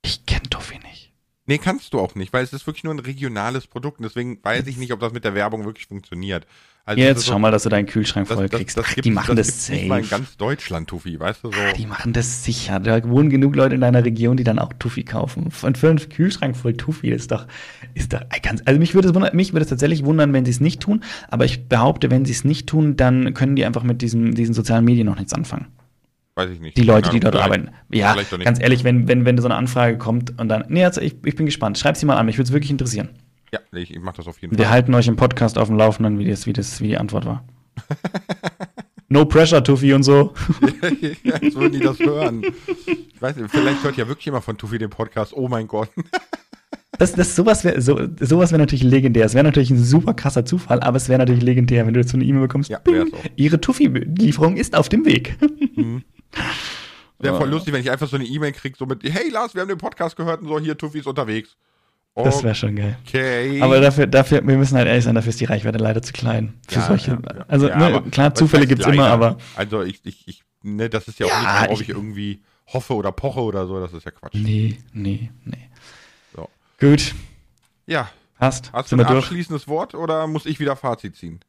Ich 0.01 0.25
kenne 0.25 0.49
Tuffy 0.49 0.79
nicht. 0.79 1.11
Nee, 1.45 1.57
kannst 1.57 1.93
du 1.93 1.99
auch 1.99 2.13
nicht, 2.13 2.31
weil 2.31 2.43
es 2.43 2.53
ist 2.53 2.67
wirklich 2.67 2.83
nur 2.83 2.93
ein 2.93 2.99
regionales 2.99 3.65
Produkt 3.65 3.99
und 3.99 4.03
deswegen 4.03 4.43
weiß 4.43 4.67
ich 4.67 4.77
nicht, 4.77 4.93
ob 4.93 4.99
das 4.99 5.13
mit 5.13 5.23
der 5.23 5.33
Werbung 5.33 5.65
wirklich 5.65 5.87
funktioniert. 5.87 6.45
Also 6.85 7.01
Jetzt 7.01 7.27
schau 7.27 7.37
mal, 7.37 7.51
dass 7.51 7.63
du 7.63 7.69
deinen 7.69 7.85
Kühlschrank 7.85 8.27
voll 8.27 8.47
das, 8.47 8.57
kriegst. 8.57 8.75
Das, 8.75 8.85
das 8.85 8.95
Ach, 8.97 9.01
die 9.01 9.11
machen 9.11 9.35
das, 9.35 9.47
das 9.47 9.67
safe. 9.67 9.79
Nicht 9.79 9.89
mal 9.89 9.99
in 9.99 10.09
ganz 10.09 10.37
Deutschland 10.37 10.89
Tuffy, 10.89 11.19
weißt 11.19 11.43
du 11.43 11.51
so. 11.51 11.57
Ach, 11.67 11.73
die 11.73 11.85
machen 11.85 12.13
das 12.13 12.43
sicher. 12.43 12.79
Da 12.79 13.07
wohnen 13.07 13.29
genug 13.29 13.55
Leute 13.55 13.75
in 13.75 13.81
deiner 13.81 14.03
Region, 14.03 14.37
die 14.37 14.43
dann 14.43 14.57
auch 14.57 14.73
Tuffy 14.79 15.03
kaufen. 15.03 15.51
Und 15.61 15.77
für 15.77 15.89
einen 15.89 15.99
Kühlschrank 15.99 16.57
voll 16.57 16.73
Tuffy 16.73 17.11
ist 17.11 17.31
doch, 17.31 17.45
ist 17.93 18.13
doch 18.13 18.21
ganz, 18.41 18.63
also 18.65 18.79
mich 18.79 18.95
würde 18.95 19.09
es 19.09 19.33
mich 19.33 19.53
würde 19.53 19.63
es 19.63 19.69
tatsächlich 19.69 20.03
wundern, 20.03 20.33
wenn 20.33 20.45
sie 20.45 20.51
es 20.51 20.61
nicht 20.61 20.81
tun. 20.81 21.03
Aber 21.29 21.45
ich 21.45 21.67
behaupte, 21.67 22.09
wenn 22.09 22.25
sie 22.25 22.31
es 22.31 22.43
nicht 22.43 22.67
tun, 22.67 22.97
dann 22.97 23.35
können 23.35 23.55
die 23.55 23.65
einfach 23.65 23.83
mit 23.83 24.01
diesen, 24.01 24.33
diesen 24.33 24.55
sozialen 24.55 24.83
Medien 24.83 25.05
noch 25.05 25.17
nichts 25.17 25.33
anfangen. 25.33 25.67
weiß 26.33 26.49
ich 26.49 26.59
nicht. 26.59 26.75
Die 26.75 26.81
Leute, 26.81 27.11
die 27.11 27.19
dort 27.19 27.35
arbeiten. 27.35 27.69
Ja, 27.91 28.15
ganz 28.43 28.59
ehrlich, 28.59 28.83
wenn, 28.83 29.07
wenn, 29.07 29.25
wenn 29.25 29.37
so 29.37 29.47
eine 29.47 29.55
Anfrage 29.55 29.99
kommt 29.99 30.39
und 30.39 30.49
dann. 30.49 30.65
Nee, 30.69 30.85
also 30.85 31.01
ich, 31.01 31.17
ich 31.23 31.35
bin 31.35 31.45
gespannt. 31.45 31.77
Schreib 31.77 31.97
sie 31.97 32.07
mal 32.07 32.17
an, 32.17 32.25
mich 32.25 32.39
würde 32.39 32.47
es 32.47 32.51
wirklich 32.51 32.71
interessieren. 32.71 33.09
Ja, 33.51 33.59
ich, 33.71 33.91
ich 33.91 33.99
mach 33.99 34.13
das 34.13 34.27
auf 34.27 34.39
jeden 34.39 34.57
Wir 34.57 34.65
Fall. 34.65 34.73
halten 34.73 34.93
euch 34.93 35.07
im 35.07 35.15
Podcast 35.15 35.57
auf 35.57 35.67
dem 35.67 35.77
Laufenden, 35.77 36.19
wie, 36.19 36.29
das, 36.29 36.45
wie, 36.45 36.53
das, 36.53 36.81
wie 36.81 36.87
die 36.89 36.97
Antwort 36.97 37.25
war. 37.25 37.43
no 39.09 39.25
pressure, 39.25 39.63
Tuffy 39.63 39.93
und 39.93 40.03
so. 40.03 40.33
Jetzt 41.01 41.55
würden 41.55 41.73
die 41.73 41.79
das 41.79 41.99
hören. 41.99 42.43
Ich 42.85 43.21
weiß 43.21 43.35
nicht, 43.37 43.49
vielleicht 43.49 43.83
hört 43.83 43.97
ja 43.97 44.07
wirklich 44.07 44.25
jemand 44.25 44.43
von 44.43 44.57
Tufi 44.57 44.77
den 44.77 44.89
Podcast. 44.89 45.33
Oh 45.33 45.47
mein 45.47 45.67
Gott. 45.67 45.89
Das, 46.97 47.13
das, 47.13 47.33
sowas 47.33 47.63
wäre 47.63 47.79
so, 47.81 47.97
sowas 48.19 48.51
wär 48.51 48.57
natürlich 48.57 48.83
legendär. 48.83 49.25
Es 49.25 49.33
wäre 49.33 49.45
natürlich 49.45 49.71
ein 49.71 49.81
super 49.81 50.13
krasser 50.13 50.43
Zufall, 50.43 50.81
aber 50.81 50.97
es 50.97 51.07
wäre 51.07 51.19
natürlich 51.19 51.43
legendär, 51.43 51.87
wenn 51.87 51.93
du 51.93 52.01
jetzt 52.01 52.11
so 52.11 52.17
eine 52.17 52.25
E-Mail 52.25 52.41
bekommst. 52.41 52.69
Ja, 52.69 52.79
Bing. 52.79 53.13
Ihre 53.37 53.61
Tuffy-Lieferung 53.61 54.57
ist 54.57 54.75
auf 54.75 54.89
dem 54.89 55.05
Weg. 55.05 55.37
Wäre 57.19 57.37
voll 57.37 57.49
lustig, 57.49 57.73
wenn 57.73 57.79
ich 57.79 57.89
einfach 57.89 58.09
so 58.09 58.17
eine 58.17 58.25
E-Mail 58.25 58.51
kriege, 58.51 58.75
so 58.77 58.85
mit, 58.85 59.01
hey 59.03 59.29
Lars, 59.29 59.53
wir 59.53 59.61
haben 59.61 59.69
den 59.69 59.77
Podcast 59.77 60.17
gehört 60.17 60.41
und 60.41 60.49
so, 60.49 60.59
hier, 60.59 60.77
Tufi 60.77 60.99
ist 60.99 61.07
unterwegs. 61.07 61.55
Das 62.15 62.43
wäre 62.43 62.55
schon 62.55 62.75
geil. 62.75 62.97
Okay. 63.07 63.61
Aber 63.61 63.79
dafür, 63.79 64.05
dafür, 64.05 64.45
wir 64.45 64.57
müssen 64.57 64.75
halt 64.77 64.87
ehrlich 64.87 65.05
sein, 65.05 65.15
dafür 65.15 65.29
ist 65.29 65.39
die 65.39 65.45
Reichweite 65.45 65.77
leider 65.77 66.01
zu 66.01 66.11
klein. 66.11 66.55
Für 66.67 66.79
Ja, 66.79 66.87
solche, 66.87 67.11
ja, 67.11 67.17
ja. 67.37 67.45
also 67.47 67.67
ne, 67.67 68.03
klar, 68.11 68.35
Zufälle 68.35 68.61
heißt 68.63 68.69
gibt's 68.69 68.85
immer, 68.87 69.07
aber 69.07 69.37
Also 69.55 69.83
ich, 69.83 70.01
ich, 70.03 70.27
ich, 70.27 70.43
ne, 70.61 70.89
das 70.89 71.07
ist 71.07 71.19
ja, 71.19 71.27
auch 71.27 71.39
nicht, 71.39 71.47
worauf 71.69 71.81
ich- 71.81 71.89
ich 71.89 71.95
irgendwie 71.95 72.41
hoffe 72.73 72.93
oder 72.95 73.11
poche 73.13 73.39
oder 73.41 73.65
so, 73.67 73.79
das 73.79 73.93
ist 73.93 74.05
ja 74.05 74.11
Quatsch. 74.11 74.33
nee, 74.35 74.77
nee, 74.91 75.29
nee. 75.45 75.69
So. 76.35 76.49
Gut, 76.79 77.15
Ja, 77.87 78.09
passt. 78.37 78.71
hast 78.73 78.91
du 78.91 78.97
Sind 78.97 78.99
ein 79.05 79.07
wir 79.07 79.13
durch? 79.13 79.25
abschließendes 79.25 79.67
Wort 79.69 79.95
oder 79.95 80.27
muss 80.27 80.45
ich 80.45 80.59
wieder 80.59 80.75
Fazit 80.75 81.15
ziehen? 81.15 81.39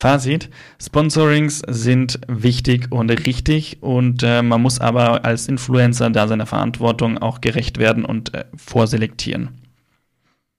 Fazit: 0.00 0.50
Sponsorings 0.82 1.62
sind 1.68 2.18
wichtig 2.26 2.90
und 2.90 3.10
richtig 3.10 3.78
und 3.80 4.22
äh, 4.24 4.42
man 4.42 4.60
muss 4.60 4.80
aber 4.80 5.24
als 5.24 5.46
Influencer 5.46 6.10
da 6.10 6.26
seiner 6.28 6.46
Verantwortung 6.46 7.18
auch 7.18 7.40
gerecht 7.40 7.78
werden 7.78 8.04
und 8.04 8.34
äh, 8.34 8.44
vorselektieren. 8.56 9.60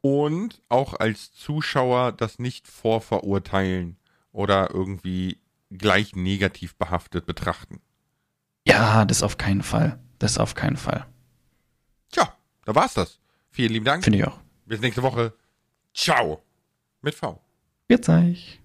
Und 0.06 0.62
auch 0.70 0.94
als 0.94 1.34
Zuschauer 1.34 2.12
das 2.12 2.38
nicht 2.38 2.68
vorverurteilen 2.68 3.98
oder 4.32 4.70
irgendwie 4.70 5.40
gleich 5.72 6.16
negativ 6.16 6.76
behaftet 6.76 7.26
betrachten. 7.26 7.82
Ja, 8.68 9.06
das 9.06 9.24
auf 9.24 9.40
keinen 9.40 9.64
Fall. 9.64 9.98
Das 10.20 10.38
auf 10.38 10.54
keinen 10.54 10.78
Fall. 10.78 11.08
Tja, 12.12 12.32
da 12.66 12.76
war's 12.76 12.94
das. 12.94 13.20
Vielen 13.50 13.74
lieben 13.74 13.86
Dank. 13.86 14.04
Finde 14.04 14.20
ich 14.20 14.28
auch. 14.28 14.40
Bis 14.68 14.80
nächste 14.80 15.02
Woche. 15.02 15.34
Ciao. 15.92 16.44
Mit 17.02 17.16
V. 17.16 17.42
Jetzt 17.90 18.08
euch. 18.08 18.62